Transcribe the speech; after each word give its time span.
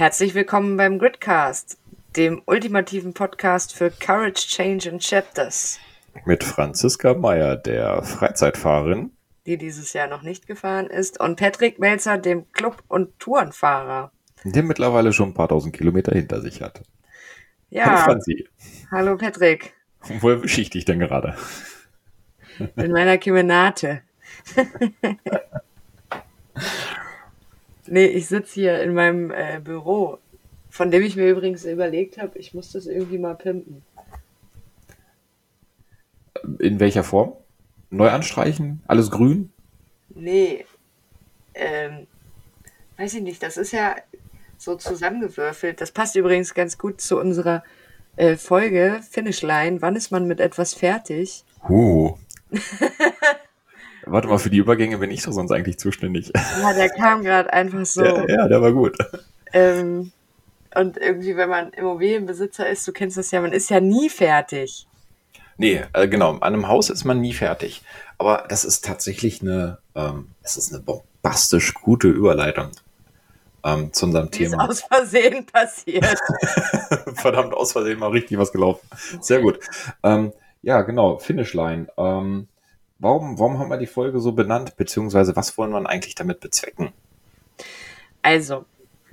Herzlich 0.00 0.32
willkommen 0.32 0.78
beim 0.78 0.98
Gridcast, 0.98 1.76
dem 2.16 2.40
ultimativen 2.46 3.12
Podcast 3.12 3.74
für 3.74 3.90
Courage, 3.90 4.46
Change 4.48 4.90
and 4.90 5.02
Chapters. 5.02 5.78
Mit 6.24 6.42
Franziska 6.42 7.12
Meyer, 7.12 7.54
der 7.56 8.02
Freizeitfahrerin, 8.02 9.10
die 9.44 9.58
dieses 9.58 9.92
Jahr 9.92 10.08
noch 10.08 10.22
nicht 10.22 10.46
gefahren 10.46 10.86
ist, 10.86 11.20
und 11.20 11.38
Patrick 11.38 11.78
Melzer, 11.78 12.16
dem 12.16 12.50
Club- 12.52 12.82
und 12.88 13.18
Tourenfahrer, 13.18 14.10
der 14.44 14.62
mittlerweile 14.62 15.12
schon 15.12 15.28
ein 15.28 15.34
paar 15.34 15.48
tausend 15.48 15.76
Kilometer 15.76 16.12
hinter 16.12 16.40
sich 16.40 16.62
hat. 16.62 16.80
Ja. 17.68 17.84
Hallo 17.84 17.98
Franzi. 17.98 18.48
Hallo 18.90 19.18
Patrick. 19.18 19.74
Wo 20.20 20.30
erwische 20.30 20.62
ich 20.62 20.70
dich 20.70 20.86
denn 20.86 21.00
gerade? 21.00 21.36
In 22.76 22.92
meiner 22.92 23.18
Kemenate. 23.18 24.00
nee, 27.90 28.06
ich 28.06 28.26
sitze 28.26 28.54
hier 28.54 28.82
in 28.82 28.94
meinem 28.94 29.30
äh, 29.30 29.60
Büro, 29.62 30.18
von 30.70 30.90
dem 30.90 31.02
ich 31.02 31.16
mir 31.16 31.28
übrigens 31.28 31.64
überlegt 31.64 32.18
habe, 32.18 32.38
ich 32.38 32.54
muss 32.54 32.72
das 32.72 32.86
irgendwie 32.86 33.18
mal 33.18 33.34
pimpen. 33.34 33.82
In 36.58 36.80
welcher 36.80 37.04
Form? 37.04 37.34
Neu 37.90 38.08
anstreichen? 38.08 38.82
Alles 38.86 39.10
grün? 39.10 39.52
Nee. 40.14 40.64
Ähm, 41.54 42.06
weiß 42.96 43.14
ich 43.14 43.22
nicht, 43.22 43.42
das 43.42 43.56
ist 43.56 43.72
ja 43.72 43.96
so 44.56 44.76
zusammengewürfelt. 44.76 45.80
Das 45.80 45.90
passt 45.90 46.16
übrigens 46.16 46.54
ganz 46.54 46.78
gut 46.78 47.00
zu 47.00 47.18
unserer 47.18 47.64
äh, 48.16 48.36
Folge 48.36 49.00
Finish 49.10 49.42
Line. 49.42 49.82
Wann 49.82 49.96
ist 49.96 50.10
man 50.10 50.26
mit 50.26 50.40
etwas 50.40 50.74
fertig? 50.74 51.44
Uh. 51.68 52.16
Warte 54.10 54.28
mal, 54.28 54.38
für 54.38 54.50
die 54.50 54.58
Übergänge 54.58 54.98
bin 54.98 55.10
ich 55.10 55.22
doch 55.22 55.32
sonst 55.32 55.52
eigentlich 55.52 55.78
zuständig. 55.78 56.32
Ja, 56.60 56.72
der 56.72 56.88
kam 56.88 57.22
gerade 57.22 57.52
einfach 57.52 57.86
so. 57.86 58.04
Ja, 58.04 58.26
ja, 58.28 58.48
der 58.48 58.60
war 58.60 58.72
gut. 58.72 58.98
Ähm, 59.52 60.12
und 60.74 60.96
irgendwie, 60.96 61.36
wenn 61.36 61.48
man 61.48 61.70
Immobilienbesitzer 61.70 62.68
ist, 62.68 62.86
du 62.86 62.92
kennst 62.92 63.16
das 63.16 63.30
ja, 63.30 63.40
man 63.40 63.52
ist 63.52 63.70
ja 63.70 63.80
nie 63.80 64.08
fertig. 64.08 64.86
Nee, 65.56 65.82
äh, 65.92 66.08
genau. 66.08 66.32
An 66.34 66.54
einem 66.54 66.68
Haus 66.68 66.90
ist 66.90 67.04
man 67.04 67.20
nie 67.20 67.32
fertig. 67.32 67.82
Aber 68.18 68.46
das 68.48 68.64
ist 68.64 68.84
tatsächlich 68.84 69.42
eine, 69.42 69.78
ähm, 69.94 70.28
es 70.42 70.56
ist 70.56 70.72
eine 70.72 70.82
bombastisch 70.82 71.74
gute 71.74 72.08
Überleitung 72.08 72.70
ähm, 73.64 73.92
zu 73.92 74.06
unserem 74.06 74.30
Die 74.30 74.38
Thema. 74.44 74.64
Ist 74.64 74.70
aus 74.70 74.80
Versehen 74.82 75.46
passiert. 75.52 76.18
Verdammt, 77.14 77.54
aus 77.54 77.72
Versehen 77.72 77.98
mal 77.98 78.10
richtig 78.10 78.38
was 78.38 78.52
gelaufen. 78.52 78.88
Sehr 79.20 79.40
gut. 79.40 79.60
Ähm, 80.02 80.32
ja, 80.62 80.82
genau, 80.82 81.18
Finishline. 81.18 81.88
Ähm, 81.96 82.48
warum, 83.00 83.38
warum 83.38 83.58
haben 83.58 83.70
wir 83.70 83.78
die 83.78 83.86
Folge 83.86 84.20
so 84.20 84.32
benannt, 84.32 84.76
beziehungsweise 84.76 85.34
was 85.34 85.58
wollen 85.58 85.72
wir 85.72 85.88
eigentlich 85.88 86.14
damit 86.14 86.40
bezwecken? 86.40 86.92
Also, 88.22 88.64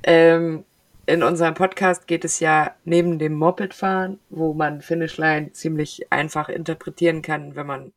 ähm, 0.03 0.63
in 1.05 1.23
unserem 1.23 1.53
Podcast 1.53 2.05
geht 2.05 2.25
es 2.25 2.41
ja 2.41 2.75
neben 2.83 3.17
dem 3.17 3.33
Mopedfahren, 3.33 4.19
wo 4.29 4.53
man 4.53 4.81
Finishline 4.81 5.53
ziemlich 5.53 6.11
einfach 6.11 6.49
interpretieren 6.49 7.21
kann, 7.21 7.55
wenn 7.55 7.65
man 7.65 7.93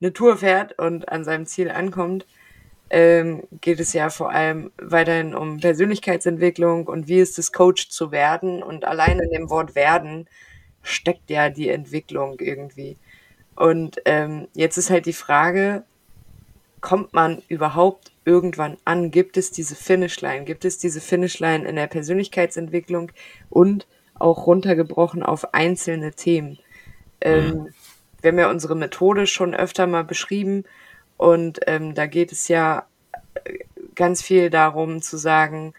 eine 0.00 0.12
Tour 0.12 0.36
fährt 0.36 0.78
und 0.78 1.08
an 1.08 1.24
seinem 1.24 1.46
Ziel 1.46 1.70
ankommt, 1.70 2.26
ähm, 2.90 3.44
geht 3.60 3.78
es 3.78 3.92
ja 3.92 4.10
vor 4.10 4.30
allem 4.30 4.72
weiterhin 4.76 5.34
um 5.34 5.60
Persönlichkeitsentwicklung 5.60 6.88
und 6.88 7.06
wie 7.06 7.20
ist 7.20 7.38
es, 7.38 7.52
Coach 7.52 7.88
zu 7.88 8.10
werden. 8.10 8.62
Und 8.62 8.84
allein 8.84 9.20
in 9.20 9.30
dem 9.30 9.48
Wort 9.48 9.74
werden 9.76 10.28
steckt 10.82 11.30
ja 11.30 11.48
die 11.48 11.68
Entwicklung 11.68 12.40
irgendwie. 12.40 12.98
Und 13.56 14.00
ähm, 14.04 14.48
jetzt 14.54 14.76
ist 14.78 14.90
halt 14.90 15.06
die 15.06 15.12
Frage, 15.12 15.84
kommt 16.80 17.12
man 17.12 17.42
überhaupt 17.48 18.12
irgendwann 18.24 18.76
an? 18.84 19.10
Gibt 19.10 19.36
es 19.36 19.50
diese 19.50 19.74
Finishline? 19.74 20.44
Gibt 20.44 20.64
es 20.64 20.78
diese 20.78 21.00
Finishline 21.00 21.66
in 21.66 21.76
der 21.76 21.86
Persönlichkeitsentwicklung 21.86 23.12
und 23.50 23.86
auch 24.18 24.46
runtergebrochen 24.46 25.22
auf 25.22 25.54
einzelne 25.54 26.12
Themen? 26.12 26.58
Ähm, 27.20 27.48
mhm. 27.48 27.68
Wir 28.20 28.30
haben 28.30 28.38
ja 28.38 28.50
unsere 28.50 28.76
Methode 28.76 29.26
schon 29.26 29.54
öfter 29.54 29.86
mal 29.86 30.04
beschrieben 30.04 30.64
und 31.16 31.60
ähm, 31.66 31.94
da 31.94 32.06
geht 32.06 32.32
es 32.32 32.48
ja 32.48 32.86
äh, 33.44 33.58
ganz 33.94 34.22
viel 34.22 34.50
darum 34.50 35.02
zu 35.02 35.16
sagen, 35.16 35.74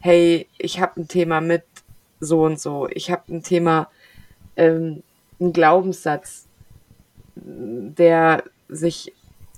hey, 0.00 0.48
ich 0.58 0.80
habe 0.80 1.00
ein 1.00 1.08
Thema 1.08 1.40
mit 1.40 1.64
so 2.20 2.42
und 2.42 2.60
so, 2.60 2.88
ich 2.90 3.10
habe 3.10 3.32
ein 3.32 3.42
Thema, 3.42 3.88
ähm, 4.56 5.02
ein 5.40 5.52
Glaubenssatz, 5.52 6.45
der 7.36 8.42
sich 8.68 9.12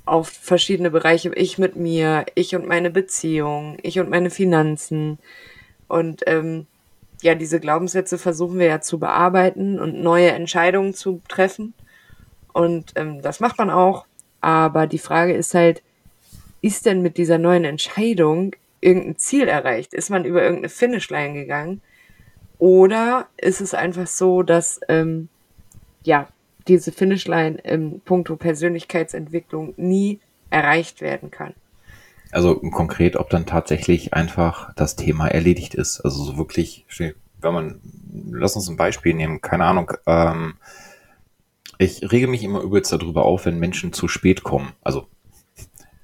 auf 0.04 0.28
verschiedene 0.28 0.90
Bereiche, 0.90 1.32
ich 1.34 1.58
mit 1.58 1.76
mir, 1.76 2.26
ich 2.34 2.54
und 2.54 2.66
meine 2.66 2.90
Beziehung, 2.90 3.78
ich 3.82 4.00
und 4.00 4.10
meine 4.10 4.30
Finanzen 4.30 5.18
und 5.86 6.22
ähm, 6.26 6.66
ja, 7.22 7.34
diese 7.34 7.60
Glaubenssätze 7.60 8.18
versuchen 8.18 8.58
wir 8.58 8.66
ja 8.66 8.80
zu 8.80 8.98
bearbeiten 8.98 9.80
und 9.80 10.00
neue 10.00 10.30
Entscheidungen 10.30 10.94
zu 10.94 11.20
treffen. 11.28 11.74
Und 12.52 12.92
ähm, 12.96 13.22
das 13.22 13.40
macht 13.40 13.58
man 13.58 13.70
auch. 13.70 14.06
Aber 14.40 14.86
die 14.86 14.98
Frage 14.98 15.34
ist 15.34 15.54
halt, 15.54 15.82
ist 16.60 16.86
denn 16.86 17.02
mit 17.02 17.16
dieser 17.16 17.38
neuen 17.38 17.64
Entscheidung 17.64 18.54
irgendein 18.80 19.18
Ziel 19.18 19.48
erreicht? 19.48 19.94
Ist 19.94 20.10
man 20.10 20.24
über 20.24 20.42
irgendeine 20.42 20.68
Finishline 20.68 21.34
gegangen? 21.34 21.82
Oder 22.58 23.26
ist 23.36 23.60
es 23.60 23.74
einfach 23.74 24.06
so, 24.06 24.42
dass 24.42 24.80
ähm, 24.88 25.28
ja 26.04 26.28
diese 26.68 26.92
Finishline 26.92 27.58
im 27.58 28.00
Punkto 28.00 28.36
Persönlichkeitsentwicklung 28.36 29.74
nie 29.76 30.20
erreicht 30.50 31.00
werden 31.00 31.30
kann? 31.30 31.54
Also 32.30 32.56
konkret, 32.56 33.16
ob 33.16 33.30
dann 33.30 33.46
tatsächlich 33.46 34.12
einfach 34.12 34.74
das 34.74 34.96
Thema 34.96 35.28
erledigt 35.28 35.74
ist. 35.74 36.00
Also 36.00 36.22
so 36.22 36.36
wirklich, 36.36 36.84
wenn 36.98 37.54
man, 37.54 37.80
lass 38.30 38.54
uns 38.56 38.68
ein 38.68 38.76
Beispiel 38.76 39.14
nehmen, 39.14 39.40
keine 39.40 39.64
Ahnung, 39.64 39.92
ähm, 40.06 40.54
ich 41.78 42.10
rege 42.10 42.26
mich 42.26 42.42
immer 42.42 42.60
übelst 42.60 42.92
darüber 42.92 43.24
auf, 43.24 43.46
wenn 43.46 43.58
Menschen 43.58 43.92
zu 43.92 44.08
spät 44.08 44.42
kommen. 44.42 44.72
Also, 44.82 45.06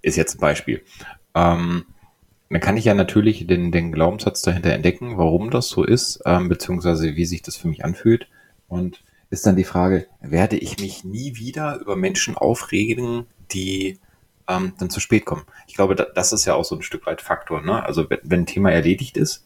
ist 0.03 0.17
jetzt 0.17 0.37
ein 0.37 0.41
Beispiel. 0.41 0.83
Ähm, 1.35 1.85
dann 2.49 2.61
kann 2.61 2.77
ich 2.77 2.85
ja 2.85 2.95
natürlich 2.95 3.47
den, 3.47 3.73
den 3.73 3.91
Glaubenssatz 3.91 4.43
dahinter 4.43 4.73
entdecken, 4.73 5.19
warum 5.19 5.51
das 5.51 5.69
so 5.69 5.83
ist, 5.83 6.23
ähm, 6.25 6.49
beziehungsweise 6.49 7.17
wie 7.17 7.25
sich 7.25 7.43
das 7.43 7.57
für 7.57 7.67
mich 7.67 7.85
anfühlt. 7.85 8.29
Und 8.69 9.03
ist 9.35 9.47
dann 9.47 9.57
die 9.57 9.65
Frage, 9.65 10.07
werde 10.21 10.57
ich 10.57 10.79
mich 10.79 11.05
nie 11.05 11.37
wieder 11.37 11.79
über 11.81 11.97
Menschen 11.97 12.37
aufregen, 12.37 13.27
die 13.53 13.99
ähm, 14.49 14.73
dann 14.79 14.91
zu 14.91 15.01
spät 15.01 15.27
kommen? 15.27 15.43
Ich 15.67 15.75
glaube, 15.75 15.95
da, 15.95 16.05
das 16.05 16.33
ist 16.33 16.45
ja 16.45 16.55
auch 16.55 16.65
so 16.65 16.75
ein 16.77 16.83
Stück 16.83 17.07
weit 17.07 17.21
Faktor. 17.21 17.61
Ne? 17.61 17.85
Also 17.85 18.09
wenn, 18.09 18.21
wenn 18.23 18.41
ein 18.41 18.47
Thema 18.47 18.71
erledigt 18.71 19.17
ist, 19.17 19.45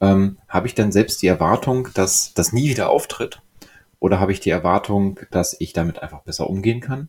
ähm, 0.00 0.38
habe 0.48 0.66
ich 0.66 0.74
dann 0.74 0.92
selbst 0.92 1.20
die 1.22 1.26
Erwartung, 1.26 1.88
dass 1.94 2.32
das 2.34 2.52
nie 2.52 2.68
wieder 2.68 2.90
auftritt 2.90 3.42
oder 4.00 4.20
habe 4.20 4.32
ich 4.32 4.40
die 4.40 4.50
Erwartung, 4.50 5.20
dass 5.30 5.58
ich 5.58 5.72
damit 5.72 6.02
einfach 6.02 6.20
besser 6.22 6.48
umgehen 6.48 6.80
kann? 6.80 7.08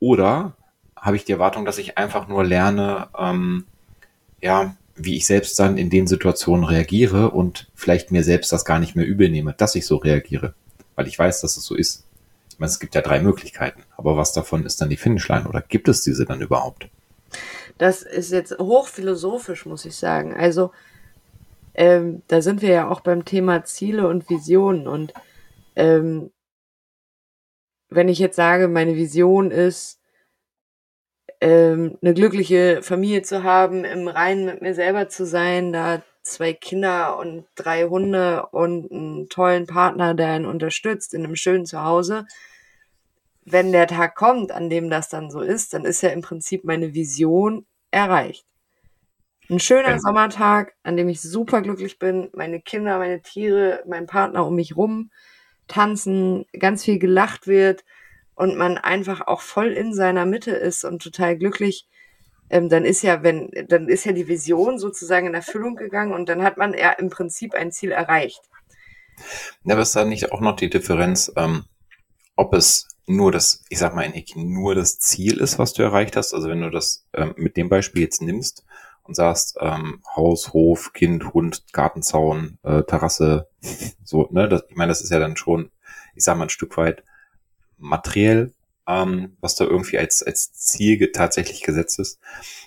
Oder 0.00 0.56
habe 0.96 1.16
ich 1.16 1.24
die 1.24 1.32
Erwartung, 1.32 1.64
dass 1.64 1.78
ich 1.78 1.98
einfach 1.98 2.28
nur 2.28 2.44
lerne, 2.44 3.08
ähm, 3.18 3.64
ja, 4.40 4.76
wie 4.96 5.16
ich 5.16 5.26
selbst 5.26 5.58
dann 5.58 5.76
in 5.76 5.90
den 5.90 6.06
Situationen 6.06 6.64
reagiere 6.64 7.30
und 7.30 7.68
vielleicht 7.74 8.12
mir 8.12 8.22
selbst 8.22 8.52
das 8.52 8.64
gar 8.64 8.78
nicht 8.78 8.94
mehr 8.94 9.06
übel 9.06 9.28
nehme, 9.28 9.54
dass 9.54 9.74
ich 9.74 9.86
so 9.86 9.96
reagiere, 9.96 10.54
weil 10.94 11.06
ich 11.06 11.18
weiß, 11.18 11.40
dass 11.40 11.56
es 11.56 11.64
so 11.64 11.74
ist. 11.74 12.04
Ich 12.48 12.58
meine, 12.58 12.70
es 12.70 12.78
gibt 12.78 12.94
ja 12.94 13.00
drei 13.00 13.20
Möglichkeiten, 13.20 13.82
aber 13.96 14.16
was 14.16 14.32
davon 14.32 14.64
ist 14.64 14.80
dann 14.80 14.88
die 14.88 14.96
Finishline 14.96 15.48
oder 15.48 15.60
gibt 15.60 15.88
es 15.88 16.02
diese 16.02 16.24
dann 16.24 16.40
überhaupt? 16.40 16.88
Das 17.78 18.02
ist 18.02 18.30
jetzt 18.30 18.58
hochphilosophisch, 18.58 19.66
muss 19.66 19.84
ich 19.84 19.96
sagen. 19.96 20.34
Also 20.34 20.70
ähm, 21.74 22.22
da 22.28 22.40
sind 22.40 22.62
wir 22.62 22.68
ja 22.68 22.88
auch 22.88 23.00
beim 23.00 23.24
Thema 23.24 23.64
Ziele 23.64 24.06
und 24.06 24.30
Visionen 24.30 24.86
und 24.86 25.12
ähm, 25.74 26.30
wenn 27.88 28.08
ich 28.08 28.18
jetzt 28.18 28.36
sage, 28.36 28.68
meine 28.68 28.94
Vision 28.94 29.50
ist, 29.50 30.00
ähm, 31.40 31.98
eine 32.00 32.14
glückliche 32.14 32.80
Familie 32.82 33.22
zu 33.22 33.42
haben, 33.42 33.84
im 33.84 34.08
Reinen 34.08 34.46
mit 34.46 34.62
mir 34.62 34.74
selber 34.74 35.08
zu 35.08 35.26
sein, 35.26 35.72
da 35.72 36.02
zwei 36.24 36.52
Kinder 36.52 37.18
und 37.18 37.46
drei 37.54 37.84
Hunde 37.84 38.46
und 38.50 38.90
einen 38.90 39.28
tollen 39.28 39.66
Partner, 39.66 40.14
der 40.14 40.36
ihn 40.36 40.46
unterstützt 40.46 41.14
in 41.14 41.24
einem 41.24 41.36
schönen 41.36 41.66
Zuhause. 41.66 42.26
Wenn 43.44 43.72
der 43.72 43.86
Tag 43.86 44.14
kommt, 44.16 44.50
an 44.50 44.70
dem 44.70 44.90
das 44.90 45.08
dann 45.08 45.30
so 45.30 45.40
ist, 45.40 45.74
dann 45.74 45.84
ist 45.84 46.02
ja 46.02 46.08
im 46.08 46.22
Prinzip 46.22 46.64
meine 46.64 46.94
Vision 46.94 47.66
erreicht. 47.90 48.46
Ein 49.50 49.60
schöner 49.60 49.90
ja. 49.90 49.98
Sommertag, 49.98 50.74
an 50.82 50.96
dem 50.96 51.10
ich 51.10 51.20
super 51.20 51.60
glücklich 51.60 51.98
bin, 51.98 52.30
meine 52.32 52.60
Kinder, 52.62 52.98
meine 52.98 53.20
Tiere, 53.20 53.82
mein 53.86 54.06
Partner 54.06 54.46
um 54.46 54.56
mich 54.56 54.74
rum, 54.76 55.10
tanzen, 55.68 56.46
ganz 56.58 56.84
viel 56.84 56.98
gelacht 56.98 57.46
wird 57.46 57.84
und 58.34 58.56
man 58.56 58.78
einfach 58.78 59.26
auch 59.26 59.42
voll 59.42 59.68
in 59.68 59.92
seiner 59.92 60.24
Mitte 60.24 60.52
ist 60.52 60.84
und 60.84 61.02
total 61.02 61.36
glücklich, 61.36 61.86
ähm, 62.50 62.68
dann 62.68 62.84
ist 62.84 63.02
ja, 63.02 63.22
wenn, 63.22 63.50
dann 63.68 63.88
ist 63.88 64.04
ja 64.04 64.12
die 64.12 64.28
Vision 64.28 64.78
sozusagen 64.78 65.26
in 65.26 65.34
Erfüllung 65.34 65.76
gegangen 65.76 66.12
und 66.12 66.28
dann 66.28 66.42
hat 66.42 66.56
man 66.56 66.74
ja 66.74 66.92
im 66.92 67.10
Prinzip 67.10 67.54
ein 67.54 67.72
Ziel 67.72 67.92
erreicht. 67.92 68.42
Ja, 69.64 69.74
aber 69.74 69.82
ist 69.82 69.96
da 69.96 70.04
nicht 70.04 70.32
auch 70.32 70.40
noch 70.40 70.56
die 70.56 70.70
Differenz, 70.70 71.32
ähm, 71.36 71.64
ob 72.36 72.54
es 72.54 72.88
nur 73.06 73.32
das, 73.32 73.64
ich 73.68 73.78
sag 73.78 73.94
mal, 73.94 74.12
nur 74.34 74.74
das 74.74 74.98
Ziel 74.98 75.38
ist, 75.38 75.58
was 75.58 75.72
du 75.72 75.82
erreicht 75.82 76.16
hast, 76.16 76.34
also 76.34 76.48
wenn 76.48 76.62
du 76.62 76.70
das 76.70 77.06
ähm, 77.12 77.34
mit 77.36 77.56
dem 77.56 77.68
Beispiel 77.68 78.02
jetzt 78.02 78.22
nimmst, 78.22 78.64
und 79.04 79.14
sagst, 79.14 79.56
ähm, 79.60 80.02
Haus, 80.16 80.52
Hof, 80.52 80.92
Kind, 80.92 81.32
Hund, 81.34 81.64
Gartenzaun, 81.72 82.58
äh, 82.62 82.82
Terrasse, 82.82 83.48
so, 84.04 84.28
ne, 84.32 84.48
das, 84.48 84.64
ich 84.68 84.76
meine, 84.76 84.90
das 84.90 85.02
ist 85.02 85.10
ja 85.10 85.18
dann 85.18 85.36
schon, 85.36 85.70
ich 86.14 86.24
sag 86.24 86.36
mal, 86.36 86.46
ein 86.46 86.50
Stück 86.50 86.76
weit 86.76 87.04
materiell, 87.78 88.52
ähm, 88.86 89.36
was 89.40 89.54
da 89.54 89.64
irgendwie 89.64 89.98
als, 89.98 90.22
als 90.22 90.52
Ziel 90.52 91.10
tatsächlich 91.12 91.62
gesetzt 91.62 91.98
ist. 91.98 92.20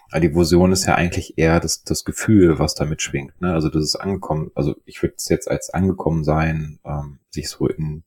Aber 0.09 0.21
die 0.21 0.33
Vision 0.35 0.71
ist 0.71 0.85
ja 0.85 0.95
eigentlich 0.95 1.37
eher 1.37 1.59
das, 1.59 1.83
das 1.83 2.05
Gefühl, 2.05 2.59
was 2.59 2.75
da 2.75 2.85
mitschwingt. 2.85 3.39
Ne? 3.41 3.53
Also 3.53 3.69
das 3.69 3.83
ist 3.83 3.95
angekommen, 3.95 4.51
also 4.55 4.75
ich 4.85 5.01
würde 5.01 5.15
es 5.17 5.29
jetzt 5.29 5.49
als 5.49 5.69
angekommen 5.69 6.23
sein, 6.23 6.79
ähm, 6.85 7.19
sich 7.29 7.49
so 7.49 7.67
in, 7.67 8.03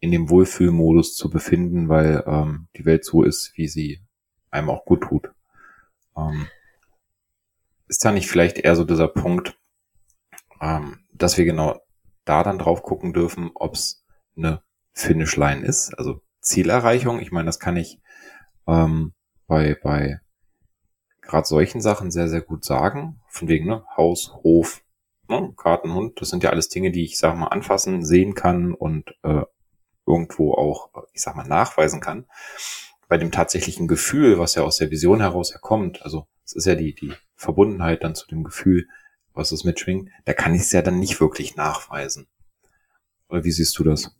in 0.00 0.10
dem 0.10 0.28
Wohlfühlmodus 0.28 1.14
zu 1.14 1.30
befinden, 1.30 1.88
weil 1.88 2.24
ähm, 2.26 2.68
die 2.76 2.84
Welt 2.84 3.04
so 3.04 3.22
ist, 3.22 3.52
wie 3.54 3.68
sie 3.68 4.00
einem 4.50 4.70
auch 4.70 4.84
gut 4.84 5.02
tut. 5.02 5.30
Ähm, 6.16 6.46
ist 7.88 8.04
da 8.04 8.12
nicht 8.12 8.28
vielleicht 8.28 8.58
eher 8.58 8.76
so 8.76 8.84
dieser 8.84 9.08
Punkt, 9.08 9.58
ähm, 10.60 11.00
dass 11.12 11.38
wir 11.38 11.44
genau 11.44 11.80
da 12.24 12.42
dann 12.42 12.58
drauf 12.58 12.82
gucken 12.82 13.12
dürfen, 13.12 13.50
ob 13.54 13.74
es 13.74 14.04
eine 14.36 14.62
Finishline 14.92 15.64
ist, 15.64 15.94
also 15.94 16.20
Zielerreichung. 16.40 17.20
Ich 17.20 17.32
meine, 17.32 17.46
das 17.46 17.60
kann 17.60 17.76
ich 17.76 18.00
ähm, 18.66 19.12
bei, 19.46 19.76
bei 19.82 20.20
gerade 21.20 21.46
solchen 21.46 21.80
Sachen 21.80 22.10
sehr, 22.10 22.28
sehr 22.28 22.40
gut 22.40 22.64
sagen. 22.64 23.20
Von 23.28 23.48
wegen, 23.48 23.66
ne, 23.66 23.84
Haus, 23.96 24.32
Hof, 24.42 24.82
ne, 25.28 25.52
Garten, 25.56 25.94
Hund, 25.94 26.20
das 26.20 26.30
sind 26.30 26.42
ja 26.42 26.50
alles 26.50 26.68
Dinge, 26.68 26.90
die 26.90 27.04
ich, 27.04 27.18
sag 27.18 27.36
mal, 27.36 27.48
anfassen, 27.48 28.04
sehen 28.04 28.34
kann 28.34 28.74
und 28.74 29.14
äh, 29.22 29.42
irgendwo 30.06 30.54
auch, 30.54 30.90
ich 31.12 31.20
sag 31.20 31.36
mal, 31.36 31.46
nachweisen 31.46 32.00
kann. 32.00 32.26
Bei 33.08 33.16
dem 33.16 33.32
tatsächlichen 33.32 33.88
Gefühl, 33.88 34.38
was 34.38 34.54
ja 34.54 34.62
aus 34.62 34.76
der 34.76 34.90
Vision 34.90 35.20
heraus 35.20 35.52
herkommt, 35.52 36.02
also 36.02 36.26
es 36.44 36.54
ist 36.54 36.66
ja 36.66 36.74
die, 36.74 36.94
die 36.94 37.12
Verbundenheit 37.34 38.02
dann 38.04 38.14
zu 38.14 38.26
dem 38.26 38.44
Gefühl, 38.44 38.88
was 39.32 39.52
es 39.52 39.64
mitschwingt, 39.64 40.10
da 40.24 40.32
kann 40.32 40.54
ich 40.54 40.62
es 40.62 40.72
ja 40.72 40.82
dann 40.82 40.98
nicht 40.98 41.20
wirklich 41.20 41.56
nachweisen. 41.56 42.26
Oder 43.28 43.44
wie 43.44 43.52
siehst 43.52 43.78
du 43.78 43.84
das? 43.84 44.16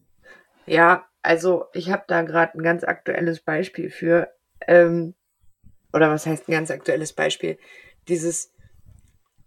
Ja, 0.67 1.10
also 1.23 1.67
ich 1.73 1.91
habe 1.91 2.05
da 2.07 2.23
gerade 2.23 2.59
ein 2.59 2.63
ganz 2.63 2.85
aktuelles 2.85 3.41
Beispiel 3.41 3.91
für. 3.91 4.33
Ähm, 4.67 5.15
oder 5.93 6.11
was 6.11 6.27
heißt 6.27 6.49
ein 6.49 6.53
ganz 6.53 6.71
aktuelles 6.71 7.13
Beispiel? 7.13 7.59
Dieses, 8.09 8.53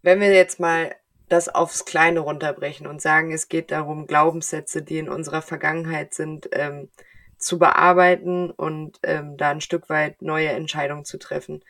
wenn 0.01 0.19
wir 0.19 0.33
jetzt 0.33 0.59
mal 0.59 0.95
das 1.29 1.49
aufs 1.49 1.85
Kleine 1.85 2.19
runterbrechen 2.19 2.85
und 2.85 3.01
sagen, 3.01 3.31
es 3.31 3.47
geht 3.47 3.71
darum, 3.71 4.07
Glaubenssätze, 4.07 4.83
die 4.83 4.99
in 4.99 5.09
unserer 5.09 5.41
Vergangenheit 5.41 6.13
sind, 6.13 6.49
ähm, 6.51 6.89
zu 7.37 7.59
bearbeiten 7.59 8.51
und 8.51 8.99
ähm, 9.03 9.37
da 9.37 9.51
ein 9.51 9.61
Stück 9.61 9.89
weit 9.89 10.21
neue 10.21 10.49
Entscheidungen 10.49 11.05
zu 11.05 11.17
treffen. 11.17 11.63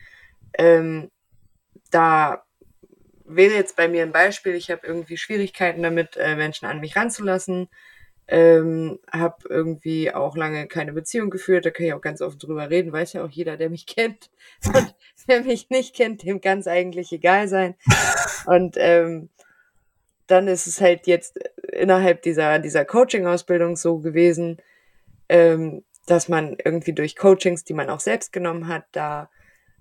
Ähm, 0.56 1.10
da 1.90 2.44
wäre 3.24 3.54
jetzt 3.54 3.76
bei 3.76 3.88
mir 3.88 4.02
ein 4.02 4.12
Beispiel, 4.12 4.54
ich 4.54 4.70
habe 4.70 4.86
irgendwie 4.86 5.16
Schwierigkeiten 5.16 5.82
damit, 5.82 6.16
äh, 6.16 6.36
Menschen 6.36 6.66
an 6.66 6.80
mich 6.80 6.94
ranzulassen 6.94 7.68
ähm, 8.26 8.98
habe 9.12 9.36
irgendwie 9.48 10.12
auch 10.12 10.36
lange 10.36 10.66
keine 10.66 10.92
Beziehung 10.92 11.30
geführt, 11.30 11.66
da 11.66 11.70
kann 11.70 11.86
ich 11.86 11.92
auch 11.92 12.00
ganz 12.00 12.22
offen 12.22 12.38
drüber 12.38 12.70
reden, 12.70 12.92
weiß 12.92 13.12
ja 13.14 13.24
auch 13.24 13.30
jeder, 13.30 13.56
der 13.56 13.70
mich 13.70 13.86
kennt. 13.86 14.30
Und 14.66 14.94
wer 15.26 15.42
mich 15.42 15.70
nicht 15.70 15.94
kennt, 15.94 16.22
dem 16.22 16.40
kann 16.40 16.60
es 16.60 16.66
eigentlich 16.66 17.12
egal 17.12 17.48
sein. 17.48 17.74
Und 18.46 18.76
ähm, 18.78 19.28
dann 20.26 20.48
ist 20.48 20.66
es 20.66 20.80
halt 20.80 21.06
jetzt 21.06 21.38
innerhalb 21.72 22.22
dieser, 22.22 22.58
dieser 22.58 22.84
Coaching-Ausbildung 22.84 23.76
so 23.76 23.98
gewesen, 23.98 24.58
ähm, 25.28 25.84
dass 26.06 26.28
man 26.28 26.56
irgendwie 26.62 26.92
durch 26.92 27.16
Coachings, 27.16 27.64
die 27.64 27.74
man 27.74 27.90
auch 27.90 28.00
selbst 28.00 28.32
genommen 28.32 28.68
hat, 28.68 28.84
da 28.92 29.30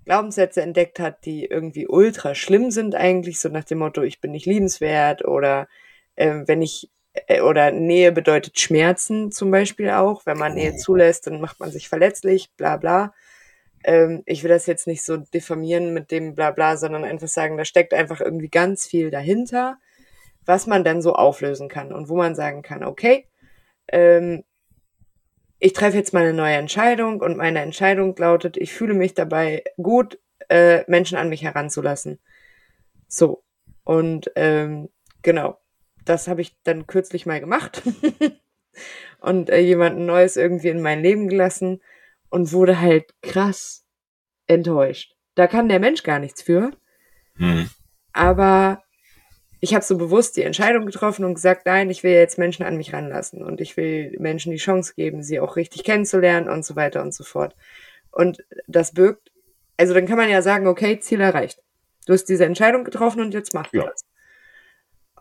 Glaubenssätze 0.05 0.61
entdeckt 0.61 0.99
hat, 0.99 1.25
die 1.25 1.45
irgendwie 1.45 1.87
ultra 1.87 2.35
schlimm 2.35 2.71
sind 2.71 2.95
eigentlich, 2.95 3.39
so 3.39 3.49
nach 3.49 3.63
dem 3.63 3.79
Motto, 3.79 4.01
ich 4.01 4.19
bin 4.19 4.31
nicht 4.31 4.45
liebenswert 4.45 5.25
oder 5.25 5.67
äh, 6.15 6.41
wenn 6.45 6.61
ich 6.61 6.89
oder 7.43 7.71
Nähe 7.71 8.11
bedeutet 8.11 8.59
Schmerzen 8.59 9.31
zum 9.31 9.51
Beispiel 9.51 9.89
auch. 9.91 10.25
Wenn 10.25 10.37
man 10.37 10.55
Nähe 10.55 10.75
zulässt, 10.75 11.27
dann 11.27 11.41
macht 11.41 11.59
man 11.59 11.71
sich 11.71 11.89
verletzlich, 11.89 12.51
bla 12.57 12.77
bla. 12.77 13.13
Ähm, 13.83 14.23
ich 14.25 14.43
will 14.43 14.49
das 14.49 14.65
jetzt 14.65 14.87
nicht 14.87 15.03
so 15.03 15.17
diffamieren 15.17 15.93
mit 15.93 16.11
dem 16.11 16.35
bla 16.35 16.51
bla, 16.51 16.77
sondern 16.77 17.03
einfach 17.03 17.27
sagen, 17.27 17.57
da 17.57 17.65
steckt 17.65 17.93
einfach 17.93 18.21
irgendwie 18.21 18.49
ganz 18.49 18.87
viel 18.87 19.11
dahinter, 19.11 19.77
was 20.45 20.67
man 20.67 20.83
dann 20.83 21.01
so 21.01 21.13
auflösen 21.13 21.69
kann 21.69 21.93
und 21.93 22.09
wo 22.09 22.15
man 22.15 22.35
sagen 22.35 22.61
kann, 22.63 22.83
okay, 22.83 23.27
ähm, 23.89 24.43
ich 25.59 25.73
treffe 25.73 25.97
jetzt 25.97 26.13
mal 26.13 26.23
eine 26.23 26.33
neue 26.33 26.55
Entscheidung 26.55 27.21
und 27.21 27.37
meine 27.37 27.61
Entscheidung 27.61 28.15
lautet, 28.17 28.57
ich 28.57 28.73
fühle 28.73 28.93
mich 28.93 29.13
dabei 29.13 29.63
gut, 29.81 30.19
äh, 30.49 30.83
Menschen 30.87 31.17
an 31.17 31.29
mich 31.29 31.43
heranzulassen. 31.43 32.19
So. 33.07 33.43
Und 33.85 34.31
ähm, 34.35 34.89
genau, 35.21 35.59
das 36.05 36.27
habe 36.27 36.41
ich 36.41 36.55
dann 36.63 36.87
kürzlich 36.87 37.25
mal 37.25 37.39
gemacht 37.39 37.81
und 39.19 39.49
äh, 39.49 39.59
jemanden 39.59 40.05
Neues 40.05 40.37
irgendwie 40.37 40.69
in 40.69 40.81
mein 40.81 41.01
Leben 41.01 41.27
gelassen 41.27 41.81
und 42.29 42.51
wurde 42.51 42.79
halt 42.79 43.13
krass 43.21 43.85
enttäuscht. 44.47 45.15
Da 45.35 45.47
kann 45.47 45.69
der 45.69 45.79
Mensch 45.79 46.03
gar 46.03 46.19
nichts 46.19 46.41
für. 46.41 46.71
Mhm. 47.35 47.69
Aber 48.11 48.83
ich 49.59 49.73
habe 49.73 49.85
so 49.85 49.97
bewusst 49.97 50.35
die 50.35 50.43
Entscheidung 50.43 50.85
getroffen 50.85 51.25
und 51.25 51.35
gesagt, 51.35 51.65
nein, 51.65 51.89
ich 51.89 52.03
will 52.03 52.11
jetzt 52.11 52.37
Menschen 52.37 52.65
an 52.65 52.75
mich 52.75 52.93
ranlassen 52.93 53.41
und 53.41 53.61
ich 53.61 53.77
will 53.77 54.15
Menschen 54.19 54.51
die 54.51 54.57
Chance 54.57 54.93
geben, 54.95 55.23
sie 55.23 55.39
auch 55.39 55.55
richtig 55.55 55.83
kennenzulernen 55.83 56.49
und 56.49 56.65
so 56.65 56.75
weiter 56.75 57.01
und 57.01 57.13
so 57.13 57.23
fort. 57.23 57.55
Und 58.11 58.43
das 58.67 58.93
birgt, 58.93 59.31
also 59.77 59.93
dann 59.93 60.05
kann 60.05 60.17
man 60.17 60.29
ja 60.29 60.41
sagen, 60.41 60.67
okay, 60.67 60.99
Ziel 60.99 61.21
erreicht. 61.21 61.59
Du 62.05 62.13
hast 62.13 62.25
diese 62.25 62.45
Entscheidung 62.45 62.83
getroffen 62.83 63.21
und 63.21 63.33
jetzt 63.33 63.53
mach 63.53 63.71
ja. 63.71 63.85
das. 63.85 64.05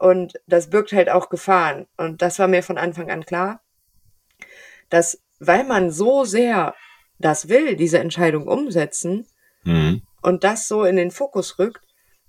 Und 0.03 0.41
das 0.49 0.69
birgt 0.69 0.93
halt 0.93 1.09
auch 1.09 1.29
Gefahren. 1.29 1.87
Und 1.97 2.23
das 2.23 2.41
war 2.41 2.49
mir 2.49 2.65
von 2.65 2.77
Anfang 2.77 3.09
an 3.09 3.25
klar, 3.25 3.63
dass 4.91 5.23
weil 5.39 5.63
man 5.63 5.93
so 5.93 6.25
sehr 6.25 6.75
das 7.21 7.49
will, 7.49 7.77
diese 7.77 8.01
Entscheidung 8.01 8.49
umsetzen 8.49 9.29
mhm. 9.63 10.03
und 10.21 10.43
das 10.43 10.67
so 10.67 10.83
in 10.83 10.97
den 10.97 11.13
Fokus 11.13 11.61
rückt, 11.61 11.85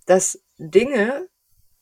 dass 0.05 0.43
Dinge, 0.59 1.27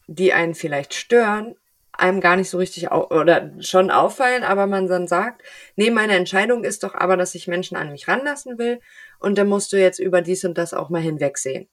die 0.08 0.32
einen 0.32 0.56
vielleicht 0.56 0.94
stören, 0.94 1.56
einem 1.92 2.22
gar 2.22 2.38
nicht 2.38 2.50
so 2.50 2.58
richtig 2.58 2.90
oder 2.90 3.52
schon 3.60 3.92
auffallen, 3.92 4.44
aber 4.46 4.68
man 4.68 4.88
dann 4.88 5.10
sagt, 5.10 5.42
nee, 5.76 5.92
meine 5.92 6.16
Entscheidung 6.16 6.64
ist 6.64 6.84
doch 6.86 6.96
aber, 6.96 7.18
dass 7.18 7.36
ich 7.36 7.50
Menschen 7.50 7.76
an 7.76 7.92
mich 7.92 8.08
ranlassen 8.08 8.58
will 8.58 8.80
und 9.20 9.38
dann 9.38 9.50
musst 9.50 9.74
du 9.74 9.78
jetzt 9.78 10.00
über 10.00 10.22
dies 10.22 10.46
und 10.46 10.58
das 10.58 10.74
auch 10.74 10.90
mal 10.90 11.02
hinwegsehen 11.02 11.68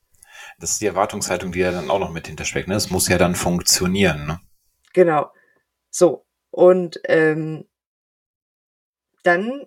das 0.59 0.73
ist 0.73 0.81
die 0.81 0.87
Erwartungshaltung, 0.87 1.53
die 1.53 1.61
ja 1.61 1.71
dann 1.71 1.91
auch 1.91 1.99
noch 1.99 2.13
mit 2.13 2.27
hintersteckt. 2.27 2.69
Ne? 2.69 2.75
Es 2.75 2.91
muss 2.91 3.09
ja 3.09 3.19
dann 3.19 3.35
funktionieren. 3.35 4.27
Ne? 4.27 4.41
Genau. 4.93 5.31
So. 5.91 6.27
Und 6.51 7.01
ähm, 7.05 7.65
dann, 9.23 9.67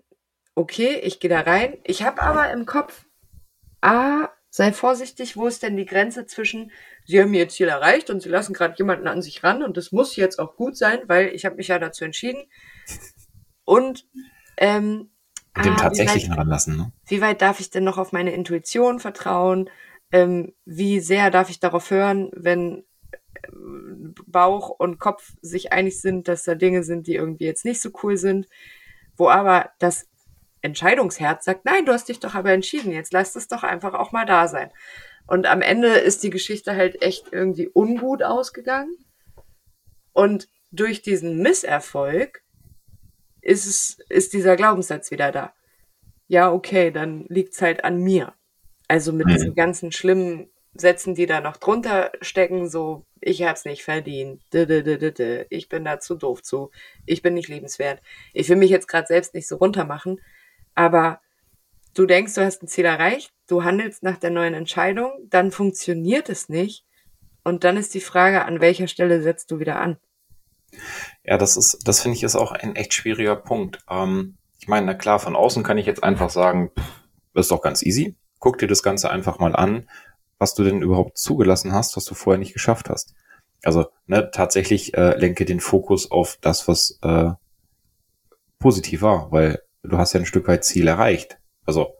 okay, 0.55 0.99
ich 1.03 1.19
gehe 1.19 1.29
da 1.29 1.41
rein. 1.41 1.77
Ich 1.83 2.03
habe 2.03 2.21
aber 2.21 2.51
im 2.51 2.65
Kopf, 2.65 3.05
ah, 3.81 4.29
sei 4.49 4.73
vorsichtig, 4.73 5.37
wo 5.37 5.47
ist 5.47 5.63
denn 5.63 5.77
die 5.77 5.85
Grenze 5.85 6.25
zwischen, 6.25 6.71
Sie 7.05 7.19
haben 7.21 7.33
Ihr 7.33 7.49
Ziel 7.49 7.69
erreicht 7.69 8.09
und 8.09 8.21
Sie 8.21 8.29
lassen 8.29 8.53
gerade 8.53 8.75
jemanden 8.77 9.07
an 9.07 9.21
sich 9.21 9.43
ran 9.43 9.63
und 9.63 9.77
das 9.77 9.91
muss 9.91 10.15
jetzt 10.15 10.39
auch 10.39 10.55
gut 10.55 10.77
sein, 10.77 10.99
weil 11.07 11.27
ich 11.29 11.45
habe 11.45 11.55
mich 11.55 11.69
ja 11.69 11.79
dazu 11.79 12.03
entschieden. 12.03 12.43
Und 13.63 14.05
ähm, 14.57 15.11
mit 15.55 15.65
dem 15.65 15.73
ah, 15.73 15.77
tatsächlichen 15.77 16.33
ranlassen, 16.33 16.77
ne? 16.77 16.91
Wie 17.07 17.21
weit 17.21 17.41
darf 17.41 17.59
ich 17.59 17.69
denn 17.69 17.83
noch 17.83 17.97
auf 17.97 18.11
meine 18.11 18.31
Intuition 18.31 18.99
vertrauen? 18.99 19.69
Ähm, 20.11 20.53
wie 20.65 20.99
sehr 20.99 21.31
darf 21.31 21.49
ich 21.49 21.59
darauf 21.59 21.89
hören, 21.89 22.31
wenn 22.33 22.83
äh, 23.33 23.47
Bauch 24.27 24.69
und 24.69 24.99
Kopf 24.99 25.33
sich 25.41 25.71
einig 25.71 26.01
sind, 26.01 26.27
dass 26.27 26.43
da 26.43 26.55
Dinge 26.55 26.83
sind, 26.83 27.07
die 27.07 27.15
irgendwie 27.15 27.45
jetzt 27.45 27.65
nicht 27.65 27.81
so 27.81 27.89
cool 28.03 28.17
sind, 28.17 28.47
wo 29.15 29.29
aber 29.29 29.71
das 29.79 30.07
Entscheidungsherz 30.61 31.45
sagt, 31.45 31.65
nein, 31.65 31.85
du 31.85 31.93
hast 31.93 32.09
dich 32.09 32.19
doch 32.19 32.35
aber 32.35 32.51
entschieden, 32.51 32.91
jetzt 32.91 33.13
lass 33.13 33.35
es 33.35 33.47
doch 33.47 33.63
einfach 33.63 33.93
auch 33.93 34.11
mal 34.11 34.25
da 34.25 34.47
sein. 34.47 34.71
Und 35.27 35.47
am 35.47 35.61
Ende 35.61 35.87
ist 35.87 36.23
die 36.23 36.29
Geschichte 36.29 36.75
halt 36.75 37.01
echt 37.01 37.31
irgendwie 37.31 37.69
ungut 37.73 38.21
ausgegangen. 38.21 38.95
Und 40.13 40.49
durch 40.71 41.01
diesen 41.01 41.41
Misserfolg 41.41 42.43
ist 43.41 43.65
es, 43.65 43.99
ist 44.09 44.33
dieser 44.33 44.55
Glaubenssatz 44.55 45.09
wieder 45.09 45.31
da. 45.31 45.53
Ja, 46.27 46.51
okay, 46.51 46.91
dann 46.91 47.25
liegt's 47.27 47.61
halt 47.61 47.83
an 47.83 47.97
mir. 47.97 48.33
Also 48.91 49.13
mit 49.13 49.27
mhm. 49.27 49.31
diesen 49.31 49.55
ganzen 49.55 49.93
schlimmen 49.93 50.49
Sätzen, 50.73 51.15
die 51.15 51.25
da 51.25 51.39
noch 51.39 51.55
drunter 51.55 52.11
stecken, 52.19 52.67
so, 52.67 53.05
ich 53.21 53.41
hab's 53.41 53.63
nicht 53.63 53.83
verdient, 53.83 54.43
ich 54.51 55.69
bin 55.69 55.85
da 55.85 56.01
zu 56.01 56.15
doof 56.15 56.43
zu, 56.43 56.71
ich 57.05 57.21
bin 57.21 57.33
nicht 57.35 57.47
liebenswert. 57.47 58.01
Ich 58.33 58.49
will 58.49 58.57
mich 58.57 58.69
jetzt 58.69 58.89
gerade 58.89 59.07
selbst 59.07 59.33
nicht 59.33 59.47
so 59.47 59.55
runtermachen, 59.55 60.19
aber 60.75 61.21
du 61.93 62.05
denkst, 62.05 62.33
du 62.33 62.43
hast 62.43 62.63
ein 62.63 62.67
Ziel 62.67 62.83
erreicht, 62.83 63.31
du 63.47 63.63
handelst 63.63 64.03
nach 64.03 64.17
der 64.17 64.29
neuen 64.29 64.55
Entscheidung, 64.55 65.13
dann 65.29 65.51
funktioniert 65.51 66.27
es 66.27 66.49
nicht 66.49 66.83
und 67.45 67.63
dann 67.63 67.77
ist 67.77 67.93
die 67.93 68.01
Frage, 68.01 68.43
an 68.43 68.59
welcher 68.59 68.89
Stelle 68.89 69.21
setzt 69.21 69.51
du 69.51 69.59
wieder 69.59 69.79
an? 69.79 69.95
Ja, 71.23 71.37
das 71.37 71.55
ist, 71.55 71.87
das 71.87 72.01
finde 72.01 72.17
ich 72.17 72.23
ist 72.23 72.35
auch 72.35 72.51
ein 72.51 72.75
echt 72.75 72.93
schwieriger 72.93 73.37
Punkt. 73.37 73.79
Ähm, 73.89 74.35
ich 74.59 74.67
meine, 74.67 74.87
na 74.87 74.93
klar, 74.95 75.19
von 75.19 75.37
außen 75.37 75.63
kann 75.63 75.77
ich 75.77 75.85
jetzt 75.85 76.03
einfach 76.03 76.29
sagen, 76.29 76.71
pff, 76.77 76.91
ist 77.35 77.51
doch 77.51 77.61
ganz 77.61 77.83
easy 77.83 78.17
guck 78.41 78.57
dir 78.57 78.67
das 78.67 78.83
Ganze 78.83 79.09
einfach 79.09 79.39
mal 79.39 79.55
an. 79.55 79.87
was 80.37 80.55
du 80.55 80.63
denn 80.63 80.81
überhaupt 80.81 81.19
zugelassen 81.19 81.71
hast, 81.71 81.95
was 81.95 82.03
du 82.03 82.15
vorher 82.15 82.39
nicht 82.39 82.53
geschafft 82.53 82.89
hast. 82.89 83.13
Also 83.63 83.85
ne, 84.07 84.31
tatsächlich 84.31 84.95
äh, 84.95 85.15
lenke 85.15 85.45
den 85.45 85.59
Fokus 85.59 86.09
auf 86.09 86.39
das, 86.41 86.67
was 86.67 86.97
äh, 87.03 87.29
positiv 88.57 89.03
war, 89.03 89.31
weil 89.31 89.61
du 89.83 89.99
hast 89.99 90.13
ja 90.13 90.19
ein 90.19 90.25
Stück 90.25 90.47
weit 90.47 90.65
Ziel 90.65 90.87
erreicht. 90.87 91.37
Also, 91.65 91.93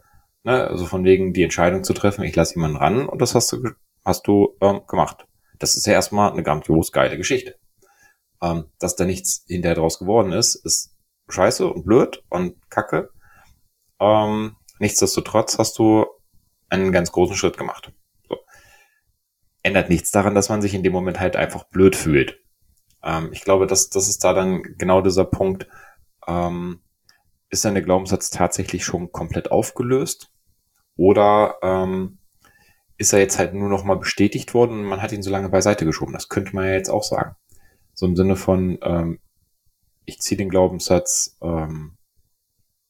ne, 0.44 0.68
also 0.68 0.88
von 0.88 1.04
wegen 1.06 1.34
die 1.34 1.44
Entscheidung 1.44 1.84
zu 1.84 1.94
treffen, 1.94 2.24
ich 2.24 2.36
lasse 2.36 2.56
jemanden 2.56 2.78
ran 2.78 3.08
und 3.08 3.22
das 3.22 3.36
hast 3.36 3.52
du, 3.52 3.70
hast 4.04 4.26
du 4.26 4.58
ähm, 4.60 4.82
gemacht. 4.88 5.28
Das 5.60 5.76
ist 5.76 5.86
ja 5.86 5.94
erstmal 5.94 6.32
eine 6.32 6.42
grandios 6.42 6.92
geile 6.92 7.18
Geschichte. 7.18 7.60
Ähm, 8.42 8.66
dass 8.80 8.96
da 8.96 9.06
nichts 9.06 9.44
hinterher 9.48 9.76
draus 9.76 10.00
geworden 10.00 10.32
ist, 10.32 10.56
ist 10.56 10.96
scheiße 11.30 11.68
und 11.68 11.86
blöd 11.86 12.24
und 12.30 12.56
kacke. 12.72 13.12
Ähm, 14.00 14.56
nichtsdestotrotz 14.80 15.60
hast 15.60 15.78
du 15.78 16.08
einen 16.72 16.92
ganz 16.92 17.12
großen 17.12 17.36
Schritt 17.36 17.58
gemacht. 17.58 17.92
So. 18.28 18.38
Ändert 19.62 19.90
nichts 19.90 20.12
daran, 20.12 20.36
dass 20.36 20.50
man 20.50 20.62
sich 20.62 20.74
in 20.74 20.84
dem 20.84 20.94
Moment 20.94 21.20
halt 21.20 21.36
einfach 21.36 21.66
blöd 21.66 21.96
fühlt. 21.96 22.40
Ähm, 23.04 23.30
ich 23.32 23.42
glaube, 23.42 23.68
dass 23.68 23.90
das 23.90 24.08
ist 24.08 24.24
da 24.24 24.34
dann 24.34 24.64
genau 24.78 25.02
dieser 25.02 25.26
Punkt, 25.26 25.68
ähm, 26.28 26.82
ist 27.50 27.66
dann 27.66 27.74
der 27.74 27.84
Glaubenssatz 27.84 28.30
tatsächlich 28.30 28.86
schon 28.86 29.12
komplett 29.12 29.52
aufgelöst? 29.52 30.32
Oder 30.96 31.56
ähm, 31.62 32.20
ist 32.98 33.14
er 33.14 33.20
jetzt 33.20 33.40
halt 33.40 33.54
nur 33.54 33.70
noch 33.70 33.84
mal 33.84 33.98
bestätigt 33.98 34.54
worden 34.54 34.80
und 34.80 34.86
man 34.86 35.02
hat 35.02 35.12
ihn 35.12 35.24
so 35.24 35.32
lange 35.32 35.50
beiseite 35.50 35.86
geschoben? 35.86 36.14
Das 36.14 36.30
könnte 36.30 36.56
man 36.56 36.66
ja 36.66 36.74
jetzt 36.74 36.90
auch 36.90 37.04
sagen. 37.04 37.36
So 37.94 38.06
im 38.06 38.16
Sinne 38.16 38.36
von, 38.36 38.78
ähm, 38.84 39.20
ich 40.06 40.20
ziehe 40.20 40.38
den 40.38 40.50
Glaubenssatz, 40.50 41.38
ähm, 41.42 41.98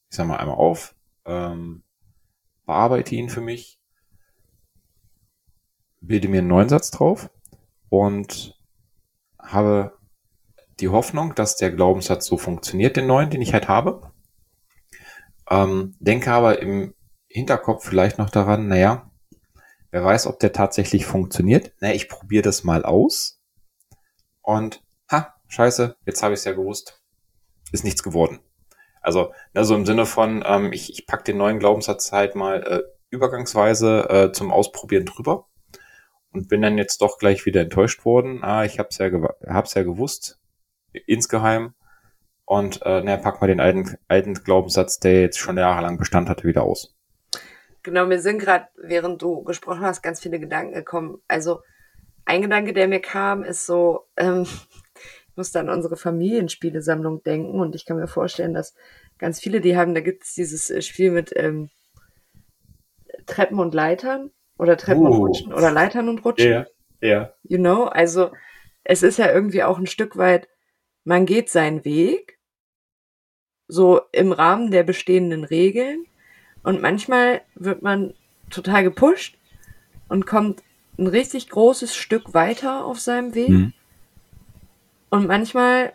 ich 0.09 0.17
sag 0.17 0.27
mal, 0.27 0.37
einmal 0.37 0.57
auf, 0.57 0.95
ähm, 1.25 1.83
bearbeite 2.71 3.15
ihn 3.15 3.27
für 3.27 3.41
mich, 3.41 3.81
bilde 5.99 6.29
mir 6.29 6.37
einen 6.37 6.47
neuen 6.47 6.69
Satz 6.69 6.89
drauf 6.89 7.29
und 7.89 8.57
habe 9.37 9.97
die 10.79 10.87
Hoffnung, 10.87 11.35
dass 11.35 11.57
der 11.57 11.71
Glaubenssatz 11.71 12.25
so 12.25 12.37
funktioniert, 12.37 12.95
den 12.95 13.07
neuen, 13.07 13.29
den 13.29 13.41
ich 13.41 13.51
halt 13.51 13.67
habe. 13.67 14.13
Ähm, 15.49 15.97
denke 15.99 16.31
aber 16.31 16.61
im 16.61 16.93
Hinterkopf 17.27 17.85
vielleicht 17.85 18.17
noch 18.17 18.29
daran, 18.29 18.69
naja, 18.69 19.11
wer 19.89 20.05
weiß, 20.05 20.27
ob 20.27 20.39
der 20.39 20.53
tatsächlich 20.53 21.05
funktioniert. 21.05 21.73
Naja, 21.81 21.93
ich 21.93 22.07
probiere 22.07 22.43
das 22.43 22.63
mal 22.63 22.85
aus. 22.85 23.43
Und, 24.39 24.81
ha, 25.11 25.35
scheiße, 25.49 25.97
jetzt 26.05 26.23
habe 26.23 26.35
ich 26.35 26.39
es 26.39 26.45
ja 26.45 26.53
gewusst. 26.53 27.03
Ist 27.73 27.83
nichts 27.83 28.01
geworden. 28.01 28.39
Also, 29.01 29.33
also 29.53 29.75
im 29.75 29.85
Sinne 29.85 30.05
von, 30.05 30.43
ähm, 30.45 30.71
ich, 30.73 30.91
ich 30.91 31.07
pack 31.07 31.25
den 31.25 31.37
neuen 31.37 31.59
Glaubenssatz 31.59 32.11
halt 32.11 32.35
mal 32.35 32.63
äh, 32.63 32.81
übergangsweise 33.09 34.09
äh, 34.09 34.31
zum 34.31 34.51
Ausprobieren 34.51 35.05
drüber 35.05 35.47
und 36.31 36.47
bin 36.47 36.61
dann 36.61 36.77
jetzt 36.77 37.01
doch 37.01 37.17
gleich 37.17 37.45
wieder 37.45 37.61
enttäuscht 37.61 38.05
worden. 38.05 38.43
Ah, 38.43 38.63
ich 38.63 38.79
hab's 38.79 38.97
ja, 38.99 39.09
hab's 39.47 39.73
ja 39.73 39.83
gewusst, 39.83 40.39
insgeheim. 41.05 41.73
Und 42.45 42.81
äh, 42.83 43.01
na, 43.03 43.17
pack 43.17 43.41
mal 43.41 43.47
den 43.47 43.59
alten, 43.59 43.97
alten 44.07 44.33
Glaubenssatz, 44.33 44.99
der 44.99 45.21
jetzt 45.21 45.39
schon 45.39 45.57
jahrelang 45.57 45.97
Bestand 45.97 46.29
hatte, 46.29 46.43
wieder 46.43 46.63
aus. 46.63 46.95
Genau, 47.83 48.05
mir 48.05 48.19
sind 48.19 48.39
gerade, 48.39 48.67
während 48.75 49.21
du 49.21 49.43
gesprochen 49.43 49.81
hast, 49.81 50.01
ganz 50.01 50.19
viele 50.21 50.39
Gedanken 50.39 50.73
gekommen. 50.73 51.21
Also 51.27 51.61
ein 52.25 52.41
Gedanke, 52.41 52.73
der 52.73 52.87
mir 52.87 52.99
kam, 52.99 53.43
ist 53.43 53.65
so, 53.65 54.07
ähm, 54.17 54.45
ich 55.31 55.37
muss 55.37 55.55
an 55.55 55.69
unsere 55.69 55.97
Familienspielesammlung 55.97 57.23
denken 57.23 57.59
und 57.59 57.75
ich 57.75 57.85
kann 57.85 57.97
mir 57.97 58.07
vorstellen, 58.07 58.53
dass 58.53 58.75
ganz 59.17 59.39
viele 59.39 59.61
die 59.61 59.77
haben, 59.77 59.95
da 59.95 60.01
gibt 60.01 60.23
es 60.23 60.33
dieses 60.33 60.69
äh, 60.69 60.81
Spiel 60.81 61.11
mit 61.11 61.31
ähm, 61.35 61.69
Treppen 63.25 63.59
und 63.59 63.73
Leitern 63.73 64.31
oder 64.57 64.77
Treppen 64.77 65.03
uh. 65.03 65.07
und 65.07 65.17
Rutschen 65.17 65.53
oder 65.53 65.71
Leitern 65.71 66.09
und 66.09 66.23
Rutschen. 66.23 66.51
Ja, 66.51 66.57
yeah, 66.57 66.67
ja. 67.01 67.09
Yeah. 67.09 67.33
You 67.43 67.57
know, 67.57 67.83
also 67.85 68.31
es 68.83 69.03
ist 69.03 69.17
ja 69.17 69.31
irgendwie 69.31 69.63
auch 69.63 69.77
ein 69.77 69.87
Stück 69.87 70.17
weit 70.17 70.47
man 71.03 71.25
geht 71.25 71.49
seinen 71.49 71.83
Weg, 71.85 72.39
so 73.67 74.01
im 74.11 74.31
Rahmen 74.31 74.71
der 74.71 74.83
bestehenden 74.83 75.43
Regeln. 75.43 76.05
Und 76.63 76.81
manchmal 76.81 77.41
wird 77.55 77.81
man 77.81 78.13
total 78.49 78.83
gepusht 78.83 79.37
und 80.09 80.27
kommt 80.27 80.61
ein 80.99 81.07
richtig 81.07 81.49
großes 81.49 81.95
Stück 81.95 82.33
weiter 82.33 82.85
auf 82.85 82.99
seinem 82.99 83.33
Weg. 83.33 83.49
Mhm. 83.49 83.73
Und 85.11 85.27
manchmal 85.27 85.93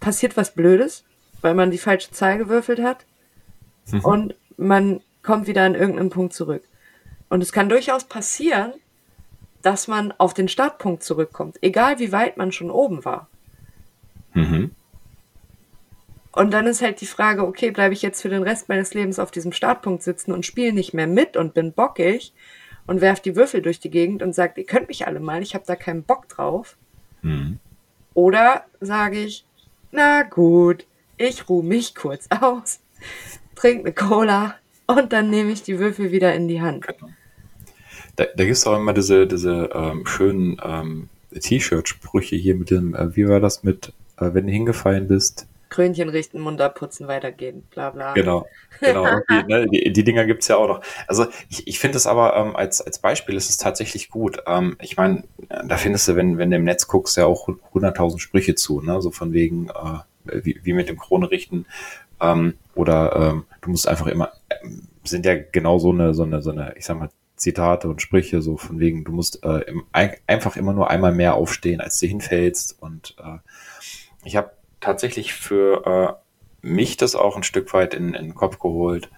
passiert 0.00 0.36
was 0.36 0.54
Blödes, 0.54 1.04
weil 1.42 1.54
man 1.54 1.70
die 1.70 1.78
falsche 1.78 2.10
Zahl 2.10 2.38
gewürfelt 2.38 2.80
hat. 2.82 3.04
Mhm. 3.92 4.00
Und 4.00 4.34
man 4.56 5.00
kommt 5.22 5.46
wieder 5.46 5.62
an 5.62 5.76
irgendeinen 5.76 6.10
Punkt 6.10 6.32
zurück. 6.32 6.64
Und 7.28 7.42
es 7.42 7.52
kann 7.52 7.68
durchaus 7.68 8.04
passieren, 8.04 8.72
dass 9.62 9.86
man 9.86 10.12
auf 10.16 10.34
den 10.34 10.48
Startpunkt 10.48 11.02
zurückkommt, 11.02 11.58
egal 11.62 11.98
wie 11.98 12.10
weit 12.10 12.36
man 12.36 12.50
schon 12.50 12.70
oben 12.70 13.04
war. 13.04 13.28
Mhm. 14.32 14.70
Und 16.32 16.52
dann 16.52 16.66
ist 16.66 16.80
halt 16.80 17.00
die 17.00 17.06
Frage, 17.06 17.46
okay, 17.46 17.70
bleibe 17.70 17.92
ich 17.92 18.00
jetzt 18.00 18.22
für 18.22 18.28
den 18.28 18.44
Rest 18.44 18.68
meines 18.68 18.94
Lebens 18.94 19.18
auf 19.18 19.30
diesem 19.30 19.52
Startpunkt 19.52 20.02
sitzen 20.02 20.32
und 20.32 20.46
spiele 20.46 20.72
nicht 20.72 20.94
mehr 20.94 21.06
mit 21.06 21.36
und 21.36 21.52
bin 21.52 21.72
bockig 21.72 22.32
und 22.86 23.00
werf 23.00 23.20
die 23.20 23.36
Würfel 23.36 23.60
durch 23.60 23.80
die 23.80 23.90
Gegend 23.90 24.22
und 24.22 24.34
sagt, 24.34 24.56
ihr 24.56 24.64
könnt 24.64 24.88
mich 24.88 25.06
alle 25.06 25.20
mal, 25.20 25.42
ich 25.42 25.54
habe 25.54 25.64
da 25.66 25.76
keinen 25.76 26.04
Bock 26.04 26.28
drauf. 26.28 26.76
Mhm. 27.20 27.58
Oder 28.18 28.64
sage 28.80 29.20
ich, 29.20 29.44
na 29.92 30.24
gut, 30.24 30.86
ich 31.18 31.48
ruhe 31.48 31.62
mich 31.62 31.94
kurz 31.94 32.26
aus, 32.30 32.80
trinke 33.54 33.84
eine 33.84 33.94
Cola 33.94 34.56
und 34.88 35.12
dann 35.12 35.30
nehme 35.30 35.52
ich 35.52 35.62
die 35.62 35.78
Würfel 35.78 36.10
wieder 36.10 36.34
in 36.34 36.48
die 36.48 36.60
Hand. 36.60 36.84
Genau. 36.84 37.12
Da, 38.16 38.24
da 38.24 38.44
gibt 38.44 38.56
es 38.56 38.66
auch 38.66 38.76
immer 38.76 38.92
diese, 38.92 39.28
diese 39.28 39.70
ähm, 39.72 40.04
schönen 40.04 40.60
ähm, 40.64 41.08
T-Shirt-Sprüche 41.32 42.34
hier 42.34 42.56
mit 42.56 42.70
dem, 42.70 42.92
äh, 42.96 43.14
wie 43.14 43.28
war 43.28 43.38
das 43.38 43.62
mit 43.62 43.92
äh, 44.16 44.34
wenn 44.34 44.48
du 44.48 44.52
hingefallen 44.52 45.06
bist. 45.06 45.46
Krönchen 45.68 46.08
richten, 46.08 46.40
Mund 46.40 46.60
abputzen, 46.60 47.08
weitergehen, 47.08 47.62
bla 47.70 47.90
bla. 47.90 48.14
Genau, 48.14 48.46
genau. 48.80 49.06
die, 49.30 49.44
ne, 49.44 49.66
die, 49.68 49.92
die 49.92 50.04
Dinger 50.04 50.24
gibt's 50.24 50.48
ja 50.48 50.56
auch 50.56 50.68
noch. 50.68 50.82
Also 51.06 51.26
ich, 51.48 51.66
ich 51.66 51.78
finde 51.78 51.98
es 51.98 52.06
aber 52.06 52.36
ähm, 52.36 52.56
als, 52.56 52.80
als 52.80 52.98
Beispiel 52.98 53.36
ist 53.36 53.50
es 53.50 53.56
tatsächlich 53.56 54.10
gut. 54.10 54.42
Ähm, 54.46 54.76
ich 54.80 54.96
meine, 54.96 55.24
da 55.48 55.76
findest 55.76 56.08
du, 56.08 56.16
wenn, 56.16 56.38
wenn 56.38 56.50
du 56.50 56.56
im 56.56 56.64
Netz 56.64 56.86
guckst, 56.86 57.16
ja 57.16 57.26
auch 57.26 57.48
100.000 57.48 58.18
Sprüche 58.18 58.54
zu, 58.54 58.80
ne? 58.80 59.00
so 59.02 59.10
von 59.10 59.32
wegen, 59.32 59.68
äh, 59.68 60.44
wie, 60.44 60.60
wie 60.62 60.72
mit 60.72 60.88
dem 60.88 60.98
Krone 60.98 61.30
richten. 61.30 61.66
Ähm, 62.20 62.54
oder 62.74 63.16
ähm, 63.16 63.44
du 63.60 63.70
musst 63.70 63.88
einfach 63.88 64.06
immer, 64.06 64.32
äh, 64.48 64.56
sind 65.04 65.26
ja 65.26 65.36
genau 65.36 65.78
so 65.78 65.90
eine, 65.90 66.14
so 66.14 66.22
eine, 66.22 66.42
so 66.42 66.50
eine, 66.50 66.74
ich 66.76 66.84
sag 66.84 66.98
mal, 66.98 67.10
Zitate 67.36 67.88
und 67.88 68.02
Sprüche, 68.02 68.42
so 68.42 68.56
von 68.56 68.80
wegen, 68.80 69.04
du 69.04 69.12
musst 69.12 69.44
äh, 69.44 69.60
im, 69.60 69.84
einfach 69.92 70.56
immer 70.56 70.72
nur 70.72 70.90
einmal 70.90 71.12
mehr 71.12 71.34
aufstehen, 71.34 71.80
als 71.80 72.00
du 72.00 72.06
hinfällst 72.06 72.82
und 72.82 73.14
äh, 73.18 73.38
ich 74.24 74.36
habe 74.36 74.50
tatsächlich 74.80 75.34
für 75.34 76.18
äh, 76.62 76.66
mich 76.66 76.96
das 76.96 77.14
auch 77.14 77.36
ein 77.36 77.42
Stück 77.42 77.72
weit 77.72 77.94
in, 77.94 78.14
in 78.14 78.26
den 78.26 78.34
Kopf 78.34 78.58
geholt. 78.58 79.10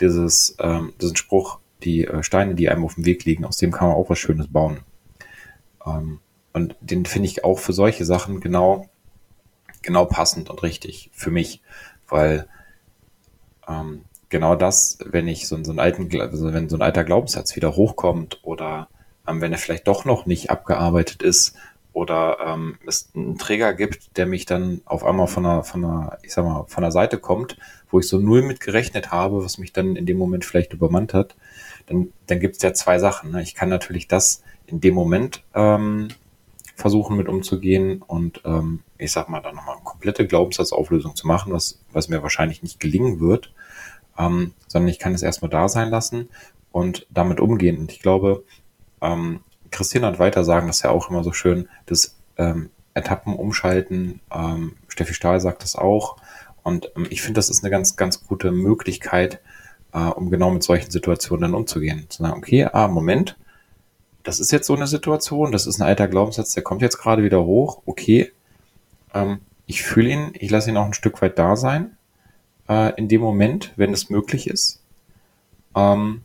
Dieses, 0.00 0.56
ähm, 0.60 0.92
diesen 1.00 1.16
Spruch, 1.16 1.58
die 1.82 2.04
äh, 2.04 2.22
Steine, 2.22 2.54
die 2.54 2.68
einem 2.68 2.84
auf 2.84 2.94
dem 2.94 3.04
Weg 3.04 3.24
liegen, 3.24 3.44
aus 3.44 3.56
dem 3.56 3.72
kann 3.72 3.88
man 3.88 3.96
auch 3.96 4.10
was 4.10 4.18
Schönes 4.18 4.48
bauen. 4.48 4.80
Ähm, 5.86 6.20
und 6.52 6.76
den 6.80 7.04
finde 7.04 7.28
ich 7.28 7.44
auch 7.44 7.58
für 7.58 7.72
solche 7.72 8.04
Sachen 8.04 8.40
genau, 8.40 8.88
genau 9.82 10.04
passend 10.04 10.50
und 10.50 10.62
richtig 10.62 11.10
für 11.12 11.30
mich, 11.30 11.62
weil 12.08 12.48
ähm, 13.68 14.04
genau 14.28 14.54
das, 14.54 14.98
wenn 15.04 15.28
ich 15.28 15.48
so, 15.48 15.62
so 15.62 15.70
einen 15.70 15.80
alten, 15.80 16.08
also 16.20 16.52
wenn 16.52 16.68
so 16.68 16.76
ein 16.76 16.82
alter 16.82 17.04
Glaubenssatz 17.04 17.56
wieder 17.56 17.76
hochkommt 17.76 18.40
oder 18.42 18.88
ähm, 19.26 19.40
wenn 19.40 19.52
er 19.52 19.58
vielleicht 19.58 19.88
doch 19.88 20.04
noch 20.04 20.26
nicht 20.26 20.50
abgearbeitet 20.50 21.22
ist, 21.22 21.54
oder 21.94 22.38
ähm, 22.44 22.76
es 22.86 23.08
einen 23.14 23.38
Träger 23.38 23.72
gibt, 23.72 24.16
der 24.16 24.26
mich 24.26 24.46
dann 24.46 24.82
auf 24.84 25.04
einmal 25.04 25.28
von 25.28 25.44
der, 25.44 25.62
von 25.62 25.80
der, 25.80 26.18
ich 26.22 26.34
sag 26.34 26.44
mal, 26.44 26.64
von 26.66 26.82
der 26.82 26.90
Seite 26.90 27.18
kommt, 27.18 27.56
wo 27.88 28.00
ich 28.00 28.08
so 28.08 28.18
null 28.18 28.42
mit 28.42 28.58
gerechnet 28.58 29.12
habe, 29.12 29.42
was 29.44 29.58
mich 29.58 29.72
dann 29.72 29.94
in 29.94 30.04
dem 30.04 30.18
Moment 30.18 30.44
vielleicht 30.44 30.72
übermannt 30.72 31.14
hat, 31.14 31.36
dann, 31.86 32.08
dann 32.26 32.40
gibt 32.40 32.56
es 32.56 32.62
ja 32.62 32.74
zwei 32.74 32.98
Sachen. 32.98 33.30
Ne? 33.30 33.42
Ich 33.42 33.54
kann 33.54 33.68
natürlich 33.68 34.08
das 34.08 34.42
in 34.66 34.80
dem 34.80 34.92
Moment 34.92 35.44
ähm, 35.54 36.08
versuchen 36.74 37.16
mit 37.16 37.28
umzugehen 37.28 38.02
und 38.02 38.42
ähm, 38.44 38.80
ich 38.98 39.12
sag 39.12 39.28
mal 39.28 39.40
dann 39.40 39.54
nochmal 39.54 39.76
eine 39.76 39.84
komplette 39.84 40.26
Glaubenssatzauflösung 40.26 41.14
zu 41.14 41.28
machen, 41.28 41.52
was, 41.52 41.80
was 41.92 42.08
mir 42.08 42.24
wahrscheinlich 42.24 42.64
nicht 42.64 42.80
gelingen 42.80 43.20
wird, 43.20 43.52
ähm, 44.18 44.52
sondern 44.66 44.88
ich 44.88 44.98
kann 44.98 45.14
es 45.14 45.22
erstmal 45.22 45.50
da 45.50 45.68
sein 45.68 45.90
lassen 45.90 46.28
und 46.72 47.06
damit 47.10 47.38
umgehen. 47.38 47.78
Und 47.78 47.92
ich 47.92 48.00
glaube, 48.00 48.42
ähm, 49.00 49.40
Christina 49.74 50.08
und 50.08 50.18
Weiter 50.18 50.44
sagen 50.44 50.68
das 50.68 50.82
ja 50.82 50.90
auch 50.90 51.10
immer 51.10 51.24
so 51.24 51.32
schön, 51.32 51.68
das 51.86 52.16
ähm, 52.38 52.70
Etappen 52.94 53.34
umschalten. 53.34 54.20
Ähm, 54.32 54.76
Steffi 54.88 55.14
Stahl 55.14 55.40
sagt 55.40 55.62
das 55.62 55.76
auch. 55.76 56.16
Und 56.62 56.90
ähm, 56.96 57.06
ich 57.10 57.22
finde, 57.22 57.38
das 57.38 57.50
ist 57.50 57.62
eine 57.62 57.70
ganz, 57.70 57.96
ganz 57.96 58.24
gute 58.24 58.52
Möglichkeit, 58.52 59.40
äh, 59.92 59.98
um 59.98 60.30
genau 60.30 60.50
mit 60.50 60.62
solchen 60.62 60.90
Situationen 60.90 61.42
dann 61.42 61.54
umzugehen. 61.54 62.06
Zu 62.08 62.22
sagen, 62.22 62.38
okay, 62.38 62.64
ah, 62.72 62.88
Moment, 62.88 63.36
das 64.22 64.40
ist 64.40 64.52
jetzt 64.52 64.66
so 64.66 64.74
eine 64.74 64.86
Situation, 64.86 65.52
das 65.52 65.66
ist 65.66 65.80
ein 65.80 65.86
alter 65.86 66.08
Glaubenssatz, 66.08 66.54
der 66.54 66.62
kommt 66.62 66.80
jetzt 66.80 66.96
gerade 66.96 67.22
wieder 67.22 67.44
hoch, 67.44 67.82
okay, 67.84 68.32
ähm, 69.12 69.40
ich 69.66 69.82
fühle 69.82 70.10
ihn, 70.10 70.30
ich 70.34 70.50
lasse 70.50 70.70
ihn 70.70 70.76
auch 70.76 70.86
ein 70.86 70.94
Stück 70.94 71.20
weit 71.20 71.38
da 71.38 71.56
sein, 71.56 71.96
äh, 72.68 72.94
in 72.96 73.08
dem 73.08 73.20
Moment, 73.20 73.72
wenn 73.76 73.92
es 73.92 74.08
möglich 74.08 74.46
ist. 74.46 74.82
Ähm, 75.74 76.22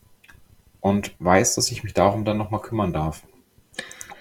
und 0.81 1.13
weiß, 1.19 1.55
dass 1.55 1.71
ich 1.71 1.83
mich 1.83 1.93
darum 1.93 2.23
dann 2.23 2.37
nochmal 2.37 2.61
kümmern 2.61 2.93
darf. 2.93 3.23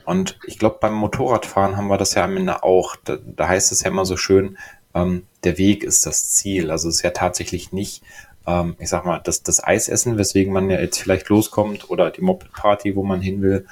Und 0.08 0.38
ich 0.46 0.58
glaube, 0.58 0.78
beim 0.80 0.94
Motorradfahren 0.94 1.76
haben 1.76 1.88
wir 1.88 1.98
das 1.98 2.14
ja 2.14 2.24
am 2.24 2.34
Ende 2.34 2.62
auch. 2.62 2.96
Da, 2.96 3.18
da 3.22 3.46
heißt 3.46 3.72
es 3.72 3.82
ja 3.82 3.90
immer 3.90 4.06
so 4.06 4.16
schön, 4.16 4.56
ähm, 4.94 5.26
der 5.44 5.58
Weg 5.58 5.84
ist 5.84 6.06
das 6.06 6.30
Ziel. 6.30 6.70
Also 6.70 6.88
es 6.88 6.96
ist 6.96 7.02
ja 7.02 7.10
tatsächlich 7.10 7.72
nicht, 7.72 8.02
ähm, 8.46 8.74
ich 8.78 8.88
sag 8.88 9.04
mal, 9.04 9.20
das, 9.22 9.42
das 9.42 9.62
Eisessen, 9.62 10.16
weswegen 10.16 10.50
man 10.50 10.70
ja 10.70 10.80
jetzt 10.80 10.98
vielleicht 10.98 11.28
loskommt, 11.28 11.90
oder 11.90 12.10
die 12.10 12.22
Moped-Party, 12.22 12.96
wo 12.96 13.02
man 13.02 13.20
hin 13.20 13.42
will, 13.42 13.66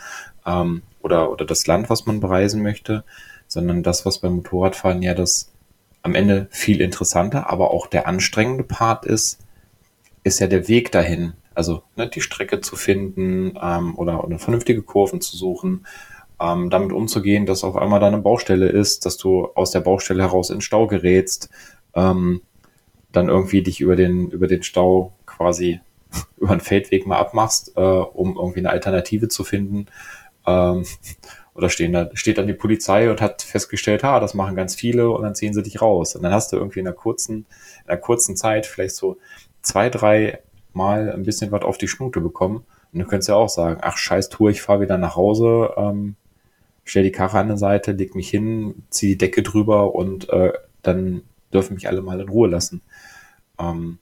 ähm, 0.45 0.83
oder, 1.01 1.31
oder 1.31 1.47
das 1.47 1.67
Land, 1.67 1.89
was 1.89 2.05
man 2.05 2.21
bereisen 2.21 2.63
möchte, 2.63 3.03
sondern 3.49 3.83
das, 3.83 4.05
was 4.05 4.19
beim 4.19 4.35
Motorradfahren 4.35 5.01
ja 5.01 5.15
das 5.15 5.51
am 6.03 6.15
Ende 6.15 6.49
viel 6.51 6.83
interessanter, 6.83 7.49
aber 7.49 7.71
auch 7.71 7.87
der 7.87 8.07
anstrengende 8.07 8.65
Part 8.65 9.07
ist, 9.07 9.39
ist 10.23 10.41
ja 10.41 10.49
der 10.49 10.69
Weg 10.69 10.93
dahin. 10.93 11.33
Also 11.55 11.83
ne, 11.97 12.11
die 12.11 12.21
Strecke 12.21 12.61
zu 12.61 12.77
finden 12.77 13.59
ähm, 13.59 13.97
oder, 13.97 14.23
oder 14.23 14.39
vernünftige 14.39 14.83
Kurven 14.83 15.23
zu 15.23 15.39
suchen, 15.39 15.87
ähm, 16.41 16.71
damit 16.71 16.93
umzugehen, 16.93 17.47
dass 17.47 17.65
auf 17.65 17.77
einmal 17.77 18.01
da 18.01 18.07
eine 18.07 18.19
Baustelle 18.19 18.69
ist, 18.69 19.07
dass 19.07 19.17
du 19.17 19.47
aus 19.55 19.71
der 19.71 19.81
Baustelle 19.81 20.23
heraus 20.23 20.51
in 20.51 20.61
Stau 20.61 20.87
gerätst, 20.87 21.51
ähm, 21.95 22.43
dann 23.13 23.29
irgendwie 23.29 23.63
dich 23.63 23.81
über 23.81 23.97
den, 23.97 24.31
über 24.31 24.47
den 24.47 24.63
Stau 24.63 25.13
quasi 25.25 25.81
über 26.37 26.55
den 26.55 26.61
Feldweg 26.61 27.07
mal 27.07 27.19
abmachst, 27.19 27.73
äh, 27.77 27.81
um 27.81 28.37
irgendwie 28.37 28.61
eine 28.61 28.71
Alternative 28.71 29.29
zu 29.29 29.45
finden. 29.45 29.87
Ähm, 30.47 30.85
oder 31.55 31.71
stehen 31.71 31.93
da, 31.93 32.11
steht 32.13 32.37
dann 32.37 32.47
die 32.47 32.53
Polizei 32.53 33.11
und 33.11 33.23
hat 33.23 33.41
festgestellt, 33.41 34.05
ha, 34.05 34.21
das 34.21 34.35
machen 34.35 34.57
ganz 34.57 34.75
viele 34.75 35.09
und 35.09 35.23
dann 35.23 35.35
ziehen 35.35 35.55
sie 35.55 35.63
dich 35.63 35.81
raus. 35.81 36.15
Und 36.15 36.23
dann 36.23 36.33
hast 36.33 36.53
du 36.53 36.57
irgendwie 36.57 36.81
in 36.81 36.87
einer 36.87 36.95
kurzen, 36.95 37.47
in 37.85 37.91
einer 37.91 37.99
kurzen 37.99 38.37
Zeit 38.37 38.67
vielleicht 38.67 38.95
so 38.95 39.17
zwei, 39.63 39.89
drei 39.89 40.41
Mal 40.75 41.11
ein 41.11 41.23
bisschen 41.23 41.51
was 41.53 41.63
auf 41.63 41.79
die 41.79 41.89
Schnute 41.89 42.21
bekommen. 42.21 42.67
Und 42.93 43.01
du 43.01 43.07
könntest 43.07 43.31
ja 43.31 43.37
auch 43.37 43.49
sagen, 43.49 43.81
ach 43.81 43.97
scheiß 43.97 44.29
Tour, 44.29 44.51
ich 44.51 44.61
fahre 44.61 44.83
wieder 44.83 44.99
nach 44.99 45.17
Hause, 45.17 45.73
ähm, 45.79 46.17
stell 46.87 47.03
die 47.03 47.13
Karre 47.13 47.39
an 47.39 47.49
der 47.49 47.59
Seite, 47.59 47.93
leg 47.93 48.15
mich 48.15 48.31
hin, 48.31 48.85
zieh 48.89 49.09
die 49.09 49.19
Decke 49.19 49.43
drüber 49.43 49.95
und 49.95 50.31
äh, 50.31 50.53
dann 50.83 51.23
dürfen 51.53 51.75
mich 51.75 51.89
alle 51.89 52.01
mal 52.01 52.21
in 52.21 52.29
Ruhe 52.29 52.49
lassen. 52.49 52.81
Ähm, 53.59 53.99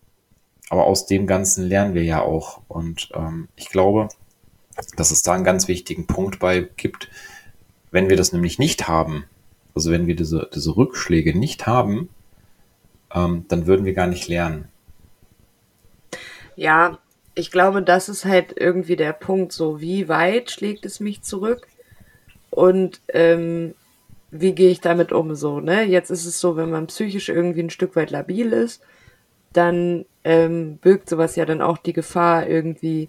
aber 0.69 0.85
aus 0.85 1.07
dem 1.07 1.27
Ganzen 1.27 1.67
lernen 1.67 1.95
wir 1.95 2.05
ja 2.05 2.23
auch. 2.23 2.63
Und 2.69 3.11
ähm, 3.15 3.49
ich 3.57 3.71
glaube, 3.71 4.09
dass 4.97 5.11
es 5.11 5.23
da 5.23 5.33
einen 5.33 5.45
ganz 5.45 5.67
wichtigen 5.67 6.07
Punkt 6.07 6.39
bei 6.39 6.69
gibt, 6.77 7.09
wenn 7.91 8.09
wir 8.09 8.17
das 8.17 8.33
nämlich 8.33 8.59
nicht 8.59 8.87
haben, 8.87 9.25
also 9.75 9.91
wenn 9.91 10.07
wir 10.07 10.17
diese, 10.17 10.49
diese 10.55 10.77
Rückschläge 10.77 11.37
nicht 11.37 11.67
haben, 11.67 12.09
ähm, 13.15 13.47
dann 13.49 13.67
würden 13.67 13.87
wir 13.87 13.95
gar 13.95 14.07
nicht 14.07 14.29
lernen. 14.29 14.69
Ja, 16.57 16.99
ich 17.35 17.51
glaube, 17.51 17.83
das 17.83 18.09
ist 18.09 18.25
halt 18.25 18.55
irgendwie 18.57 18.97
der 18.97 19.13
Punkt, 19.13 19.53
so 19.53 19.81
wie 19.81 20.09
weit 20.09 20.51
schlägt 20.51 20.85
es 20.87 21.01
mich 21.01 21.23
zurück 21.23 21.67
und 22.55 23.01
ähm, 23.09 23.75
wie 24.31 24.55
gehe 24.55 24.71
ich 24.71 24.81
damit 24.81 25.11
um 25.11 25.35
so, 25.35 25.59
ne? 25.59 25.83
Jetzt 25.83 26.11
ist 26.11 26.25
es 26.25 26.39
so, 26.39 26.57
wenn 26.57 26.71
man 26.71 26.87
psychisch 26.87 27.29
irgendwie 27.29 27.65
ein 27.65 27.71
Stück 27.71 27.97
weit 27.97 28.13
labil 28.13 28.53
ist, 28.53 28.81
dann 29.53 30.05
ähm, 30.23 30.77
birgt 30.77 31.09
sowas 31.09 31.35
ja 31.35 31.47
dann 31.47 31.61
auch 31.61 31.79
die 31.79 31.93
Gefahr, 31.93 32.47
irgendwie 32.47 33.09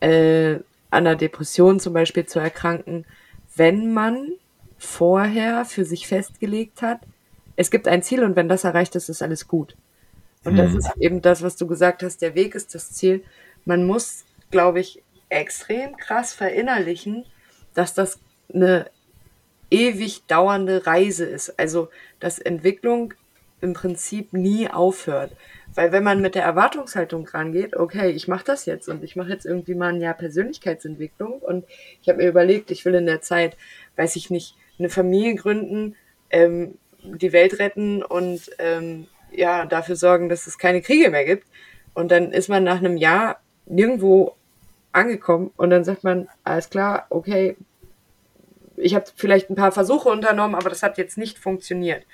äh, 0.00 0.54
an 0.90 1.06
einer 1.06 1.16
Depression 1.16 1.80
zum 1.80 1.92
Beispiel 1.92 2.24
zu 2.24 2.38
erkranken, 2.38 3.04
wenn 3.56 3.92
man 3.92 4.32
vorher 4.78 5.66
für 5.66 5.84
sich 5.84 6.08
festgelegt 6.08 6.80
hat, 6.80 7.00
es 7.56 7.70
gibt 7.70 7.88
ein 7.88 8.02
Ziel 8.02 8.24
und 8.24 8.36
wenn 8.36 8.48
das 8.48 8.64
erreicht 8.64 8.96
ist, 8.96 9.10
ist 9.10 9.20
alles 9.20 9.48
gut. 9.48 9.76
Und 10.44 10.56
das 10.56 10.70
hm. 10.70 10.78
ist 10.78 10.96
eben 10.98 11.20
das, 11.20 11.42
was 11.42 11.56
du 11.56 11.66
gesagt 11.66 12.02
hast, 12.02 12.22
der 12.22 12.34
Weg 12.34 12.54
ist 12.54 12.74
das 12.74 12.92
Ziel. 12.92 13.22
Man 13.66 13.86
muss, 13.86 14.24
glaube 14.50 14.80
ich, 14.80 15.02
extrem 15.28 15.94
krass 15.98 16.32
verinnerlichen, 16.32 17.26
dass 17.74 17.92
das 17.92 18.20
eine 18.52 18.86
ewig 19.70 20.26
dauernde 20.26 20.86
Reise 20.86 21.24
ist. 21.24 21.58
Also, 21.58 21.88
dass 22.20 22.38
Entwicklung 22.38 23.14
im 23.60 23.72
Prinzip 23.72 24.32
nie 24.32 24.68
aufhört. 24.68 25.32
Weil 25.74 25.92
wenn 25.92 26.04
man 26.04 26.20
mit 26.20 26.34
der 26.34 26.44
Erwartungshaltung 26.44 27.26
rangeht, 27.28 27.76
okay, 27.76 28.10
ich 28.10 28.28
mache 28.28 28.44
das 28.44 28.66
jetzt 28.66 28.88
und 28.88 29.04
ich 29.04 29.16
mache 29.16 29.30
jetzt 29.30 29.44
irgendwie 29.44 29.74
mal 29.74 29.92
ein 29.92 30.00
Jahr 30.00 30.14
Persönlichkeitsentwicklung 30.14 31.32
und 31.40 31.64
ich 32.02 32.08
habe 32.08 32.18
mir 32.18 32.28
überlegt, 32.28 32.70
ich 32.70 32.84
will 32.84 32.94
in 32.94 33.06
der 33.06 33.20
Zeit, 33.20 33.56
weiß 33.96 34.16
ich 34.16 34.30
nicht, 34.30 34.56
eine 34.78 34.88
Familie 34.88 35.34
gründen, 35.34 35.96
ähm, 36.30 36.78
die 37.02 37.32
Welt 37.32 37.58
retten 37.58 38.02
und 38.02 38.50
ähm, 38.58 39.06
ja, 39.30 39.66
dafür 39.66 39.96
sorgen, 39.96 40.28
dass 40.28 40.46
es 40.46 40.58
keine 40.58 40.82
Kriege 40.82 41.10
mehr 41.10 41.24
gibt. 41.24 41.46
Und 41.94 42.10
dann 42.10 42.32
ist 42.32 42.48
man 42.48 42.64
nach 42.64 42.78
einem 42.78 42.96
Jahr 42.96 43.40
nirgendwo 43.66 44.34
angekommen 44.92 45.50
und 45.56 45.70
dann 45.70 45.84
sagt 45.84 46.02
man, 46.02 46.28
alles 46.44 46.70
klar, 46.70 47.06
okay, 47.10 47.56
ich 48.80 48.94
habe 48.94 49.06
vielleicht 49.14 49.50
ein 49.50 49.56
paar 49.56 49.72
Versuche 49.72 50.08
unternommen, 50.08 50.54
aber 50.54 50.70
das 50.70 50.82
hat 50.82 50.98
jetzt 50.98 51.18
nicht 51.18 51.38
funktioniert. 51.38 52.04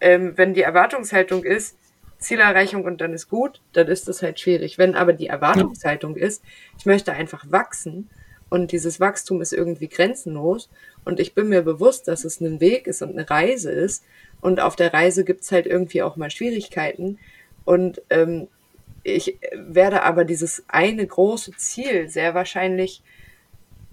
Ähm, 0.00 0.32
wenn 0.36 0.54
die 0.54 0.62
Erwartungshaltung 0.62 1.44
ist, 1.44 1.76
Zielerreichung 2.18 2.84
und 2.84 3.00
dann 3.00 3.12
ist 3.12 3.28
gut, 3.28 3.60
dann 3.72 3.88
ist 3.88 4.08
das 4.08 4.22
halt 4.22 4.40
schwierig. 4.40 4.78
Wenn 4.78 4.94
aber 4.94 5.12
die 5.12 5.26
Erwartungshaltung 5.26 6.16
ist, 6.16 6.42
ich 6.78 6.86
möchte 6.86 7.12
einfach 7.12 7.44
wachsen 7.50 8.08
und 8.48 8.72
dieses 8.72 9.00
Wachstum 9.00 9.40
ist 9.42 9.52
irgendwie 9.52 9.88
grenzenlos 9.88 10.70
und 11.04 11.20
ich 11.20 11.34
bin 11.34 11.48
mir 11.48 11.62
bewusst, 11.62 12.08
dass 12.08 12.24
es 12.24 12.40
ein 12.40 12.60
Weg 12.60 12.86
ist 12.86 13.02
und 13.02 13.10
eine 13.10 13.28
Reise 13.28 13.70
ist 13.70 14.04
und 14.40 14.60
auf 14.60 14.76
der 14.76 14.92
Reise 14.94 15.24
gibt's 15.24 15.52
halt 15.52 15.66
irgendwie 15.66 16.02
auch 16.02 16.16
mal 16.16 16.30
Schwierigkeiten 16.30 17.18
und 17.64 18.00
ähm, 18.10 18.48
ich 19.02 19.38
werde 19.54 20.02
aber 20.02 20.24
dieses 20.24 20.64
eine 20.68 21.06
große 21.06 21.52
Ziel 21.56 22.08
sehr 22.08 22.34
wahrscheinlich 22.34 23.02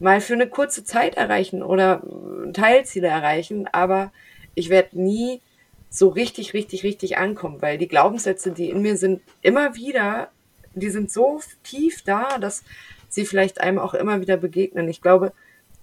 mal 0.03 0.19
für 0.19 0.33
eine 0.33 0.47
kurze 0.47 0.83
Zeit 0.83 1.15
erreichen 1.15 1.63
oder 1.63 2.03
Teilziele 2.51 3.07
erreichen, 3.07 3.69
aber 3.71 4.11
ich 4.53 4.69
werde 4.69 5.01
nie 5.01 5.41
so 5.89 6.09
richtig, 6.09 6.53
richtig, 6.53 6.83
richtig 6.83 7.17
ankommen, 7.17 7.61
weil 7.61 7.77
die 7.77 7.87
Glaubenssätze, 7.87 8.51
die 8.51 8.69
in 8.69 8.81
mir 8.81 8.97
sind, 8.97 9.21
immer 9.41 9.75
wieder, 9.75 10.29
die 10.75 10.89
sind 10.89 11.09
so 11.09 11.39
tief 11.63 12.01
da, 12.03 12.37
dass 12.37 12.63
sie 13.07 13.25
vielleicht 13.25 13.61
einem 13.61 13.79
auch 13.79 13.93
immer 13.93 14.19
wieder 14.19 14.35
begegnen. 14.35 14.89
Ich 14.89 15.01
glaube, 15.01 15.31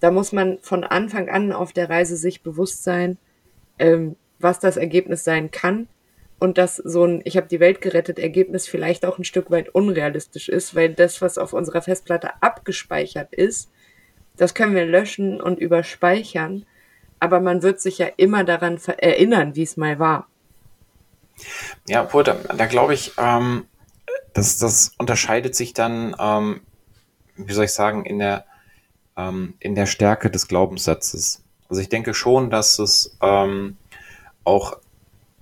da 0.00 0.11
muss 0.11 0.33
man 0.33 0.59
von 0.61 0.85
Anfang 0.85 1.30
an 1.30 1.52
auf 1.52 1.72
der 1.72 1.88
Reise 1.88 2.16
sich 2.16 2.42
bewusst 2.42 2.85
sein, 2.85 3.16
ähm, 3.78 4.16
was 4.38 4.59
das 4.59 4.76
Ergebnis 4.76 5.24
sein 5.24 5.50
kann 5.50 5.88
und 6.38 6.59
dass 6.59 6.76
so 6.76 7.04
ein 7.04 7.22
Ich 7.24 7.38
habe 7.38 7.46
die 7.46 7.61
Welt 7.61 7.80
gerettet 7.80 8.18
Ergebnis 8.18 8.66
vielleicht 8.66 9.06
auch 9.06 9.18
ein 9.18 9.24
Stück 9.24 9.50
weit 9.50 9.70
unrealistisch 9.70 10.50
ist, 10.50 10.74
weil 10.74 10.92
das, 10.92 11.22
was 11.22 11.38
auf 11.38 11.54
unserer 11.54 11.80
Festplatte 11.80 12.42
abgespeichert 12.42 13.33
ist, 13.35 13.70
das 14.40 14.55
können 14.55 14.74
wir 14.74 14.87
löschen 14.87 15.40
und 15.40 15.59
überspeichern 15.59 16.64
aber 17.20 17.40
man 17.40 17.62
wird 17.62 17.81
sich 17.81 17.98
ja 17.98 18.07
immer 18.16 18.42
daran 18.44 18.81
erinnern, 18.96 19.55
wie 19.55 19.62
es 19.62 19.76
mal 19.76 19.98
war. 19.98 20.26
Ja, 21.87 22.03
obwohl, 22.03 22.24
da, 22.24 22.35
da 22.35 22.66
glaube 22.66 22.94
ich, 22.94 23.12
ähm, 23.18 23.66
das, 24.33 24.59
das 24.59 24.92
unterscheidet 24.98 25.55
sich 25.55 25.74
dann, 25.74 26.16
ähm, 26.18 26.62
wie 27.37 27.53
soll 27.53 27.66
ich 27.66 27.72
sagen, 27.72 28.05
in 28.05 28.18
der, 28.18 28.46
ähm, 29.16 29.55
in 29.61 29.74
der 29.74 29.87
Stärke 29.87 30.31
des 30.31 30.48
Glaubenssatzes. 30.48 31.44
Also 31.68 31.81
ich 31.81 31.88
denke 31.88 32.14
schon, 32.14 32.50
dass 32.50 32.79
es 32.79 33.16
ähm, 33.22 33.76
auch, 34.44 34.79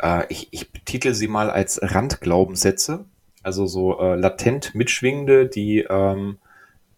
äh, 0.00 0.24
ich, 0.28 0.48
ich 0.50 0.70
betitel 0.70 1.14
sie 1.14 1.28
mal 1.28 1.50
als 1.50 1.80
Randglaubenssätze, 1.80 3.04
also 3.42 3.66
so 3.66 4.00
äh, 4.00 4.16
latent 4.16 4.74
mitschwingende, 4.74 5.46
die 5.46 5.86
ähm, 5.88 6.38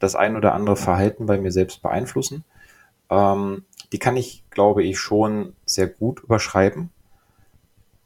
das 0.01 0.17
ein 0.17 0.37
oder 0.37 0.55
andere 0.55 0.77
Verhalten 0.77 1.27
bei 1.27 1.39
mir 1.39 1.53
selbst 1.53 1.83
beeinflussen. 1.83 2.45
Ähm, 3.09 3.65
die 3.93 3.99
kann 3.99 4.17
ich, 4.17 4.45
glaube 4.51 4.83
ich, 4.83 4.99
schon 4.99 5.55
sehr 5.65 5.87
gut 5.87 6.21
überschreiben. 6.21 6.91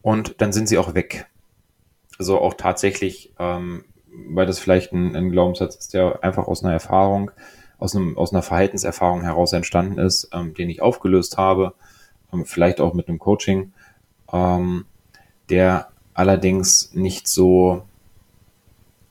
Und 0.02 0.40
dann 0.40 0.52
sind 0.52 0.68
sie 0.68 0.76
auch 0.76 0.94
weg. 0.94 1.26
Also 2.18 2.38
auch 2.38 2.54
tatsächlich, 2.54 3.33
ähm, 3.38 3.85
weil 4.07 4.46
das 4.46 4.59
vielleicht 4.59 4.92
ein, 4.92 5.16
ein 5.16 5.30
Glaubenssatz 5.30 5.76
ist, 5.76 5.94
der 5.94 6.22
einfach 6.22 6.46
aus 6.46 6.62
einer 6.62 6.72
Erfahrung, 6.72 7.30
aus, 7.78 7.96
einem, 7.96 8.16
aus 8.18 8.33
einer 8.33 8.42
Verhaltenserfahrung 8.42 9.22
heraus 9.22 9.52
entstanden 9.52 9.98
ist, 9.98 10.28
ähm, 10.33 10.54
den 10.54 10.70
ich 10.70 10.83
aufgelöst 10.83 11.38
habe, 11.38 11.74
ähm, 12.33 12.44
vielleicht 12.44 12.80
auch 12.80 12.94
mit 12.94 13.09
einem 13.09 13.18
Coaching, 13.18 13.72
ähm, 14.33 14.87
der 15.48 15.88
allerdings 16.12 16.92
nicht 16.94 17.28
so 17.28 17.83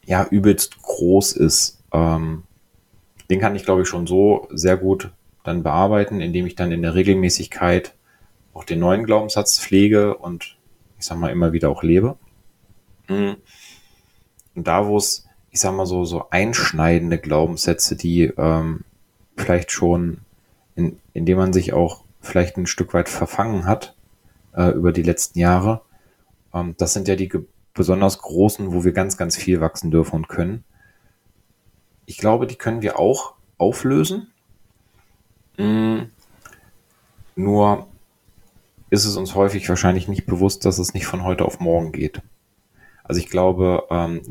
ja 0.06 0.26
übelst 0.26 0.82
groß 0.82 1.34
ist. 1.34 1.82
Ähm, 1.92 2.44
den 3.30 3.40
kann 3.40 3.56
ich, 3.56 3.66
glaube 3.66 3.84
ich, 3.84 3.88
schon 3.88 4.08
so 4.08 4.48
sehr 4.52 4.78
gut 4.78 5.12
dann 5.44 5.64
bearbeiten, 5.64 6.22
indem 6.22 6.46
ich 6.46 6.56
dann 6.56 6.72
in 6.72 6.82
der 6.82 6.96
Regelmäßigkeit 6.96 7.94
auch 8.54 8.64
den 8.64 8.80
neuen 8.80 9.06
Glaubenssatz 9.06 9.60
pflege 9.60 10.16
und 10.16 10.58
ich 10.98 11.06
sag 11.06 11.18
mal 11.18 11.32
immer 11.32 11.54
wieder 11.54 11.70
auch 11.70 11.84
lebe. 11.84 12.18
Mhm. 13.08 13.36
Und 14.56 14.68
da, 14.68 14.88
wo 14.88 14.98
es, 14.98 15.28
ich 15.52 15.60
sag 15.60 15.74
mal 15.74 15.86
so, 15.86 16.06
so 16.06 16.30
einschneidende 16.30 17.18
Glaubenssätze, 17.18 17.96
die 17.96 18.26
ähm, 18.38 18.82
vielleicht 19.36 19.72
schon, 19.72 20.20
in, 20.76 21.00
indem 21.14 21.38
man 21.38 21.54
sich 21.54 21.74
auch 21.74 22.04
vielleicht 22.22 22.58
ein 22.58 22.68
Stück 22.68 22.94
weit 22.94 23.10
verfangen 23.10 23.66
hat 23.66 23.96
äh, 24.56 24.70
über 24.70 24.92
die 24.92 25.04
letzten 25.04 25.40
Jahre, 25.40 25.82
ähm, 26.54 26.76
das 26.78 26.94
sind 26.94 27.08
ja 27.08 27.16
die 27.16 27.32
besonders 27.74 28.20
großen, 28.20 28.72
wo 28.72 28.84
wir 28.84 28.94
ganz, 28.94 29.18
ganz 29.18 29.36
viel 29.36 29.60
wachsen 29.60 29.92
dürfen 29.92 30.16
und 30.16 30.30
können. 30.30 30.64
Ich 32.06 32.18
glaube, 32.18 32.48
die 32.48 32.56
können 32.56 32.82
wir 32.82 33.00
auch 33.00 33.34
auflösen. 33.58 34.32
Mm, 35.58 36.04
nur 37.36 37.88
ist 38.90 39.06
es 39.06 39.16
uns 39.16 39.36
häufig 39.36 39.68
wahrscheinlich 39.70 40.08
nicht 40.08 40.26
bewusst, 40.26 40.66
dass 40.66 40.78
es 40.78 40.94
nicht 40.94 41.06
von 41.06 41.24
heute 41.24 41.46
auf 41.46 41.60
morgen 41.60 41.92
geht. 41.92 42.22
Also 43.04 43.20
ich 43.20 43.30
glaube, 43.30 43.84
ähm, 43.90 44.22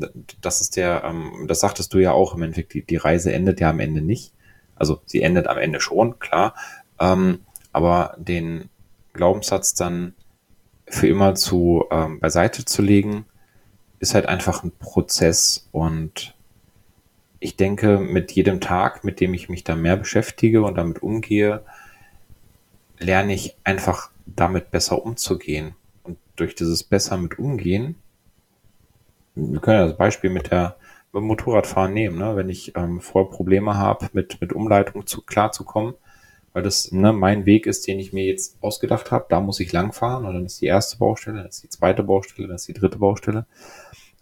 das 0.41 0.61
ist 0.61 0.77
der, 0.77 1.03
ähm, 1.03 1.45
das 1.47 1.59
sagtest 1.59 1.93
du 1.93 1.99
ja 1.99 2.11
auch 2.11 2.33
im 2.33 2.43
Endeffekt, 2.43 2.73
die, 2.73 2.83
die 2.83 2.95
Reise 2.95 3.31
endet 3.33 3.59
ja 3.59 3.69
am 3.69 3.79
Ende 3.79 4.01
nicht. 4.01 4.33
Also 4.75 5.01
sie 5.05 5.21
endet 5.21 5.47
am 5.47 5.57
Ende 5.57 5.79
schon, 5.79 6.17
klar. 6.19 6.55
Ähm, 6.99 7.41
aber 7.71 8.15
den 8.17 8.69
Glaubenssatz 9.13 9.73
dann 9.73 10.13
für 10.87 11.07
immer 11.07 11.35
zu 11.35 11.85
ähm, 11.91 12.19
beiseite 12.19 12.65
zu 12.65 12.81
legen, 12.81 13.25
ist 13.99 14.15
halt 14.15 14.25
einfach 14.25 14.63
ein 14.63 14.71
Prozess 14.71 15.67
und 15.71 16.35
ich 17.43 17.57
denke, 17.57 17.99
mit 17.99 18.31
jedem 18.31 18.61
Tag, 18.61 19.03
mit 19.03 19.19
dem 19.19 19.33
ich 19.33 19.49
mich 19.49 19.65
da 19.65 19.75
mehr 19.75 19.97
beschäftige 19.97 20.63
und 20.63 20.75
damit 20.75 21.03
umgehe, 21.03 21.61
lerne 22.99 23.33
ich 23.33 23.57
einfach 23.65 24.11
damit 24.25 24.71
besser 24.71 25.03
umzugehen. 25.03 25.75
Und 26.03 26.17
durch 26.37 26.55
dieses 26.55 26.83
besser 26.83 27.17
mit 27.17 27.37
umgehen, 27.37 27.95
wir 29.35 29.59
können 29.59 29.79
ja 29.79 29.87
das 29.87 29.97
Beispiel 29.97 30.29
mit 30.29 30.51
der 30.51 30.77
mit 31.11 31.21
dem 31.21 31.27
Motorradfahren 31.27 31.93
nehmen, 31.93 32.17
ne? 32.17 32.35
wenn 32.35 32.49
ich 32.49 32.75
ähm, 32.75 32.99
vorher 32.99 33.29
Probleme 33.29 33.77
habe, 33.77 34.09
mit, 34.13 34.41
mit 34.41 34.51
Umleitung 34.51 35.05
zu, 35.05 35.21
klarzukommen, 35.21 35.93
weil 36.53 36.63
das 36.63 36.91
ne, 36.91 37.13
mein 37.13 37.45
Weg 37.45 37.67
ist, 37.67 37.85
den 37.87 37.99
ich 37.99 38.13
mir 38.13 38.25
jetzt 38.25 38.57
ausgedacht 38.61 39.11
habe, 39.11 39.25
da 39.29 39.39
muss 39.39 39.59
ich 39.59 39.71
langfahren 39.71 40.25
und 40.25 40.33
dann 40.33 40.45
ist 40.45 40.61
die 40.61 40.65
erste 40.65 40.97
Baustelle, 40.97 41.37
dann 41.37 41.49
ist 41.49 41.61
die 41.61 41.69
zweite 41.69 42.01
Baustelle, 42.01 42.47
dann 42.47 42.55
ist 42.55 42.67
die 42.67 42.73
dritte 42.73 42.97
Baustelle. 42.97 43.45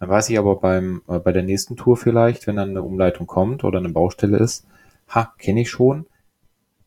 Dann 0.02 0.10
weiß 0.10 0.30
ich 0.30 0.38
aber 0.40 0.56
beim, 0.56 1.02
äh, 1.06 1.20
bei 1.20 1.30
der 1.30 1.44
nächsten 1.44 1.76
Tour 1.76 1.96
vielleicht, 1.96 2.48
wenn 2.48 2.56
dann 2.56 2.70
eine 2.70 2.82
Umleitung 2.82 3.28
kommt 3.28 3.62
oder 3.62 3.78
eine 3.78 3.90
Baustelle 3.90 4.36
ist, 4.36 4.66
ha, 5.08 5.32
kenne 5.38 5.60
ich 5.60 5.70
schon. 5.70 6.06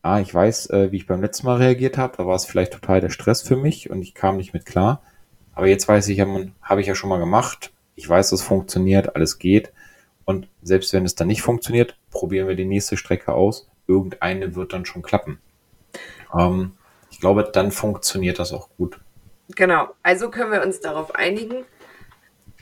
Ah, 0.02 0.20
ich 0.20 0.34
weiß, 0.34 0.68
äh, 0.68 0.92
wie 0.92 0.96
ich 0.96 1.06
beim 1.06 1.22
letzten 1.22 1.46
Mal 1.46 1.56
reagiert 1.56 1.96
habe, 1.96 2.14
da 2.18 2.26
war 2.26 2.34
es 2.36 2.44
vielleicht 2.44 2.74
total 2.74 3.00
der 3.00 3.08
Stress 3.08 3.40
für 3.40 3.56
mich 3.56 3.88
und 3.88 4.02
ich 4.02 4.12
kam 4.12 4.36
nicht 4.36 4.52
mit 4.52 4.66
klar. 4.66 5.00
Aber 5.54 5.66
jetzt 5.66 5.88
weiß 5.88 6.08
ich, 6.08 6.20
habe 6.20 6.80
ich 6.82 6.86
ja 6.86 6.94
schon 6.94 7.08
mal 7.08 7.18
gemacht. 7.18 7.72
Ich 7.94 8.06
weiß, 8.06 8.32
es 8.32 8.42
funktioniert, 8.42 9.16
alles 9.16 9.38
geht. 9.38 9.72
Und 10.26 10.50
selbst 10.60 10.92
wenn 10.92 11.06
es 11.06 11.14
dann 11.14 11.28
nicht 11.28 11.40
funktioniert, 11.40 11.96
probieren 12.10 12.48
wir 12.48 12.54
die 12.54 12.66
nächste 12.66 12.98
Strecke 12.98 13.32
aus 13.32 13.66
irgendeine 13.86 14.54
wird 14.56 14.74
dann 14.74 14.84
schon 14.84 15.00
klappen. 15.00 15.40
Ähm, 16.38 16.72
ich 17.10 17.18
glaube, 17.18 17.48
dann 17.50 17.70
funktioniert 17.70 18.38
das 18.38 18.52
auch 18.52 18.68
gut. 18.76 19.00
Genau, 19.54 19.88
also 20.02 20.28
können 20.28 20.52
wir 20.52 20.62
uns 20.62 20.80
darauf 20.80 21.14
einigen, 21.14 21.64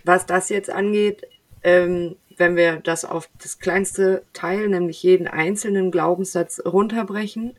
was 0.04 0.26
das 0.26 0.50
jetzt 0.50 0.70
angeht, 0.70 1.26
ähm, 1.62 2.16
wenn 2.36 2.56
wir 2.56 2.76
das 2.76 3.04
auf 3.04 3.28
das 3.42 3.58
kleinste 3.58 4.24
Teil, 4.32 4.68
nämlich 4.68 5.02
jeden 5.02 5.26
einzelnen 5.26 5.90
Glaubenssatz 5.90 6.60
runterbrechen, 6.64 7.56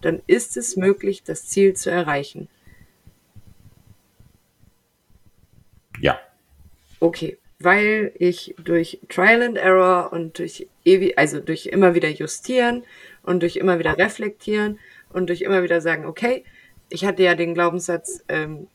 dann 0.00 0.22
ist 0.26 0.56
es 0.56 0.76
möglich, 0.76 1.22
das 1.24 1.46
Ziel 1.46 1.74
zu 1.74 1.90
erreichen. 1.90 2.48
Ja. 6.00 6.18
Okay, 7.00 7.38
weil 7.58 8.12
ich 8.18 8.54
durch 8.62 9.00
Trial 9.08 9.42
and 9.42 9.58
Error 9.58 10.12
und 10.12 10.38
durch 10.38 10.68
ewig, 10.84 11.18
also 11.18 11.40
durch 11.40 11.66
immer 11.66 11.94
wieder 11.94 12.08
justieren 12.08 12.84
und 13.22 13.42
durch 13.42 13.56
immer 13.56 13.78
wieder 13.78 13.98
reflektieren 13.98 14.78
und 15.10 15.28
durch 15.28 15.42
immer 15.42 15.62
wieder 15.62 15.80
sagen, 15.80 16.06
okay, 16.06 16.44
ich 16.88 17.04
hatte 17.04 17.22
ja 17.22 17.34
den 17.34 17.54
Glaubenssatz, 17.54 18.24
ähm, 18.28 18.68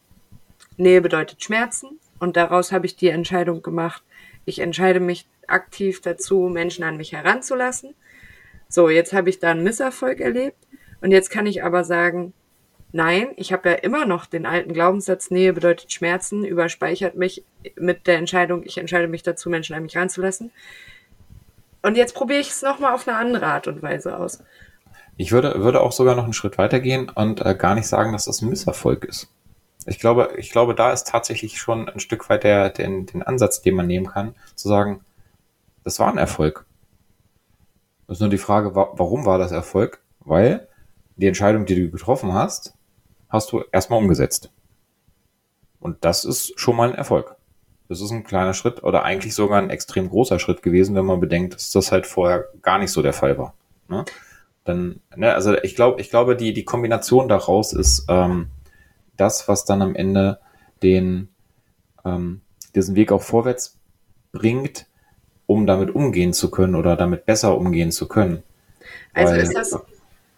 Nähe 0.78 1.02
bedeutet 1.02 1.44
Schmerzen 1.44 2.00
und 2.20 2.38
daraus 2.38 2.72
habe 2.72 2.86
ich 2.86 2.96
die 2.96 3.10
Entscheidung 3.10 3.62
gemacht, 3.62 4.04
ich 4.46 4.60
entscheide 4.60 5.00
mich 5.00 5.28
aktiv 5.48 6.02
dazu, 6.02 6.50
Menschen 6.52 6.84
an 6.84 6.98
mich 6.98 7.12
heranzulassen. 7.14 7.96
So, 8.70 8.90
jetzt 8.90 9.14
habe 9.14 9.30
ich 9.30 9.40
da 9.40 9.52
einen 9.52 9.64
Misserfolg 9.64 10.20
erlebt 10.20 10.58
und 11.02 11.12
jetzt 11.12 11.30
kann 11.30 11.46
ich 11.46 11.64
aber 11.64 11.84
sagen, 11.84 12.34
nein, 12.92 13.30
ich 13.36 13.52
habe 13.52 13.70
ja 13.70 13.76
immer 13.76 14.06
noch 14.06 14.26
den 14.26 14.46
alten 14.46 14.74
Glaubenssatz, 14.74 15.30
Nähe 15.30 15.54
bedeutet 15.54 15.92
Schmerzen, 15.92 16.46
überspeichert 16.46 17.16
mich 17.16 17.44
mit 17.76 18.08
der 18.08 18.18
Entscheidung, 18.18 18.64
ich 18.64 18.78
entscheide 18.78 19.08
mich 19.08 19.24
dazu, 19.24 19.50
Menschen 19.50 19.76
an 19.76 19.84
mich 19.84 19.98
ranzulassen. 19.98 20.52
Und 21.82 21.98
jetzt 21.98 22.16
probiere 22.16 22.40
ich 22.40 22.50
es 22.50 22.62
nochmal 22.64 22.94
auf 22.94 23.08
eine 23.08 23.18
andere 23.18 23.46
Art 23.46 23.68
und 23.68 23.84
Weise 23.84 24.18
aus. 24.18 24.42
Ich 25.18 25.32
würde, 25.32 25.62
würde 25.64 25.82
auch 25.82 25.92
sogar 25.92 26.16
noch 26.16 26.24
einen 26.24 26.34
Schritt 26.34 26.58
weitergehen 26.58 27.12
und 27.14 27.46
äh, 27.46 27.56
gar 27.56 27.76
nicht 27.76 27.88
sagen, 27.88 28.12
dass 28.12 28.26
das 28.26 28.42
ein 28.42 28.50
Misserfolg 28.50 29.06
ist. 29.06 29.30
Ich 29.86 30.00
glaube, 30.00 30.34
ich 30.38 30.52
glaube, 30.52 30.74
da 30.74 30.92
ist 30.92 31.08
tatsächlich 31.08 31.58
schon 31.60 31.88
ein 31.88 32.00
Stück 32.00 32.30
weit 32.30 32.44
der, 32.44 32.70
den, 32.70 33.06
den 33.06 33.22
Ansatz, 33.22 33.62
den 33.62 33.76
man 33.76 33.88
nehmen 33.88 34.08
kann, 34.08 34.36
zu 34.56 34.68
sagen, 34.68 35.02
das 35.84 36.00
war 36.00 36.08
ein 36.12 36.18
Erfolg. 36.18 36.66
Das 38.08 38.18
ist 38.18 38.22
nur 38.22 38.30
die 38.30 38.38
Frage, 38.38 38.76
warum 38.76 39.26
war 39.26 39.38
das 39.38 39.52
Erfolg? 39.52 40.02
Weil 40.20 40.68
die 41.16 41.28
Entscheidung, 41.28 41.66
die 41.66 41.76
du 41.76 41.92
getroffen 41.92 42.34
hast, 42.34 42.74
hast 43.30 43.52
du 43.52 43.64
erstmal 43.72 44.00
umgesetzt. 44.00 44.52
Und 45.80 46.04
das 46.04 46.26
ist 46.26 46.60
schon 46.60 46.76
mal 46.76 46.90
ein 46.90 46.96
Erfolg. 46.96 47.36
Das 47.88 48.02
ist 48.02 48.10
ein 48.10 48.24
kleiner 48.24 48.56
Schritt 48.56 48.84
oder 48.84 49.04
eigentlich 49.04 49.36
sogar 49.36 49.62
ein 49.62 49.70
extrem 49.70 50.10
großer 50.10 50.40
Schritt 50.40 50.64
gewesen, 50.64 50.96
wenn 50.96 51.06
man 51.06 51.20
bedenkt, 51.20 51.54
dass 51.54 51.72
das 51.72 51.92
halt 51.92 52.08
vorher 52.08 52.46
gar 52.64 52.80
nicht 52.80 52.92
so 52.92 53.04
der 53.04 53.14
Fall 53.14 53.38
war. 53.38 53.54
Ne? 53.88 54.04
Dann, 54.64 55.02
ne, 55.16 55.34
also 55.34 55.56
ich 55.62 55.76
glaube, 55.76 56.02
ich 56.02 56.10
glaube, 56.10 56.36
die, 56.36 56.54
die 56.54 56.66
Kombination 56.66 57.28
daraus 57.28 57.74
ist 57.74 58.06
ähm, 58.10 58.48
das, 59.18 59.48
was 59.48 59.66
dann 59.66 59.82
am 59.82 59.96
Ende 59.96 60.40
den 60.84 61.30
ähm, 62.04 62.42
diesen 62.76 62.96
Weg 62.96 63.12
auch 63.12 63.22
vorwärts 63.22 63.78
bringt, 64.32 64.88
um 65.48 65.66
damit 65.66 65.94
umgehen 65.94 66.34
zu 66.34 66.52
können 66.52 66.76
oder 66.76 66.96
damit 66.96 67.26
besser 67.26 67.58
umgehen 67.58 67.92
zu 67.92 68.08
können. 68.08 68.44
Also 69.14 69.34
Weil, 69.34 69.42
ist 69.42 69.54
das 69.54 69.74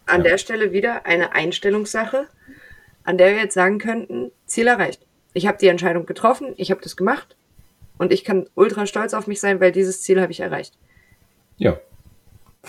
an 0.06 0.24
ja. 0.24 0.30
der 0.30 0.38
Stelle 0.38 0.72
wieder 0.72 1.06
eine 1.06 1.34
Einstellungssache, 1.34 2.28
an 3.04 3.18
der 3.18 3.32
wir 3.32 3.42
jetzt 3.42 3.54
sagen 3.54 3.80
könnten, 3.80 4.32
Ziel 4.46 4.68
erreicht. 4.68 5.02
Ich 5.34 5.48
habe 5.48 5.58
die 5.58 5.68
Entscheidung 5.68 6.06
getroffen, 6.06 6.54
ich 6.58 6.72
habe 6.72 6.82
das 6.82 6.96
gemacht 6.96 7.36
und 7.98 8.12
ich 8.12 8.24
kann 8.24 8.50
ultra 8.56 8.86
stolz 8.86 9.14
auf 9.14 9.28
mich 9.28 9.40
sein, 9.40 9.60
weil 9.60 9.72
dieses 9.72 10.02
Ziel 10.02 10.22
habe 10.22 10.32
ich 10.32 10.40
erreicht. 10.40 10.78
Ja. 11.58 11.80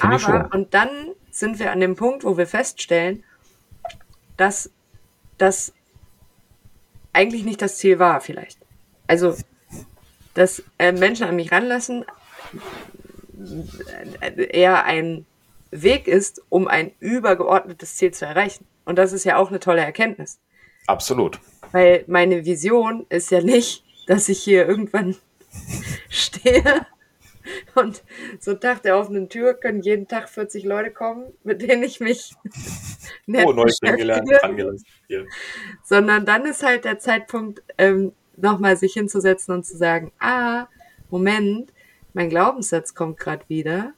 Aber, 0.00 0.50
und 0.52 0.74
dann 0.74 0.88
sind 1.30 1.58
wir 1.58 1.72
an 1.72 1.80
dem 1.80 1.96
Punkt, 1.96 2.24
wo 2.24 2.36
wir 2.36 2.46
feststellen, 2.46 3.24
dass 4.36 4.70
das 5.38 5.72
eigentlich 7.12 7.44
nicht 7.44 7.62
das 7.62 7.78
Ziel 7.78 7.98
war, 7.98 8.20
vielleicht. 8.20 8.58
Also, 9.06 9.34
dass 10.34 10.62
äh, 10.78 10.92
Menschen 10.92 11.26
an 11.26 11.36
mich 11.36 11.50
ranlassen 11.50 12.04
äh, 14.20 14.44
eher 14.44 14.84
ein 14.84 15.26
Weg 15.70 16.08
ist, 16.08 16.42
um 16.48 16.68
ein 16.68 16.92
übergeordnetes 17.00 17.96
Ziel 17.96 18.12
zu 18.12 18.24
erreichen. 18.24 18.66
Und 18.84 18.96
das 18.96 19.12
ist 19.12 19.24
ja 19.24 19.36
auch 19.36 19.48
eine 19.48 19.60
tolle 19.60 19.82
Erkenntnis. 19.82 20.38
Absolut. 20.86 21.40
Weil 21.72 22.04
meine 22.06 22.44
Vision 22.44 23.04
ist 23.10 23.30
ja 23.30 23.42
nicht, 23.42 23.84
dass 24.06 24.28
ich 24.28 24.42
hier 24.42 24.66
irgendwann 24.66 25.16
stehe 26.08 26.86
und 27.74 28.02
so 28.40 28.54
Tag 28.54 28.82
der 28.82 28.98
offenen 28.98 29.28
Tür 29.28 29.54
können 29.54 29.80
jeden 29.80 30.08
Tag 30.08 30.28
40 30.28 30.64
Leute 30.64 30.90
kommen, 30.90 31.32
mit 31.44 31.62
denen 31.62 31.82
ich 31.82 32.00
mich 32.00 32.34
nett 33.26 33.46
oh, 33.46 33.52
neu 33.52 33.66
kennengelernt, 33.82 34.28
angelassen. 34.42 34.86
Sondern 35.84 36.26
dann 36.26 36.44
ist 36.46 36.62
halt 36.62 36.84
der 36.84 36.98
Zeitpunkt, 36.98 37.62
ähm, 37.78 38.12
nochmal 38.36 38.76
sich 38.76 38.92
hinzusetzen 38.92 39.54
und 39.54 39.64
zu 39.64 39.76
sagen, 39.76 40.12
ah, 40.20 40.68
Moment, 41.10 41.72
mein 42.14 42.30
Glaubenssatz 42.30 42.94
kommt 42.94 43.18
gerade 43.18 43.44
wieder 43.48 43.94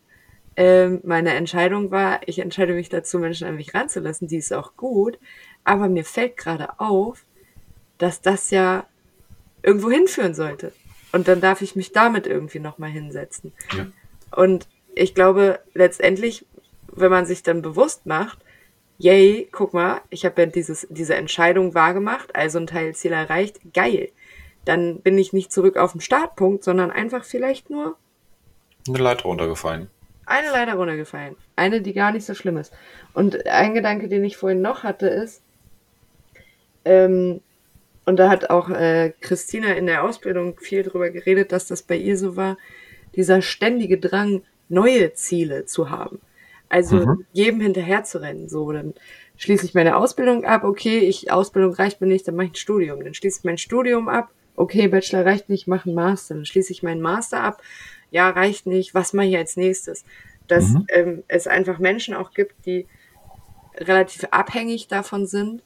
ähm, 0.56 1.00
meine 1.04 1.32
Entscheidung 1.34 1.90
war, 1.90 2.20
ich 2.26 2.38
entscheide 2.38 2.74
mich 2.74 2.90
dazu, 2.90 3.18
Menschen 3.18 3.46
an 3.46 3.56
mich 3.56 3.72
ranzulassen, 3.72 4.28
die 4.28 4.36
ist 4.36 4.52
auch 4.52 4.76
gut, 4.76 5.18
aber 5.64 5.88
mir 5.88 6.04
fällt 6.04 6.36
gerade 6.36 6.78
auf, 6.78 7.24
dass 7.96 8.20
das 8.20 8.50
ja 8.50 8.86
irgendwo 9.62 9.90
hinführen 9.90 10.34
sollte. 10.34 10.72
Und 11.12 11.28
dann 11.28 11.40
darf 11.40 11.62
ich 11.62 11.76
mich 11.76 11.92
damit 11.92 12.26
irgendwie 12.26 12.60
nochmal 12.60 12.90
hinsetzen. 12.90 13.52
Ja. 13.76 13.86
Und 14.36 14.68
ich 14.94 15.14
glaube, 15.14 15.60
letztendlich, 15.74 16.46
wenn 16.92 17.10
man 17.10 17.26
sich 17.26 17.42
dann 17.42 17.62
bewusst 17.62 18.06
macht, 18.06 18.38
yay, 18.98 19.48
guck 19.50 19.74
mal, 19.74 20.00
ich 20.10 20.24
habe 20.24 20.42
ja 20.42 20.46
dieses, 20.46 20.86
diese 20.90 21.14
Entscheidung 21.14 21.74
wahrgemacht, 21.74 22.34
also 22.36 22.58
ein 22.58 22.66
Teilziel 22.66 23.12
erreicht, 23.12 23.60
geil. 23.74 24.10
Dann 24.64 25.00
bin 25.00 25.16
ich 25.18 25.32
nicht 25.32 25.52
zurück 25.52 25.76
auf 25.76 25.92
dem 25.92 26.00
Startpunkt, 26.00 26.64
sondern 26.64 26.90
einfach 26.90 27.24
vielleicht 27.24 27.70
nur 27.70 27.96
eine 28.86 28.98
Leiter 28.98 29.24
runtergefallen 29.24 29.88
eine 30.30 30.50
leider 30.50 30.74
runtergefallen. 30.74 31.36
Eine, 31.56 31.82
die 31.82 31.92
gar 31.92 32.12
nicht 32.12 32.24
so 32.24 32.34
schlimm 32.34 32.56
ist. 32.56 32.72
Und 33.12 33.46
ein 33.46 33.74
Gedanke, 33.74 34.08
den 34.08 34.24
ich 34.24 34.36
vorhin 34.36 34.62
noch 34.62 34.84
hatte, 34.84 35.08
ist, 35.08 35.42
ähm, 36.84 37.40
und 38.10 38.16
da 38.16 38.28
hat 38.28 38.50
auch 38.50 38.68
äh, 38.70 39.12
Christina 39.20 39.74
in 39.74 39.86
der 39.86 40.02
Ausbildung 40.02 40.58
viel 40.58 40.82
drüber 40.82 41.10
geredet, 41.10 41.52
dass 41.52 41.68
das 41.68 41.84
bei 41.84 41.96
ihr 41.96 42.18
so 42.18 42.34
war, 42.34 42.58
dieser 43.14 43.40
ständige 43.40 43.98
Drang, 43.98 44.42
neue 44.68 45.14
Ziele 45.14 45.64
zu 45.64 45.90
haben. 45.90 46.20
Also 46.68 46.96
mhm. 46.96 47.24
jedem 47.32 47.60
hinterher 47.60 48.02
zu 48.02 48.20
rennen. 48.20 48.48
So, 48.48 48.72
dann 48.72 48.94
schließe 49.36 49.64
ich 49.64 49.74
meine 49.74 49.94
Ausbildung 49.96 50.44
ab, 50.44 50.64
okay, 50.64 50.98
ich 50.98 51.30
Ausbildung 51.30 51.72
reicht 51.72 52.00
mir 52.00 52.08
nicht, 52.08 52.26
dann 52.26 52.34
mache 52.34 52.46
ich 52.46 52.52
ein 52.52 52.56
Studium. 52.56 53.04
Dann 53.04 53.14
schließe 53.14 53.38
ich 53.38 53.44
mein 53.44 53.58
Studium 53.58 54.08
ab, 54.08 54.32
okay, 54.56 54.88
Bachelor 54.88 55.24
reicht 55.24 55.48
nicht, 55.48 55.68
mache 55.68 55.86
einen 55.86 55.94
Master. 55.94 56.34
Dann 56.34 56.44
schließe 56.44 56.72
ich 56.72 56.82
meinen 56.82 57.00
Master 57.00 57.44
ab, 57.44 57.62
ja, 58.10 58.28
reicht 58.28 58.66
nicht, 58.66 58.92
was 58.92 59.12
mache 59.12 59.26
ich 59.26 59.36
als 59.36 59.56
nächstes? 59.56 60.04
Dass 60.48 60.70
mhm. 60.70 60.86
ähm, 60.88 61.22
es 61.28 61.46
einfach 61.46 61.78
Menschen 61.78 62.14
auch 62.14 62.32
gibt, 62.32 62.66
die 62.66 62.88
relativ 63.76 64.24
abhängig 64.32 64.88
davon 64.88 65.28
sind, 65.28 65.62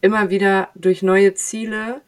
immer 0.00 0.30
wieder 0.30 0.68
durch 0.74 1.02
neue 1.02 1.34
Ziele 1.34 2.00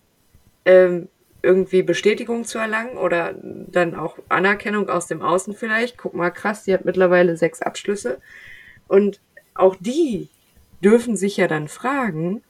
ähm, 0.64 1.08
irgendwie 1.42 1.82
Bestätigung 1.82 2.44
zu 2.44 2.58
erlangen 2.58 2.96
oder 2.96 3.34
dann 3.42 3.94
auch 3.94 4.18
Anerkennung 4.28 4.88
aus 4.88 5.06
dem 5.06 5.22
Außen 5.22 5.54
vielleicht. 5.54 5.96
Guck 5.96 6.14
mal, 6.14 6.30
krass, 6.30 6.64
die 6.64 6.74
hat 6.74 6.84
mittlerweile 6.84 7.36
sechs 7.36 7.62
Abschlüsse. 7.62 8.20
Und 8.88 9.20
auch 9.54 9.76
die 9.80 10.28
dürfen 10.82 11.16
sich 11.16 11.36
ja 11.36 11.48
dann 11.48 11.68
fragen, 11.68 12.42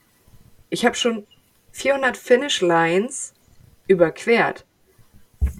ich 0.69 0.85
habe 0.85 0.95
schon 0.95 1.25
400 1.71 2.17
Finish 2.17 2.61
Lines 2.61 3.33
überquert. 3.87 4.65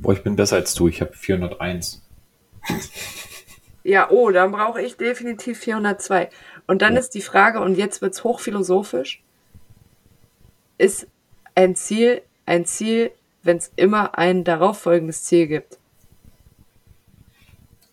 Boah, 0.02 0.13
ich 0.13 0.24
bin 0.24 0.36
besser 0.36 0.58
als 0.58 0.74
du, 0.74 0.88
ich 0.88 1.02
habe 1.02 1.13
401. 1.13 2.02
ja, 3.84 4.10
oh, 4.10 4.30
dann 4.32 4.52
brauche 4.52 4.82
ich 4.82 4.98
definitiv 4.98 5.60
402. 5.60 6.30
Und 6.67 6.82
dann 6.82 6.94
ja. 6.94 7.00
ist 7.00 7.12
die 7.15 7.22
Frage, 7.22 7.60
und 7.62 7.76
jetzt 7.76 8.02
wird's 8.02 8.24
hochphilosophisch, 8.24 9.24
ist 10.82 11.08
ein 11.56 11.76
Ziel 11.76 12.22
ein 12.46 12.65
Ziel, 12.65 13.12
wenn 13.44 13.58
es 13.58 13.72
immer 13.76 14.17
ein 14.17 14.44
darauffolgendes 14.44 15.24
Ziel 15.24 15.48
gibt? 15.48 15.78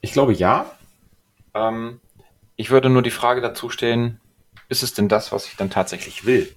Ich 0.00 0.12
glaube 0.12 0.32
ja. 0.32 0.70
Ähm, 1.54 2.00
ich 2.56 2.70
würde 2.70 2.88
nur 2.90 3.02
die 3.02 3.10
Frage 3.10 3.40
dazu 3.40 3.70
stellen, 3.70 4.20
ist 4.68 4.82
es 4.82 4.94
denn 4.94 5.08
das, 5.08 5.32
was 5.32 5.46
ich 5.46 5.56
dann 5.56 5.70
tatsächlich 5.70 6.26
will? 6.26 6.54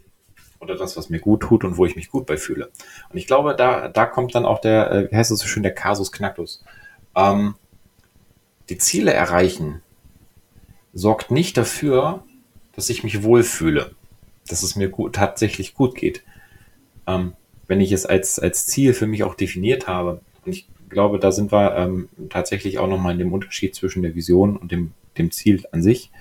Oder 0.60 0.76
das, 0.76 0.98
was 0.98 1.10
mir 1.10 1.20
gut 1.20 1.42
tut 1.42 1.64
und 1.64 1.78
wo 1.78 1.86
ich 1.86 1.96
mich 1.96 2.10
gut 2.10 2.26
bei 2.26 2.38
fühle? 2.38 2.72
Und 3.10 3.18
ich 3.18 3.28
glaube, 3.28 3.56
da, 3.56 3.88
da 3.88 4.06
kommt 4.06 4.36
dann 4.36 4.46
auch 4.46 4.60
der, 4.60 4.92
äh, 4.92 5.12
wie 5.12 5.16
heißt 5.16 5.32
es 5.32 5.40
so 5.40 5.48
schön, 5.48 5.64
der 5.64 5.74
Kasus 5.74 6.12
Knacktus. 6.12 6.64
Ähm, 7.16 7.56
die 8.70 8.78
Ziele 8.78 9.14
erreichen 9.14 9.82
sorgt 10.94 11.32
nicht 11.32 11.58
dafür, 11.58 12.24
dass 12.74 12.90
ich 12.90 13.04
mich 13.04 13.24
wohlfühle, 13.24 13.96
dass 14.48 14.64
es 14.64 14.76
mir 14.76 14.90
gut, 14.90 15.16
tatsächlich 15.16 15.74
gut 15.74 15.96
geht. 15.96 16.24
Ähm, 17.08 17.34
wenn 17.68 17.80
ich 17.80 17.92
es 17.92 18.06
als, 18.06 18.38
als 18.38 18.68
Ziel 18.68 18.94
für 18.94 19.08
mich 19.08 19.24
auch 19.24 19.36
definiert 19.36 19.88
habe. 19.88 20.20
Und 20.46 20.52
ich 20.52 20.68
glaube, 20.90 21.20
da 21.20 21.32
sind 21.32 21.52
wir 21.52 21.76
ähm, 21.78 22.10
tatsächlich 22.30 22.80
auch 22.80 22.88
nochmal 22.88 23.14
in 23.14 23.20
dem 23.20 23.34
Unterschied 23.34 23.74
zwischen 23.76 24.02
der 24.02 24.14
Vision 24.14 24.58
und 24.58 24.72
dem, 24.72 24.92
dem 25.18 25.32
Ziel 25.32 25.64
an 25.72 25.82
sich. 25.82 26.12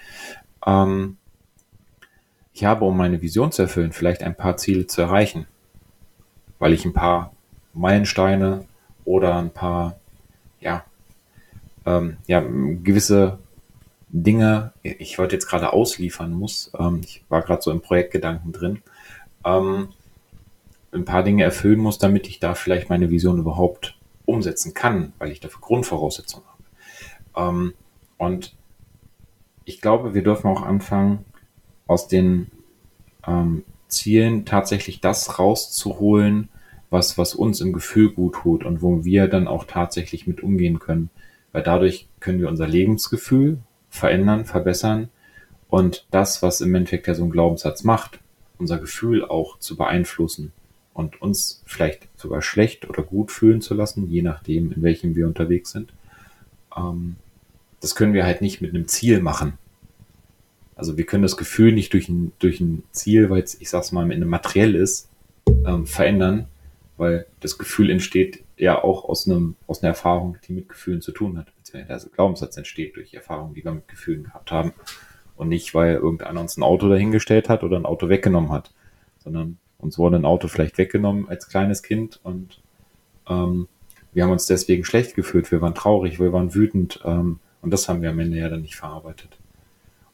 Ähm, 0.64 1.16
ich 2.52 2.64
habe, 2.64 2.84
um 2.84 2.96
meine 2.96 3.22
Vision 3.22 3.52
zu 3.52 3.62
erfüllen, 3.62 3.92
vielleicht 3.92 4.22
ein 4.22 4.36
paar 4.36 4.56
Ziele 4.56 4.86
zu 4.86 5.00
erreichen, 5.00 5.46
weil 6.58 6.72
ich 6.72 6.84
ein 6.84 6.92
paar 6.92 7.32
Meilensteine 7.74 8.64
oder 9.04 9.36
ein 9.36 9.50
paar, 9.50 9.98
ja, 10.60 10.84
ähm, 11.86 12.18
ja, 12.26 12.40
gewisse 12.40 13.38
Dinge, 14.12 14.72
ich 14.82 15.18
wollte 15.18 15.36
jetzt 15.36 15.46
gerade 15.46 15.72
ausliefern 15.72 16.32
muss, 16.32 16.72
ähm, 16.78 17.00
ich 17.04 17.24
war 17.28 17.42
gerade 17.42 17.62
so 17.62 17.70
im 17.70 17.80
Projektgedanken 17.80 18.52
drin, 18.52 18.82
ähm, 19.44 19.88
ein 20.92 21.04
paar 21.04 21.22
Dinge 21.22 21.44
erfüllen 21.44 21.78
muss, 21.78 21.98
damit 21.98 22.26
ich 22.26 22.40
da 22.40 22.54
vielleicht 22.54 22.90
meine 22.90 23.10
Vision 23.10 23.38
überhaupt 23.38 23.96
umsetzen 24.26 24.74
kann, 24.74 25.12
weil 25.18 25.30
ich 25.30 25.40
dafür 25.40 25.60
Grundvoraussetzungen 25.60 26.44
habe. 26.46 27.48
Ähm, 27.48 27.74
und 28.18 28.54
ich 29.64 29.80
glaube, 29.80 30.14
wir 30.14 30.22
dürfen 30.22 30.48
auch 30.48 30.62
anfangen, 30.62 31.24
aus 31.86 32.08
den 32.08 32.50
ähm, 33.26 33.64
Zielen 33.86 34.44
tatsächlich 34.44 35.00
das 35.00 35.38
rauszuholen, 35.38 36.48
was, 36.90 37.18
was 37.18 37.34
uns 37.34 37.60
im 37.60 37.72
Gefühl 37.72 38.10
gut 38.10 38.34
tut 38.34 38.64
und 38.64 38.82
wo 38.82 39.04
wir 39.04 39.28
dann 39.28 39.46
auch 39.46 39.64
tatsächlich 39.64 40.26
mit 40.26 40.42
umgehen 40.42 40.80
können. 40.80 41.10
Weil 41.52 41.62
dadurch 41.62 42.08
können 42.18 42.40
wir 42.40 42.48
unser 42.48 42.66
Lebensgefühl 42.66 43.58
verändern, 43.90 44.44
verbessern 44.44 45.10
und 45.68 46.06
das, 46.10 46.42
was 46.42 46.60
im 46.60 46.74
Endeffekt 46.74 47.06
ja 47.06 47.14
so 47.14 47.24
ein 47.24 47.30
Glaubenssatz 47.30 47.84
macht, 47.84 48.20
unser 48.58 48.78
Gefühl 48.78 49.24
auch 49.24 49.58
zu 49.58 49.76
beeinflussen 49.76 50.52
und 50.94 51.20
uns 51.22 51.62
vielleicht 51.66 52.08
sogar 52.16 52.42
schlecht 52.42 52.88
oder 52.88 53.02
gut 53.02 53.30
fühlen 53.30 53.60
zu 53.60 53.74
lassen, 53.74 54.08
je 54.10 54.22
nachdem, 54.22 54.72
in 54.72 54.82
welchem 54.82 55.14
wir 55.14 55.26
unterwegs 55.26 55.70
sind. 55.70 55.92
Ähm, 56.76 57.16
das 57.80 57.94
können 57.94 58.12
wir 58.12 58.24
halt 58.24 58.42
nicht 58.42 58.60
mit 58.60 58.74
einem 58.74 58.88
Ziel 58.88 59.20
machen. 59.20 59.54
Also 60.74 60.96
wir 60.96 61.06
können 61.06 61.22
das 61.22 61.36
Gefühl 61.36 61.72
nicht 61.72 61.92
durch 61.92 62.08
ein, 62.08 62.32
durch 62.38 62.60
ein 62.60 62.82
Ziel, 62.92 63.30
weil 63.30 63.42
es, 63.42 63.60
ich 63.60 63.70
sag's 63.70 63.92
mal, 63.92 64.10
in 64.10 64.26
materiell 64.26 64.74
ist, 64.74 65.08
ähm, 65.66 65.86
verändern, 65.86 66.46
weil 66.96 67.26
das 67.40 67.58
Gefühl 67.58 67.90
entsteht 67.90 68.42
ja 68.56 68.82
auch 68.82 69.04
aus 69.04 69.26
einem, 69.26 69.56
aus 69.66 69.82
einer 69.82 69.90
Erfahrung, 69.90 70.36
die 70.46 70.52
mit 70.52 70.68
Gefühlen 70.68 71.00
zu 71.00 71.12
tun 71.12 71.38
hat. 71.38 71.48
Also 71.88 72.08
Glaubenssatz 72.10 72.56
entsteht 72.56 72.96
durch 72.96 73.14
Erfahrungen, 73.14 73.54
die 73.54 73.64
wir 73.64 73.72
mit 73.72 73.88
Gefühlen 73.88 74.24
gehabt 74.24 74.50
haben. 74.50 74.72
Und 75.36 75.48
nicht, 75.48 75.74
weil 75.74 75.94
irgendeiner 75.94 76.40
uns 76.40 76.56
ein 76.56 76.62
Auto 76.62 76.88
dahingestellt 76.88 77.48
hat 77.48 77.62
oder 77.62 77.76
ein 77.76 77.86
Auto 77.86 78.08
weggenommen 78.08 78.52
hat, 78.52 78.72
sondern 79.18 79.58
uns 79.78 79.98
wurde 79.98 80.16
ein 80.16 80.26
Auto 80.26 80.48
vielleicht 80.48 80.76
weggenommen 80.76 81.28
als 81.28 81.48
kleines 81.48 81.82
Kind 81.82 82.20
und 82.22 82.60
ähm, 83.28 83.68
wir 84.12 84.24
haben 84.24 84.32
uns 84.32 84.46
deswegen 84.46 84.84
schlecht 84.84 85.14
gefühlt, 85.14 85.50
wir 85.52 85.60
waren 85.60 85.74
traurig, 85.74 86.18
wir 86.18 86.32
waren 86.32 86.54
wütend 86.54 87.00
ähm, 87.04 87.38
und 87.62 87.70
das 87.70 87.88
haben 87.88 88.02
wir 88.02 88.10
am 88.10 88.18
Ende 88.18 88.38
ja 88.38 88.48
dann 88.48 88.62
nicht 88.62 88.76
verarbeitet. 88.76 89.38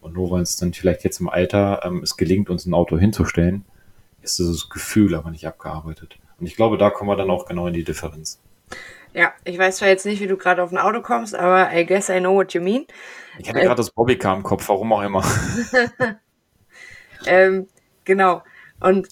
Und 0.01 0.15
nur 0.15 0.31
weil 0.31 0.43
es 0.43 0.57
dann 0.57 0.73
vielleicht 0.73 1.03
jetzt 1.05 1.21
im 1.21 1.29
Alter 1.29 1.81
ähm, 1.85 2.03
es 2.03 2.17
gelingt, 2.17 2.51
uns 2.51 2.67
ein 2.67 2.75
Auto 2.75 2.99
hinzustellen, 2.99 3.65
ist 4.23 4.39
dieses 4.39 4.69
Gefühl 4.69 5.15
aber 5.15 5.31
nicht 5.31 5.47
abgearbeitet. 5.47 6.19
Und 6.39 6.47
ich 6.47 6.57
glaube, 6.57 6.77
da 6.77 6.91
kommen 6.91 7.11
wir 7.11 7.17
dann 7.17 7.31
auch 7.31 7.47
genau 7.47 7.67
in 7.69 7.75
die 7.75 7.85
Differenz. 7.85 8.41
Ja, 9.17 9.33
ich 9.45 9.57
weiß 9.57 9.79
zwar 9.79 9.89
jetzt 9.89 10.05
nicht, 10.05 10.21
wie 10.21 10.27
du 10.27 10.37
gerade 10.37 10.63
auf 10.63 10.71
ein 10.71 10.77
Auto 10.77 11.01
kommst, 11.01 11.35
aber 11.35 11.73
I 11.73 11.87
guess 11.87 12.11
I 12.11 12.19
know 12.19 12.35
what 12.35 12.53
you 12.53 12.61
mean. 12.61 12.85
Ich 13.39 13.49
hatte 13.49 13.61
äh, 13.61 13.65
gerade 13.65 13.77
das 13.77 13.91
Bobbycar 13.91 14.37
im 14.37 14.43
Kopf, 14.43 14.69
warum 14.69 14.93
auch 14.93 15.01
immer. 15.01 15.25
ähm, 17.27 17.67
genau. 18.05 18.43
Und 18.79 19.09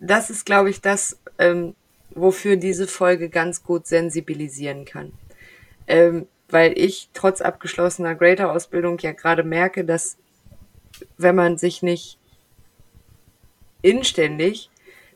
das 0.00 0.30
ist, 0.30 0.46
glaube 0.46 0.70
ich, 0.70 0.80
das, 0.80 1.18
ähm, 1.38 1.74
wofür 2.14 2.56
diese 2.56 2.86
Folge 2.86 3.28
ganz 3.28 3.62
gut 3.62 3.86
sensibilisieren 3.86 4.86
kann. 4.86 5.12
Ähm, 5.86 6.26
weil 6.48 6.72
ich 6.78 7.10
trotz 7.12 7.42
abgeschlossener 7.42 8.14
Greater-Ausbildung 8.14 8.98
ja 9.00 9.12
gerade 9.12 9.42
merke, 9.42 9.84
dass 9.84 10.16
wenn 11.18 11.36
man 11.36 11.58
sich 11.58 11.82
nicht 11.82 12.18
inständig 13.82 14.70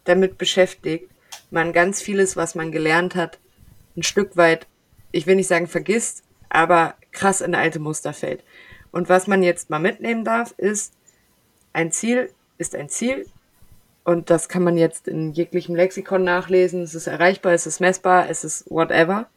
damit 0.05 0.37
beschäftigt, 0.37 1.11
man 1.51 1.73
ganz 1.73 2.03
vieles, 2.03 2.37
was 2.37 2.55
man 2.55 2.73
gelernt 2.73 3.15
hat, 3.15 3.39
ein 3.97 4.03
Stück 4.03 4.37
weit, 4.37 4.67
ich 5.13 5.27
will 5.27 5.37
nicht 5.37 5.49
sagen 5.49 5.67
vergisst, 5.67 6.23
aber 6.49 6.95
krass 7.13 7.41
in 7.41 7.55
alte 7.55 7.79
Muster 7.79 8.13
fällt. 8.13 8.45
Und 8.93 9.09
was 9.09 9.27
man 9.27 9.43
jetzt 9.43 9.71
mal 9.71 9.79
mitnehmen 9.79 10.25
darf, 10.25 10.55
ist, 10.59 10.95
ein 11.73 11.93
Ziel 11.93 12.31
ist 12.59 12.75
ein 12.75 12.89
Ziel, 12.89 13.27
und 14.07 14.31
das 14.31 14.49
kann 14.49 14.63
man 14.63 14.79
jetzt 14.79 15.09
in 15.09 15.33
jeglichem 15.33 15.75
Lexikon 15.75 16.23
nachlesen. 16.23 16.81
Es 16.83 16.95
ist 16.95 17.09
erreichbar, 17.09 17.55
es 17.55 17.67
ist 17.67 17.81
messbar, 17.81 18.31
es 18.31 18.45
ist 18.45 18.71
whatever. 18.71 19.29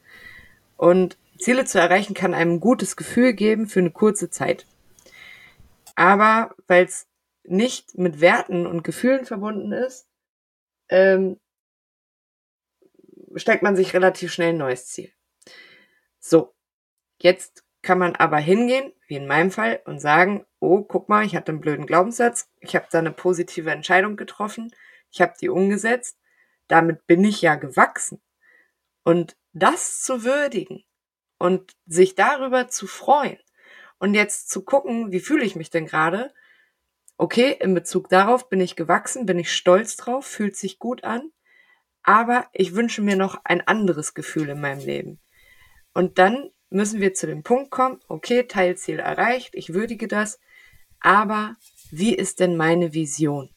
Und 0.78 1.17
Ziele 1.39 1.65
zu 1.65 1.80
erreichen 1.80 2.13
kann 2.13 2.36
einem 2.36 2.54
ein 2.54 2.60
gutes 2.60 2.95
Gefühl 2.95 3.34
geben 3.34 3.65
für 3.65 3.80
eine 3.80 3.89
kurze 3.89 4.30
Zeit. 4.30 4.67
Aber 5.95 6.54
weil 6.67 6.86
es 6.86 7.08
nicht 7.43 7.98
mit 7.98 8.22
Werten 8.22 8.67
und 8.67 8.84
Gefühlen 8.84 9.26
verbunden 9.26 9.72
ist, 9.72 10.06
ähm, 10.89 11.38
steckt 13.36 13.63
man 13.63 13.76
sich 13.76 13.94
relativ 13.94 14.32
schnell 14.32 14.50
ein 14.50 14.58
neues 14.58 14.88
Ziel. 14.88 15.12
So, 16.20 16.54
jetzt 17.22 17.63
kann 17.82 18.00
man 18.00 18.15
aber 18.15 18.38
hingehen, 18.38 18.92
wie 19.08 19.15
in 19.15 19.28
meinem 19.28 19.52
Fall, 19.52 19.82
und 19.86 20.00
sagen, 20.00 20.46
oh, 20.60 20.84
guck 20.84 21.10
mal, 21.10 21.26
ich 21.26 21.36
hatte 21.36 21.52
einen 21.52 21.62
blöden 21.62 21.86
Glaubenssatz, 21.86 22.50
ich 22.60 22.76
habe 22.76 22.88
da 22.92 23.00
eine 23.00 23.12
positive 23.12 23.72
Entscheidung 23.72 24.18
getroffen, 24.18 24.72
ich 25.12 25.22
habe 25.22 25.34
die 25.39 25.50
umgesetzt, 25.50 26.20
damit 26.68 27.08
bin 27.08 27.24
ich 27.24 27.42
ja 27.42 27.56
gewachsen. 27.56 28.22
Und 29.04 29.38
das 29.54 30.02
zu 30.02 30.24
würdigen 30.24 30.84
und 31.38 31.74
sich 31.86 32.15
darüber 32.15 32.68
zu 32.68 32.86
freuen 32.86 33.39
und 33.98 34.13
jetzt 34.13 34.50
zu 34.50 34.63
gucken, 34.63 35.12
wie 35.12 35.20
fühle 35.20 35.46
ich 35.46 35.56
mich 35.56 35.70
denn 35.70 35.86
gerade? 35.86 36.34
Okay, 37.18 37.58
in 37.60 37.74
Bezug 37.74 38.10
darauf 38.10 38.50
bin 38.50 38.62
ich 38.62 38.76
gewachsen, 38.76 39.26
bin 39.26 39.39
ich 39.39 39.54
stolz 39.54 39.98
drauf, 39.98 40.26
fühlt 40.26 40.56
sich 40.56 40.80
gut 40.80 41.04
an, 41.04 41.32
aber 42.04 42.48
ich 42.54 42.76
wünsche 42.76 43.02
mir 43.02 43.16
noch 43.16 43.42
ein 43.44 43.66
anderes 43.68 44.14
Gefühl 44.14 44.50
in 44.50 44.62
meinem 44.62 44.86
Leben. 44.86 45.20
Und 45.94 46.18
dann 46.18 46.50
müssen 46.70 47.02
wir 47.02 47.14
zu 47.14 47.28
dem 47.28 47.44
Punkt 47.44 47.72
kommen, 47.72 48.00
okay, 48.08 48.44
Teilziel 48.44 49.00
erreicht, 49.00 49.52
ich 49.54 49.74
würdige 49.74 50.08
das, 50.08 50.40
aber 51.00 51.56
wie 51.92 52.14
ist 52.14 52.40
denn 52.40 52.58
meine 52.58 52.94
Vision? 52.94 53.50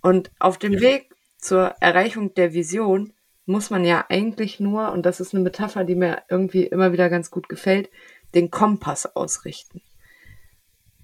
Und 0.00 0.30
auf 0.38 0.58
dem 0.58 0.74
ja. 0.74 0.80
Weg 0.80 1.14
zur 1.38 1.74
Erreichung 1.80 2.34
der 2.34 2.52
Vision 2.52 3.12
muss 3.46 3.70
man 3.70 3.84
ja 3.84 4.04
eigentlich 4.08 4.60
nur, 4.60 4.92
und 4.92 5.06
das 5.06 5.20
ist 5.20 5.34
eine 5.34 5.42
Metapher, 5.42 5.84
die 5.84 5.94
mir 5.94 6.22
irgendwie 6.28 6.64
immer 6.64 6.92
wieder 6.92 7.08
ganz 7.08 7.30
gut 7.30 7.48
gefällt, 7.48 7.90
den 8.34 8.50
Kompass 8.50 9.06
ausrichten. 9.16 9.80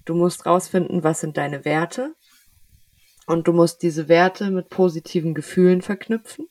Du 0.05 0.13
musst 0.13 0.45
rausfinden, 0.45 1.03
was 1.03 1.21
sind 1.21 1.37
deine 1.37 1.65
Werte 1.65 2.13
und 3.25 3.47
du 3.47 3.53
musst 3.53 3.81
diese 3.81 4.07
Werte 4.07 4.51
mit 4.51 4.69
positiven 4.69 5.33
Gefühlen 5.33 5.81
verknüpfen. 5.81 6.47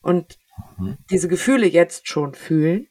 Und 0.00 0.38
mhm. 0.78 0.98
diese 1.10 1.28
Gefühle 1.28 1.66
jetzt 1.66 2.08
schon 2.08 2.34
fühlen, 2.34 2.88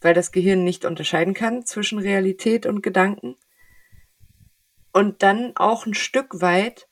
weil 0.00 0.14
das 0.14 0.32
Gehirn 0.32 0.64
nicht 0.64 0.84
unterscheiden 0.84 1.34
kann 1.34 1.64
zwischen 1.66 1.98
Realität 1.98 2.66
und 2.66 2.82
Gedanken. 2.82 3.36
Und 4.92 5.22
dann 5.22 5.56
auch 5.56 5.86
ein 5.86 5.94
Stück 5.94 6.40
weit 6.40 6.88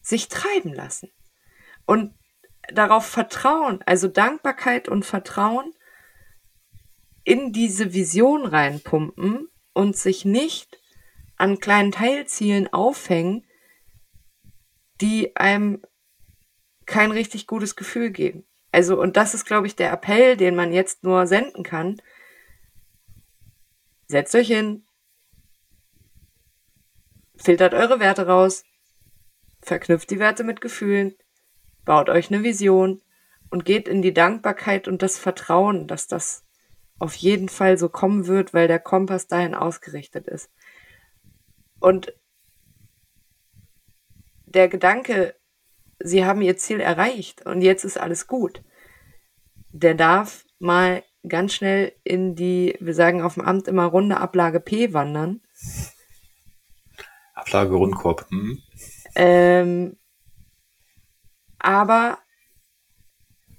sich 0.00 0.28
treiben 0.28 0.72
lassen. 0.72 1.10
Und 1.86 2.14
darauf 2.72 3.06
vertrauen, 3.06 3.80
also 3.86 4.08
Dankbarkeit 4.08 4.88
und 4.88 5.04
Vertrauen 5.04 5.72
in 7.24 7.52
diese 7.52 7.94
Vision 7.94 8.46
reinpumpen 8.46 9.48
und 9.72 9.96
sich 9.96 10.24
nicht 10.24 10.78
an 11.36 11.58
kleinen 11.58 11.92
Teilzielen 11.92 12.72
aufhängen, 12.72 13.46
die 15.04 15.36
einem 15.36 15.82
kein 16.86 17.10
richtig 17.10 17.46
gutes 17.46 17.76
Gefühl 17.76 18.10
geben. 18.10 18.46
Also, 18.72 18.98
und 18.98 19.18
das 19.18 19.34
ist, 19.34 19.44
glaube 19.44 19.66
ich, 19.66 19.76
der 19.76 19.92
Appell, 19.92 20.38
den 20.38 20.56
man 20.56 20.72
jetzt 20.72 21.04
nur 21.04 21.26
senden 21.26 21.62
kann. 21.62 22.00
Setzt 24.06 24.34
euch 24.34 24.48
hin, 24.48 24.86
filtert 27.36 27.74
eure 27.74 28.00
Werte 28.00 28.26
raus, 28.26 28.64
verknüpft 29.60 30.10
die 30.10 30.18
Werte 30.18 30.42
mit 30.42 30.62
Gefühlen, 30.62 31.14
baut 31.84 32.08
euch 32.08 32.32
eine 32.32 32.42
Vision 32.42 33.02
und 33.50 33.66
geht 33.66 33.88
in 33.88 34.00
die 34.00 34.14
Dankbarkeit 34.14 34.88
und 34.88 35.02
das 35.02 35.18
Vertrauen, 35.18 35.86
dass 35.86 36.06
das 36.06 36.46
auf 36.98 37.14
jeden 37.14 37.50
Fall 37.50 37.76
so 37.76 37.90
kommen 37.90 38.26
wird, 38.26 38.54
weil 38.54 38.68
der 38.68 38.78
Kompass 38.78 39.26
dahin 39.26 39.54
ausgerichtet 39.54 40.28
ist. 40.28 40.50
Und 41.78 42.14
der 44.54 44.68
Gedanke, 44.68 45.34
sie 45.98 46.24
haben 46.24 46.42
ihr 46.42 46.56
Ziel 46.56 46.80
erreicht 46.80 47.44
und 47.46 47.62
jetzt 47.62 47.84
ist 47.84 47.98
alles 47.98 48.26
gut, 48.26 48.62
der 49.70 49.94
darf 49.94 50.44
mal 50.58 51.02
ganz 51.26 51.54
schnell 51.54 51.92
in 52.04 52.34
die, 52.34 52.76
wir 52.80 52.94
sagen 52.94 53.22
auf 53.22 53.34
dem 53.34 53.44
Amt 53.44 53.68
immer 53.68 53.86
Runde 53.86 54.18
Ablage 54.18 54.60
P 54.60 54.92
wandern. 54.92 55.40
Ablage 57.34 57.74
Rundkorb. 57.74 58.26
Hm. 58.30 58.62
Ähm, 59.16 59.96
aber 61.58 62.18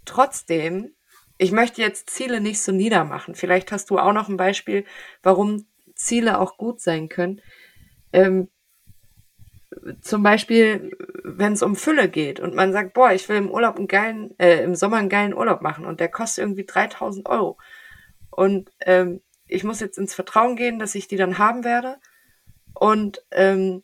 trotzdem, 0.06 0.94
ich 1.38 1.52
möchte 1.52 1.82
jetzt 1.82 2.10
Ziele 2.10 2.40
nicht 2.40 2.62
so 2.62 2.72
niedermachen. 2.72 3.36
Vielleicht 3.36 3.72
hast 3.72 3.90
du 3.90 3.98
auch 3.98 4.14
noch 4.14 4.30
ein 4.30 4.38
Beispiel, 4.38 4.86
warum 5.24 5.66
Ziele 5.96 6.40
auch 6.40 6.58
gut 6.58 6.82
sein 6.82 7.10
können. 7.10 7.42
Ähm, 8.14 8.50
zum 10.02 10.24
Beispiel, 10.24 10.96
wenn 11.24 11.54
es 11.54 11.64
um 11.64 11.76
Fülle 11.76 12.10
geht 12.10 12.40
und 12.40 12.56
man 12.56 12.72
sagt, 12.72 12.94
boah, 12.94 13.12
ich 13.12 13.28
will 13.30 13.38
im 13.38 13.52
Urlaub 13.52 13.78
einen 13.78 13.88
geilen, 13.88 14.38
äh, 14.40 14.64
im 14.64 14.76
Sommer 14.76 14.98
einen 14.98 15.10
geilen 15.10 15.34
Urlaub 15.34 15.62
machen 15.62 15.86
und 15.86 16.00
der 16.00 16.10
kostet 16.10 16.44
irgendwie 16.44 16.66
3000 16.66 17.28
Euro. 17.28 17.58
Und 18.30 18.72
ähm, 18.82 19.22
ich 19.48 19.64
muss 19.64 19.80
jetzt 19.80 19.98
ins 19.98 20.14
Vertrauen 20.14 20.56
gehen, 20.56 20.80
dass 20.80 20.96
ich 20.96 21.08
die 21.08 21.18
dann 21.18 21.38
haben 21.38 21.64
werde. 21.64 21.98
Und 22.74 23.24
ähm, 23.32 23.84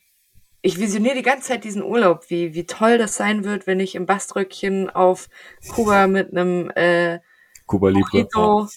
ich 0.62 0.80
visioniere 0.80 1.16
die 1.16 1.22
ganze 1.24 1.50
Zeit 1.50 1.64
diesen 1.64 1.84
Urlaub, 1.84 2.30
wie, 2.30 2.54
wie 2.54 2.66
toll 2.66 2.98
das 2.98 3.16
sein 3.16 3.44
wird, 3.44 3.66
wenn 3.68 3.80
ich 3.80 3.96
im 3.96 4.06
Baströckchen 4.06 4.90
auf 4.90 5.30
Kuba 5.70 6.08
mit 6.08 6.32
einem 6.32 6.70
äh, 6.76 7.20
Kuba 7.66 7.90
Libre 7.90 8.68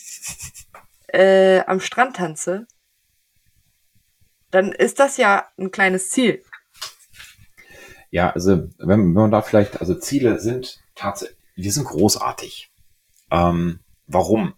äh, 1.09 1.61
am 1.67 1.81
Strand 1.81 2.17
tanze. 2.17 2.67
Dann 4.51 4.73
ist 4.73 5.01
das 5.01 5.17
ja 5.17 5.49
ein 5.59 5.71
kleines 5.71 6.11
Ziel. 6.11 6.43
Ja, 8.15 8.31
also 8.31 8.69
wenn, 8.79 8.89
wenn 9.01 9.13
man 9.13 9.33
da 9.33 9.43
vielleicht, 9.43 9.81
also 9.81 9.97
Ziele 9.97 10.39
sind 10.39 10.81
tatsächlich, 10.95 11.37
die 11.57 11.71
sind 11.71 11.85
großartig. 11.85 12.71
Ähm, 13.33 13.81
warum? 14.07 14.55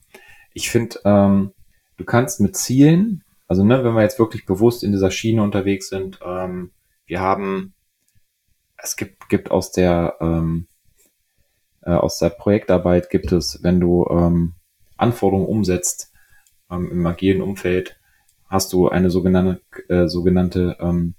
Ich 0.53 0.69
finde, 0.69 1.01
ähm, 1.07 1.53
du 1.97 2.05
kannst 2.05 2.39
mit 2.39 2.55
Zielen, 2.55 3.25
also 3.49 3.65
ne, 3.65 3.83
wenn 3.83 3.95
wir 3.95 4.03
jetzt 4.03 4.19
wirklich 4.19 4.45
bewusst 4.45 4.85
in 4.85 4.93
dieser 4.93 5.11
Schiene 5.11 5.43
unterwegs 5.43 5.89
sind, 5.89 6.21
ähm, 6.23 6.73
wir 7.07 7.21
haben, 7.21 7.73
es 8.77 8.95
gibt, 8.95 9.31
gibt 9.31 9.51
aus 9.51 9.73
der, 9.73 10.17
ähm, 10.21 10.67
äh, 11.81 11.93
aus 11.93 12.19
der 12.19 12.29
Projektarbeit 12.29 13.09
gibt 13.09 13.33
es, 13.33 13.63
wenn 13.63 13.81
du 13.81 14.07
ähm, 14.11 14.53
Anforderungen 14.99 15.49
umsetzt 15.49 16.13
ähm, 16.71 16.91
im 16.91 17.07
agilen 17.07 17.41
Umfeld, 17.41 17.99
hast 18.51 18.75
du 18.75 18.91
eine 18.91 19.09
sogenannte, 19.09 19.63
äh, 19.89 20.09
sogenannte 20.09 20.77
ähm, 20.79 21.15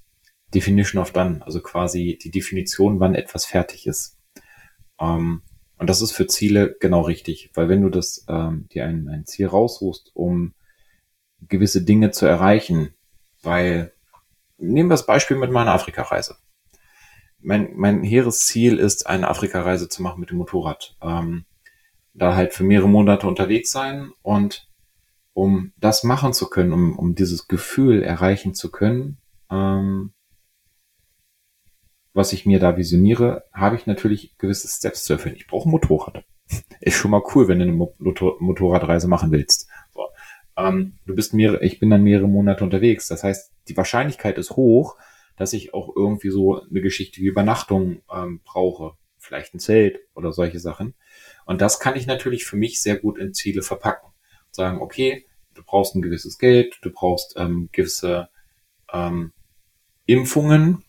Definition 0.54 1.02
of 1.02 1.12
Done, 1.12 1.42
also 1.46 1.62
quasi 1.62 2.18
die 2.22 2.32
Definition, 2.32 3.00
wann 3.00 3.16
etwas 3.16 3.46
fertig 3.46 3.88
ist. 3.88 4.18
Ähm, 5.00 5.42
und 5.78 5.90
das 5.90 6.02
ist 6.02 6.12
für 6.12 6.28
Ziele 6.28 6.76
genau 6.80 7.02
richtig, 7.02 7.52
weil 7.54 7.70
wenn 7.70 7.82
du 7.82 7.90
das 7.90 8.26
ähm, 8.28 8.68
dir 8.70 8.86
ein, 8.86 9.08
ein 9.10 9.26
Ziel 9.26 9.48
raussuchst, 9.48 10.12
um 10.16 10.54
gewisse 11.42 11.84
Dinge 11.84 12.12
zu 12.12 12.26
erreichen, 12.26 12.94
weil 13.44 13.94
nehmen 14.58 14.90
wir 14.90 14.96
das 14.96 15.06
Beispiel 15.06 15.38
mit 15.38 15.52
meiner 15.52 15.74
Afrikareise. 15.74 16.38
Mein, 17.40 17.74
mein 17.76 18.04
hehres 18.04 18.40
Ziel 18.40 18.80
ist, 18.80 19.06
eine 19.06 19.28
Afrikareise 19.28 19.88
zu 19.90 20.02
machen 20.02 20.20
mit 20.20 20.32
dem 20.32 20.38
Motorrad. 20.38 20.98
Ähm, 21.02 21.46
da 22.16 22.36
halt 22.36 22.54
für 22.54 22.64
mehrere 22.64 22.90
Monate 22.90 23.28
unterwegs 23.28 23.70
sein 23.70 24.12
und 24.24 24.68
um 25.34 25.72
das 25.78 26.04
machen 26.04 26.34
zu 26.34 26.50
können, 26.50 26.74
um, 26.74 26.98
um 26.98 27.14
dieses 27.14 27.48
Gefühl 27.48 28.02
erreichen 28.02 28.56
zu 28.56 28.72
können, 28.72 29.20
ähm, 29.52 30.14
was 32.18 32.34
ich 32.34 32.48
mir 32.48 32.60
da 32.60 32.76
visioniere, 32.76 33.46
habe 33.54 33.76
ich 33.76 33.86
natürlich 33.86 34.38
gewisse 34.40 34.68
Steps 34.68 35.06
zu 35.06 35.14
erfüllen. 35.14 35.36
Ich 35.36 35.46
brauche 35.46 35.70
ein 35.70 35.72
Motorrad. 35.72 36.26
Ist 36.82 36.96
schon 36.96 37.12
mal 37.12 37.22
cool, 37.34 37.48
wenn 37.48 37.60
du 37.60 37.64
eine 37.64 37.74
Motor 37.74 38.38
Motorradreise 38.40 39.08
machen 39.08 39.32
willst. 39.32 39.70
So. 39.94 40.08
Ähm, 40.58 40.98
du 41.06 41.14
bist 41.14 41.36
mehrere, 41.36 41.64
ich 41.64 41.80
bin 41.80 41.92
dann 41.92 42.02
mehrere 42.02 42.28
Monate 42.28 42.64
unterwegs. 42.64 43.08
Das 43.08 43.24
heißt, 43.24 43.52
die 43.68 43.78
Wahrscheinlichkeit 43.78 44.40
ist 44.40 44.52
hoch, 44.52 44.98
dass 45.38 45.54
ich 45.54 45.76
auch 45.76 45.96
irgendwie 45.96 46.32
so 46.32 46.60
eine 46.60 46.82
Geschichte 46.82 47.22
wie 47.22 47.28
Übernachtung 47.28 48.02
ähm, 48.12 48.42
brauche. 48.44 48.94
Vielleicht 49.20 49.54
ein 49.54 49.60
Zelt 49.60 50.00
oder 50.16 50.32
solche 50.32 50.60
Sachen. 50.60 50.96
Und 51.46 51.62
das 51.62 51.80
kann 51.80 51.96
ich 51.96 52.08
natürlich 52.08 52.46
für 52.46 52.58
mich 52.58 52.82
sehr 52.82 52.98
gut 52.98 53.20
in 53.20 53.36
Ziele 53.36 53.62
verpacken. 53.62 54.10
Sagen, 54.50 54.82
okay, 54.82 55.28
du 55.54 55.62
brauchst 55.64 55.96
ein 55.96 56.02
gewisses 56.02 56.40
Geld, 56.40 56.80
du 56.82 56.90
brauchst 56.90 57.36
ähm, 57.38 57.70
gewisse 57.72 58.30
ähm, 58.92 59.34
Impfungen, 60.08 60.84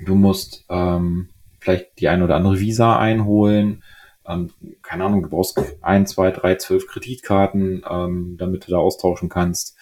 du 0.00 0.14
musst 0.14 0.64
ähm, 0.68 1.30
vielleicht 1.60 1.98
die 1.98 2.08
ein 2.08 2.22
oder 2.22 2.36
andere 2.36 2.60
Visa 2.60 2.98
einholen, 2.98 3.82
ähm, 4.26 4.50
keine 4.82 5.04
Ahnung, 5.04 5.22
du 5.22 5.28
brauchst 5.28 5.60
ein, 5.82 6.06
zwei, 6.06 6.30
drei, 6.30 6.54
zwölf 6.56 6.86
Kreditkarten, 6.86 7.84
ähm, 7.88 8.36
damit 8.38 8.66
du 8.66 8.70
da 8.70 8.78
austauschen 8.78 9.28
kannst. 9.28 9.76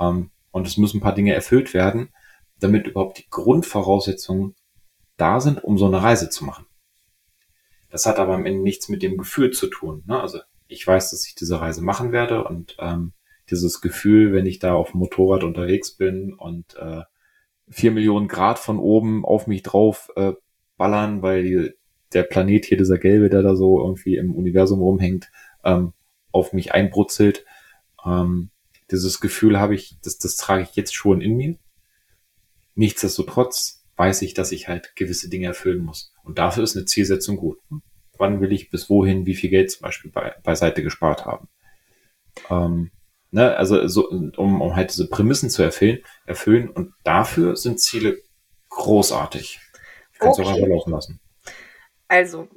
Ähm, 0.00 0.30
und 0.50 0.66
es 0.66 0.76
müssen 0.76 0.98
ein 0.98 1.02
paar 1.02 1.14
Dinge 1.14 1.34
erfüllt 1.34 1.74
werden, 1.74 2.10
damit 2.58 2.86
überhaupt 2.86 3.18
die 3.18 3.28
Grundvoraussetzungen 3.30 4.54
da 5.16 5.40
sind, 5.40 5.62
um 5.62 5.78
so 5.78 5.86
eine 5.86 6.02
Reise 6.02 6.28
zu 6.28 6.44
machen. 6.44 6.66
Das 7.90 8.06
hat 8.06 8.18
aber 8.18 8.34
am 8.34 8.46
Ende 8.46 8.62
nichts 8.62 8.88
mit 8.88 9.02
dem 9.02 9.16
Gefühl 9.16 9.52
zu 9.52 9.68
tun. 9.68 10.02
Ne? 10.06 10.20
Also 10.20 10.40
ich 10.66 10.84
weiß, 10.84 11.10
dass 11.10 11.26
ich 11.26 11.34
diese 11.34 11.60
Reise 11.60 11.82
machen 11.82 12.10
werde 12.10 12.44
und 12.44 12.76
ähm, 12.80 13.12
dieses 13.50 13.80
Gefühl, 13.80 14.32
wenn 14.32 14.46
ich 14.46 14.58
da 14.58 14.74
auf 14.74 14.90
dem 14.90 15.00
Motorrad 15.00 15.44
unterwegs 15.44 15.96
bin 15.96 16.32
und 16.32 16.74
äh, 16.76 17.02
vier 17.68 17.90
Millionen 17.90 18.28
Grad 18.28 18.58
von 18.58 18.78
oben 18.78 19.24
auf 19.24 19.46
mich 19.46 19.62
drauf 19.62 20.10
äh, 20.16 20.32
ballern, 20.76 21.22
weil 21.22 21.42
die, 21.42 21.70
der 22.12 22.22
Planet 22.24 22.64
hier, 22.64 22.78
dieser 22.78 22.98
gelbe, 22.98 23.28
der 23.28 23.42
da 23.42 23.56
so 23.56 23.80
irgendwie 23.80 24.16
im 24.16 24.34
Universum 24.34 24.80
rumhängt, 24.80 25.30
ähm, 25.64 25.92
auf 26.32 26.52
mich 26.52 26.72
einbrutzelt. 26.72 27.44
Ähm, 28.04 28.50
dieses 28.90 29.20
Gefühl 29.20 29.58
habe 29.58 29.74
ich, 29.74 29.98
das, 30.02 30.18
das 30.18 30.36
trage 30.36 30.62
ich 30.62 30.76
jetzt 30.76 30.94
schon 30.94 31.20
in 31.20 31.36
mir. 31.36 31.56
Nichtsdestotrotz 32.74 33.84
weiß 33.96 34.22
ich, 34.22 34.34
dass 34.34 34.52
ich 34.52 34.68
halt 34.68 34.96
gewisse 34.96 35.28
Dinge 35.28 35.46
erfüllen 35.46 35.84
muss. 35.84 36.12
Und 36.24 36.38
dafür 36.38 36.64
ist 36.64 36.76
eine 36.76 36.84
Zielsetzung 36.84 37.36
gut. 37.36 37.58
Wann 38.18 38.40
will 38.40 38.52
ich 38.52 38.70
bis 38.70 38.90
wohin, 38.90 39.26
wie 39.26 39.34
viel 39.34 39.50
Geld 39.50 39.70
zum 39.70 39.82
Beispiel 39.82 40.10
bei, 40.10 40.34
beiseite 40.42 40.82
gespart 40.82 41.24
haben? 41.24 41.48
Ähm, 42.50 42.90
ne, 43.34 43.56
also 43.56 43.86
so, 43.88 44.08
um, 44.08 44.32
um 44.36 44.76
halt 44.76 44.90
diese 44.90 45.08
Prämissen 45.08 45.50
zu 45.50 45.62
erfüllen, 45.62 45.98
erfüllen. 46.24 46.70
Und 46.70 46.94
dafür 47.02 47.56
sind 47.56 47.80
Ziele 47.80 48.18
großartig. 48.70 49.60
Kannst 50.18 50.38
okay. 50.38 50.48
du 50.48 50.52
auch 50.52 50.56
einfach 50.56 50.68
laufen 50.68 50.92
lassen. 50.92 51.20
Also, 52.06 52.48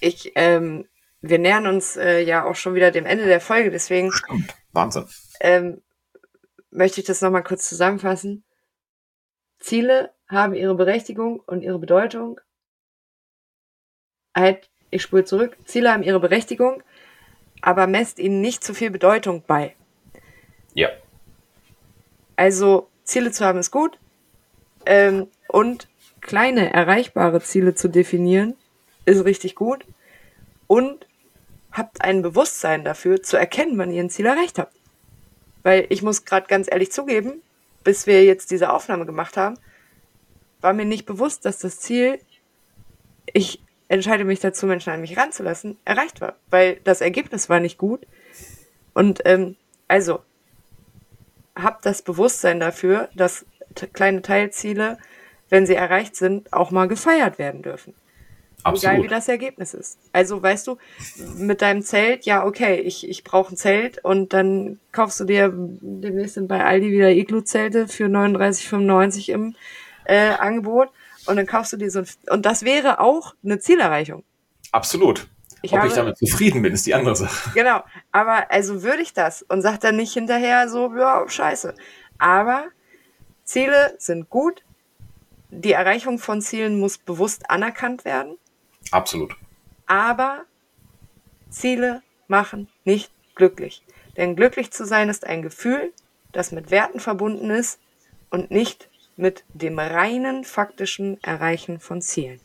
ich, 0.00 0.32
ähm, 0.34 0.86
wir 1.22 1.38
nähern 1.38 1.66
uns 1.66 1.96
äh, 1.96 2.20
ja 2.20 2.44
auch 2.44 2.54
schon 2.54 2.74
wieder 2.74 2.90
dem 2.90 3.06
Ende 3.06 3.24
der 3.24 3.40
Folge, 3.40 3.70
deswegen. 3.70 4.12
Stimmt. 4.12 4.54
Wahnsinn. 4.72 5.06
Ähm, 5.40 5.82
möchte 6.70 7.00
ich 7.00 7.06
das 7.06 7.22
nochmal 7.22 7.42
kurz 7.42 7.66
zusammenfassen. 7.68 8.44
Ziele 9.58 10.12
haben 10.28 10.54
ihre 10.54 10.74
Berechtigung 10.74 11.40
und 11.40 11.62
ihre 11.62 11.78
Bedeutung. 11.78 12.38
Halt, 14.36 14.70
ich 14.90 15.02
spule 15.02 15.24
zurück. 15.24 15.56
Ziele 15.64 15.90
haben 15.90 16.02
ihre 16.02 16.20
Berechtigung, 16.20 16.82
aber 17.62 17.86
messt 17.86 18.18
ihnen 18.18 18.42
nicht 18.42 18.62
zu 18.62 18.74
viel 18.74 18.90
Bedeutung 18.90 19.42
bei. 19.46 19.74
Ja. 20.78 20.90
Also 22.36 22.88
Ziele 23.02 23.32
zu 23.32 23.44
haben 23.44 23.58
ist 23.58 23.72
gut. 23.72 23.98
Ähm, 24.86 25.26
und 25.48 25.88
kleine, 26.20 26.72
erreichbare 26.72 27.40
Ziele 27.40 27.74
zu 27.74 27.88
definieren 27.88 28.54
ist 29.04 29.24
richtig 29.24 29.56
gut. 29.56 29.84
Und 30.68 31.08
habt 31.72 32.00
ein 32.00 32.22
Bewusstsein 32.22 32.84
dafür, 32.84 33.24
zu 33.24 33.36
erkennen, 33.36 33.76
wann 33.76 33.90
ihr 33.90 34.00
ein 34.00 34.08
Ziel 34.08 34.26
erreicht 34.26 34.60
habt. 34.60 34.72
Weil 35.64 35.86
ich 35.88 36.02
muss 36.02 36.24
gerade 36.24 36.46
ganz 36.46 36.68
ehrlich 36.70 36.92
zugeben, 36.92 37.42
bis 37.82 38.06
wir 38.06 38.24
jetzt 38.24 38.52
diese 38.52 38.72
Aufnahme 38.72 39.04
gemacht 39.04 39.36
haben, 39.36 39.58
war 40.60 40.74
mir 40.74 40.84
nicht 40.84 41.06
bewusst, 41.06 41.44
dass 41.44 41.58
das 41.58 41.80
Ziel, 41.80 42.20
ich 43.32 43.60
entscheide 43.88 44.24
mich 44.24 44.38
dazu, 44.38 44.66
Menschen 44.66 44.92
an 44.92 45.00
mich 45.00 45.16
ranzulassen, 45.16 45.76
erreicht 45.84 46.20
war. 46.20 46.36
Weil 46.50 46.78
das 46.84 47.00
Ergebnis 47.00 47.48
war 47.48 47.58
nicht 47.58 47.78
gut. 47.78 48.06
Und 48.94 49.22
ähm, 49.24 49.56
also, 49.88 50.20
habt 51.62 51.86
das 51.86 52.02
Bewusstsein 52.02 52.60
dafür, 52.60 53.08
dass 53.14 53.46
kleine 53.92 54.22
Teilziele, 54.22 54.98
wenn 55.48 55.66
sie 55.66 55.74
erreicht 55.74 56.16
sind, 56.16 56.52
auch 56.52 56.70
mal 56.70 56.88
gefeiert 56.88 57.38
werden 57.38 57.62
dürfen. 57.62 57.94
Absolut. 58.64 58.94
Egal 58.94 59.04
wie 59.04 59.08
das 59.08 59.28
Ergebnis 59.28 59.72
ist. 59.72 59.98
Also 60.12 60.42
weißt 60.42 60.66
du, 60.66 60.78
mit 61.36 61.62
deinem 61.62 61.82
Zelt, 61.82 62.26
ja, 62.26 62.44
okay, 62.44 62.80
ich, 62.80 63.08
ich 63.08 63.22
brauche 63.22 63.54
ein 63.54 63.56
Zelt 63.56 64.04
und 64.04 64.32
dann 64.32 64.80
kaufst 64.90 65.20
du 65.20 65.24
dir 65.24 65.52
demnächst 65.54 66.34
sind 66.34 66.48
bei 66.48 66.64
Aldi 66.64 66.90
wieder 66.90 67.10
Iglu-Zelte 67.10 67.86
für 67.86 68.06
39,95 68.06 69.30
im 69.30 69.54
äh, 70.04 70.30
Angebot 70.30 70.88
und 71.26 71.36
dann 71.36 71.46
kaufst 71.46 71.72
du 71.72 71.76
dir 71.76 71.90
so 71.90 72.00
ein, 72.00 72.06
und 72.30 72.46
das 72.46 72.64
wäre 72.64 72.98
auch 72.98 73.34
eine 73.44 73.60
Zielerreichung. 73.60 74.24
Absolut. 74.72 75.28
Ich 75.62 75.72
Ob 75.72 75.78
habe, 75.78 75.88
ich 75.88 75.94
damit 75.94 76.16
zufrieden 76.16 76.62
bin, 76.62 76.72
ist 76.72 76.86
die 76.86 76.94
andere 76.94 77.16
Sache. 77.16 77.50
Genau, 77.54 77.82
aber 78.12 78.50
also 78.50 78.82
würde 78.82 79.02
ich 79.02 79.12
das 79.12 79.42
und 79.42 79.62
sag 79.62 79.80
dann 79.80 79.96
nicht 79.96 80.12
hinterher 80.12 80.68
so, 80.68 80.94
ja, 80.94 81.28
scheiße. 81.28 81.74
Aber 82.18 82.66
Ziele 83.44 83.94
sind 83.98 84.30
gut. 84.30 84.62
Die 85.50 85.72
Erreichung 85.72 86.18
von 86.18 86.42
Zielen 86.42 86.78
muss 86.78 86.98
bewusst 86.98 87.50
anerkannt 87.50 88.04
werden. 88.04 88.36
Absolut. 88.90 89.34
Aber 89.86 90.44
Ziele 91.50 92.02
machen 92.28 92.68
nicht 92.84 93.10
glücklich. 93.34 93.82
Denn 94.16 94.36
glücklich 94.36 94.70
zu 94.70 94.84
sein 94.84 95.08
ist 95.08 95.26
ein 95.26 95.42
Gefühl, 95.42 95.92
das 96.32 96.52
mit 96.52 96.70
Werten 96.70 97.00
verbunden 97.00 97.50
ist 97.50 97.80
und 98.30 98.50
nicht 98.50 98.90
mit 99.16 99.44
dem 99.54 99.78
reinen 99.78 100.44
faktischen 100.44 101.22
Erreichen 101.22 101.80
von 101.80 102.02
Zielen. 102.02 102.40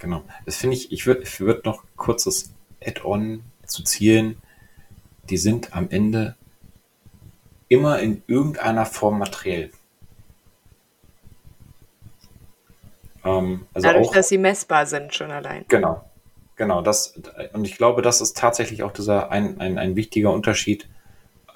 Genau. 0.00 0.24
Das 0.46 0.56
finde 0.56 0.76
ich, 0.76 0.90
ich 0.90 1.06
würde 1.06 1.22
ich 1.22 1.40
würd 1.40 1.64
noch 1.64 1.84
kurzes 1.96 2.52
Add-on 2.84 3.42
zu 3.66 3.84
Zielen. 3.84 4.40
Die 5.28 5.36
sind 5.36 5.76
am 5.76 5.88
Ende 5.90 6.36
immer 7.68 8.00
in 8.00 8.22
irgendeiner 8.26 8.86
Form 8.86 9.18
materiell. 9.18 9.70
Ähm, 13.24 13.66
also 13.72 13.86
Dadurch, 13.86 14.08
auch, 14.08 14.14
dass 14.14 14.28
sie 14.28 14.38
messbar 14.38 14.86
sind, 14.86 15.14
schon 15.14 15.30
allein. 15.30 15.64
Genau. 15.68 16.04
Genau, 16.56 16.82
das, 16.82 17.14
und 17.54 17.64
ich 17.64 17.78
glaube, 17.78 18.02
das 18.02 18.20
ist 18.20 18.36
tatsächlich 18.36 18.82
auch 18.82 18.92
dieser 18.92 19.30
ein, 19.30 19.58
ein, 19.62 19.78
ein 19.78 19.96
wichtiger 19.96 20.30
Unterschied. 20.30 20.90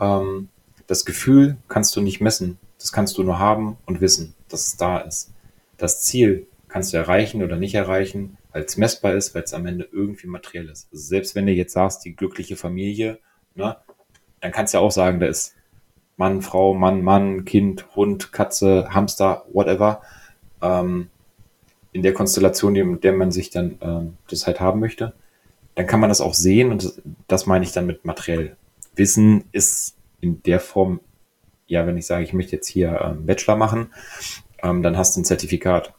Ähm, 0.00 0.48
das 0.86 1.04
Gefühl 1.04 1.58
kannst 1.68 1.94
du 1.96 2.00
nicht 2.00 2.22
messen. 2.22 2.58
Das 2.78 2.90
kannst 2.90 3.18
du 3.18 3.22
nur 3.22 3.38
haben 3.38 3.76
und 3.84 4.00
wissen, 4.00 4.34
dass 4.48 4.66
es 4.66 4.76
da 4.78 4.98
ist. 4.98 5.30
Das 5.76 6.00
Ziel 6.02 6.46
kannst 6.74 6.92
du 6.92 6.96
erreichen 6.96 7.44
oder 7.44 7.54
nicht 7.54 7.76
erreichen, 7.76 8.36
weil 8.50 8.64
es 8.64 8.76
messbar 8.76 9.14
ist, 9.14 9.32
weil 9.32 9.44
es 9.44 9.54
am 9.54 9.64
Ende 9.64 9.88
irgendwie 9.92 10.26
materiell 10.26 10.68
ist. 10.68 10.88
Also 10.90 11.04
selbst 11.04 11.36
wenn 11.36 11.46
du 11.46 11.52
jetzt 11.52 11.72
sagst, 11.72 12.04
die 12.04 12.16
glückliche 12.16 12.56
Familie, 12.56 13.20
ne, 13.54 13.76
dann 14.40 14.50
kannst 14.50 14.74
du 14.74 14.78
ja 14.78 14.82
auch 14.82 14.90
sagen, 14.90 15.20
da 15.20 15.26
ist 15.26 15.54
Mann, 16.16 16.42
Frau, 16.42 16.74
Mann, 16.74 17.02
Mann, 17.02 17.44
Kind, 17.44 17.94
Hund, 17.94 18.32
Katze, 18.32 18.88
Hamster, 18.90 19.44
whatever. 19.52 20.02
Ähm, 20.60 21.10
in 21.92 22.02
der 22.02 22.12
Konstellation, 22.12 22.74
in 22.74 23.00
der 23.00 23.12
man 23.12 23.30
sich 23.30 23.50
dann 23.50 23.78
ähm, 23.80 24.16
das 24.28 24.48
halt 24.48 24.58
haben 24.58 24.80
möchte, 24.80 25.14
dann 25.76 25.86
kann 25.86 26.00
man 26.00 26.08
das 26.08 26.20
auch 26.20 26.34
sehen 26.34 26.72
und 26.72 26.82
das, 26.82 27.00
das 27.28 27.46
meine 27.46 27.64
ich 27.64 27.70
dann 27.70 27.86
mit 27.86 28.04
materiell. 28.04 28.56
Wissen 28.96 29.44
ist 29.52 29.96
in 30.20 30.42
der 30.42 30.58
Form 30.58 30.98
ja, 31.68 31.86
wenn 31.86 31.96
ich 31.96 32.06
sage, 32.06 32.24
ich 32.24 32.32
möchte 32.32 32.56
jetzt 32.56 32.66
hier 32.66 33.00
ähm, 33.00 33.26
Bachelor 33.26 33.54
machen, 33.54 33.92
ähm, 34.60 34.82
dann 34.82 34.98
hast 34.98 35.14
du 35.14 35.20
ein 35.20 35.24
Zertifikat. 35.24 35.94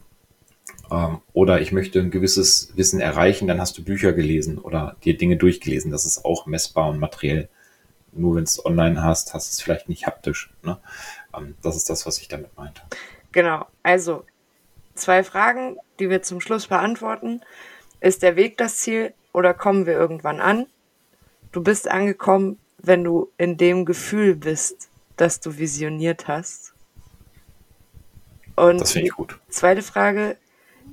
Ähm, 0.92 1.22
oder 1.34 1.62
ich 1.62 1.72
möchte 1.72 2.00
ein 2.00 2.12
gewisses 2.12 2.72
Wissen 2.76 3.00
erreichen, 3.00 3.48
dann 3.48 3.60
hast 3.60 3.78
du 3.78 3.84
Bücher 3.84 4.14
gelesen 4.14 4.58
oder 4.58 4.96
dir 5.04 5.18
Dinge 5.18 5.38
durchgelesen. 5.38 5.92
Das 5.92 6.06
ist 6.06 6.26
auch 6.26 6.46
messbar 6.46 6.90
und 6.90 7.00
materiell. 7.00 7.50
Nur 8.12 8.36
wenn 8.36 8.44
es 8.44 8.64
online 8.66 9.04
hast, 9.04 9.34
hast 9.34 9.50
du 9.50 9.52
es 9.52 9.62
vielleicht 9.62 9.90
nicht 9.90 10.06
haptisch. 10.08 10.50
Ne? 10.64 10.78
Ähm, 11.36 11.56
das 11.62 11.76
ist 11.76 11.90
das, 11.90 12.06
was 12.06 12.20
ich 12.20 12.28
damit 12.28 12.56
meinte. 12.56 12.82
Genau. 13.32 13.66
Also 13.84 14.24
zwei 14.96 15.24
Fragen, 15.24 15.78
die 16.00 16.10
wir 16.10 16.22
zum 16.22 16.42
Schluss 16.42 16.68
beantworten. 16.68 17.42
Ist 18.00 18.24
der 18.24 18.36
Weg 18.36 18.58
das 18.58 18.78
Ziel 18.78 19.14
oder 19.34 19.54
kommen 19.54 19.86
wir 19.86 19.94
irgendwann 19.94 20.40
an? 20.40 20.68
Du 21.52 21.62
bist 21.62 21.90
angekommen, 21.90 22.60
wenn 22.78 23.04
du 23.04 23.32
in 23.38 23.58
dem 23.58 23.86
Gefühl 23.86 24.36
bist, 24.36 24.90
dass 25.18 25.40
du 25.40 25.58
visioniert 25.58 26.28
hast. 26.28 26.74
Und 28.56 28.80
das 28.80 28.94
finde 28.94 29.08
ich 29.08 29.14
gut. 29.14 29.40
Zweite 29.50 29.82
Frage, 29.82 30.38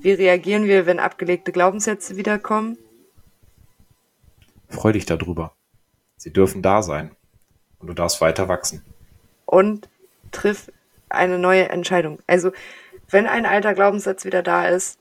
wie 0.01 0.13
reagieren 0.13 0.65
wir, 0.65 0.87
wenn 0.87 0.99
abgelegte 0.99 1.53
Glaubenssätze 1.53 2.17
wiederkommen? 2.17 2.79
Freu 4.69 4.93
dich 4.93 5.07
darüber. 5.07 5.55
Sie 6.17 6.33
dürfen 6.33 6.63
da 6.63 6.83
sein. 6.83 7.15
Und 7.79 7.89
du 7.89 7.95
darfst 7.95 8.21
weiter 8.21 8.49
wachsen. 8.49 8.85
Und 9.45 9.89
triff 10.31 10.71
eine 11.09 11.39
neue 11.39 11.69
Entscheidung. 11.69 12.19
Also, 12.27 12.53
wenn 13.11 13.27
ein 13.27 13.45
alter 13.45 13.75
Glaubenssatz 13.75 14.25
wieder 14.25 14.43
da 14.43 14.67
ist, 14.69 14.99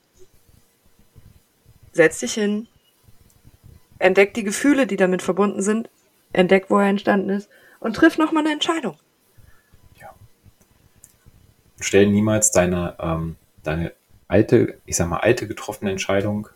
setz 1.92 2.20
dich 2.20 2.34
hin, 2.34 2.68
entdeck 3.98 4.34
die 4.34 4.44
Gefühle, 4.44 4.86
die 4.86 4.96
damit 4.96 5.22
verbunden 5.22 5.62
sind, 5.62 5.88
entdeck, 6.32 6.66
wo 6.68 6.78
er 6.78 6.88
entstanden 6.88 7.30
ist 7.30 7.48
und 7.80 7.96
triff 7.96 8.18
nochmal 8.18 8.44
eine 8.44 8.52
Entscheidung 8.52 8.96
stell 11.84 12.06
niemals 12.06 12.50
deine, 12.50 12.96
ähm, 12.98 13.36
deine 13.62 13.92
alte, 14.32 14.78
ich 14.86 14.96
sag 14.96 15.10
mal, 15.10 15.18
alte 15.18 15.46
getroffene 15.46 15.90
Entscheidung, 15.90 16.48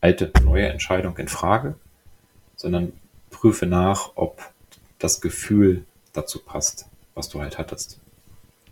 alte 0.00 0.32
neue 0.42 0.66
Entscheidung 0.66 1.16
in 1.16 1.28
Frage, 1.28 1.76
sondern 2.56 2.92
prüfe 3.30 3.66
nach, 3.66 4.10
ob 4.16 4.42
das 4.98 5.20
Gefühl 5.20 5.84
dazu 6.12 6.40
passt, 6.40 6.88
was 7.14 7.28
du 7.28 7.40
halt 7.40 7.56
hattest. 7.56 8.00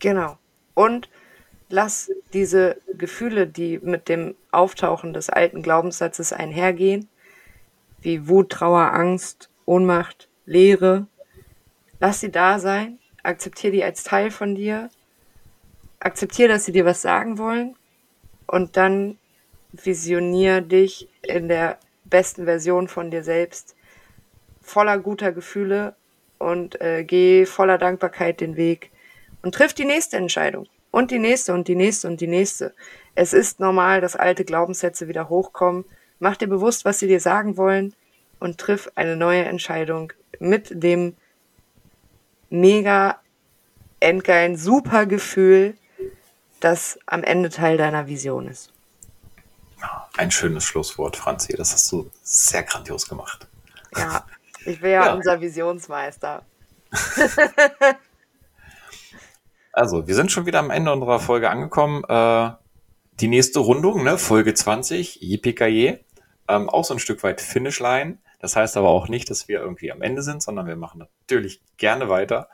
Genau. 0.00 0.38
Und 0.74 1.08
lass 1.68 2.10
diese 2.32 2.78
Gefühle, 2.98 3.46
die 3.46 3.78
mit 3.78 4.08
dem 4.08 4.34
Auftauchen 4.50 5.12
des 5.12 5.30
alten 5.30 5.62
Glaubenssatzes 5.62 6.32
einhergehen, 6.32 7.08
wie 8.00 8.26
Wut, 8.26 8.50
Trauer, 8.50 8.92
Angst, 8.92 9.50
Ohnmacht, 9.66 10.28
Leere, 10.46 11.06
lass 12.00 12.18
sie 12.18 12.32
da 12.32 12.58
sein, 12.58 12.98
akzeptiere 13.22 13.72
die 13.72 13.84
als 13.84 14.02
Teil 14.02 14.32
von 14.32 14.56
dir 14.56 14.90
akzeptiere, 16.00 16.48
dass 16.48 16.64
sie 16.64 16.72
dir 16.72 16.86
was 16.86 17.02
sagen 17.02 17.38
wollen 17.38 17.76
und 18.50 18.76
dann 18.76 19.16
visionier 19.72 20.60
dich 20.60 21.08
in 21.22 21.46
der 21.46 21.78
besten 22.04 22.46
Version 22.46 22.88
von 22.88 23.12
dir 23.12 23.22
selbst, 23.22 23.76
voller 24.60 24.98
guter 24.98 25.30
Gefühle 25.30 25.94
und 26.38 26.80
äh, 26.80 27.04
geh 27.04 27.46
voller 27.46 27.78
Dankbarkeit 27.78 28.40
den 28.40 28.56
Weg 28.56 28.90
und 29.42 29.54
triff 29.54 29.72
die 29.72 29.84
nächste 29.84 30.16
Entscheidung 30.16 30.66
und 30.90 31.12
die 31.12 31.20
nächste 31.20 31.54
und 31.54 31.68
die 31.68 31.76
nächste 31.76 32.08
und 32.08 32.20
die 32.20 32.26
nächste. 32.26 32.74
Es 33.14 33.32
ist 33.32 33.60
normal, 33.60 34.00
dass 34.00 34.16
alte 34.16 34.44
Glaubenssätze 34.44 35.06
wieder 35.06 35.28
hochkommen. 35.28 35.84
Mach 36.18 36.36
dir 36.36 36.48
bewusst, 36.48 36.84
was 36.84 36.98
sie 36.98 37.06
dir 37.06 37.20
sagen 37.20 37.56
wollen 37.56 37.94
und 38.40 38.58
triff 38.58 38.90
eine 38.96 39.16
neue 39.16 39.44
Entscheidung 39.44 40.12
mit 40.40 40.70
dem 40.82 41.14
mega 42.48 43.20
endgeilen 44.00 44.56
super 44.56 45.06
Gefühl, 45.06 45.74
das 46.60 46.98
am 47.06 47.22
Ende 47.22 47.50
Teil 47.50 47.76
deiner 47.76 48.06
Vision 48.06 48.46
ist. 48.48 48.72
Ein 50.16 50.30
schönes 50.30 50.64
Schlusswort, 50.64 51.16
Franzi. 51.16 51.54
Das 51.56 51.72
hast 51.72 51.90
du 51.90 52.10
sehr 52.22 52.62
grandios 52.62 53.08
gemacht. 53.08 53.48
Ja, 53.96 54.24
ich 54.66 54.80
bin 54.80 54.90
ja, 54.90 55.06
ja. 55.06 55.14
unser 55.14 55.40
Visionsmeister. 55.40 56.42
also, 59.72 60.06
wir 60.06 60.14
sind 60.14 60.30
schon 60.30 60.46
wieder 60.46 60.58
am 60.58 60.70
Ende 60.70 60.92
unserer 60.92 61.20
Folge 61.20 61.48
angekommen. 61.48 62.04
Äh, 62.04 62.50
die 63.20 63.28
nächste 63.28 63.60
Rundung, 63.60 64.04
ne, 64.04 64.18
Folge 64.18 64.54
20, 64.54 65.20
JPKJ, 65.20 65.94
ähm, 66.48 66.68
auch 66.68 66.84
so 66.84 66.94
ein 66.94 67.00
Stück 67.00 67.22
weit 67.22 67.40
Finishline. 67.40 68.18
Das 68.40 68.56
heißt 68.56 68.76
aber 68.76 68.88
auch 68.88 69.08
nicht, 69.08 69.30
dass 69.30 69.48
wir 69.48 69.60
irgendwie 69.60 69.92
am 69.92 70.02
Ende 70.02 70.22
sind, 70.22 70.42
sondern 70.42 70.66
wir 70.66 70.76
machen 70.76 70.98
natürlich 70.98 71.62
gerne 71.76 72.08
weiter. 72.08 72.48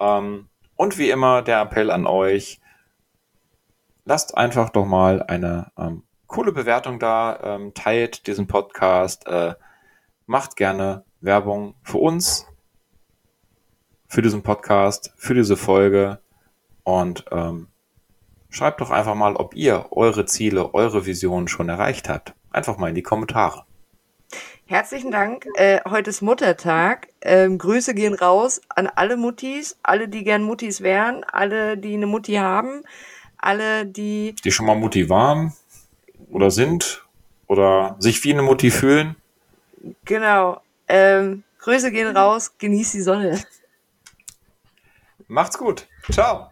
Ähm, 0.00 0.48
und 0.76 0.98
wie 0.98 1.10
immer 1.10 1.42
der 1.42 1.60
Appell 1.60 1.90
an 1.90 2.06
euch, 2.06 2.60
lasst 4.08 4.38
einfach 4.38 4.70
doch 4.70 4.86
mal 4.86 5.22
eine 5.22 5.70
ähm, 5.76 6.02
coole 6.26 6.52
Bewertung 6.52 6.98
da, 6.98 7.38
ähm, 7.42 7.74
teilt 7.74 8.26
diesen 8.26 8.46
Podcast, 8.46 9.26
äh, 9.26 9.54
macht 10.24 10.56
gerne 10.56 11.04
Werbung 11.20 11.74
für 11.82 11.98
uns, 11.98 12.46
für 14.06 14.22
diesen 14.22 14.42
Podcast, 14.42 15.12
für 15.18 15.34
diese 15.34 15.58
Folge 15.58 16.20
und 16.84 17.26
ähm, 17.30 17.68
schreibt 18.48 18.80
doch 18.80 18.90
einfach 18.90 19.14
mal, 19.14 19.36
ob 19.36 19.54
ihr 19.54 19.88
eure 19.90 20.24
Ziele, 20.24 20.72
eure 20.72 21.04
Visionen 21.04 21.46
schon 21.46 21.68
erreicht 21.68 22.08
habt. 22.08 22.32
Einfach 22.50 22.78
mal 22.78 22.88
in 22.88 22.94
die 22.94 23.02
Kommentare. 23.02 23.64
Herzlichen 24.64 25.10
Dank. 25.10 25.46
Äh, 25.56 25.80
heute 25.86 26.08
ist 26.08 26.22
Muttertag. 26.22 27.08
Ähm, 27.20 27.58
Grüße 27.58 27.94
gehen 27.94 28.14
raus 28.14 28.62
an 28.70 28.86
alle 28.86 29.18
Muttis, 29.18 29.78
alle, 29.82 30.08
die 30.08 30.24
gern 30.24 30.42
Muttis 30.42 30.80
wären, 30.80 31.24
alle, 31.24 31.76
die 31.76 31.92
eine 31.92 32.06
Mutti 32.06 32.34
haben, 32.34 32.84
alle, 33.38 33.86
die. 33.86 34.34
Die 34.44 34.52
schon 34.52 34.66
mal 34.66 34.76
Mutti 34.76 35.08
waren 35.08 35.52
oder 36.30 36.50
sind 36.50 37.04
oder 37.46 37.96
sich 37.98 38.22
wie 38.24 38.32
eine 38.32 38.42
Mutti 38.42 38.70
fühlen. 38.70 39.16
Genau. 40.04 40.60
Ähm, 40.88 41.44
Grüße 41.58 41.90
gehen 41.90 42.16
raus. 42.16 42.52
Genieß 42.58 42.92
die 42.92 43.00
Sonne. 43.00 43.42
Macht's 45.28 45.58
gut. 45.58 45.86
Ciao. 46.10 46.50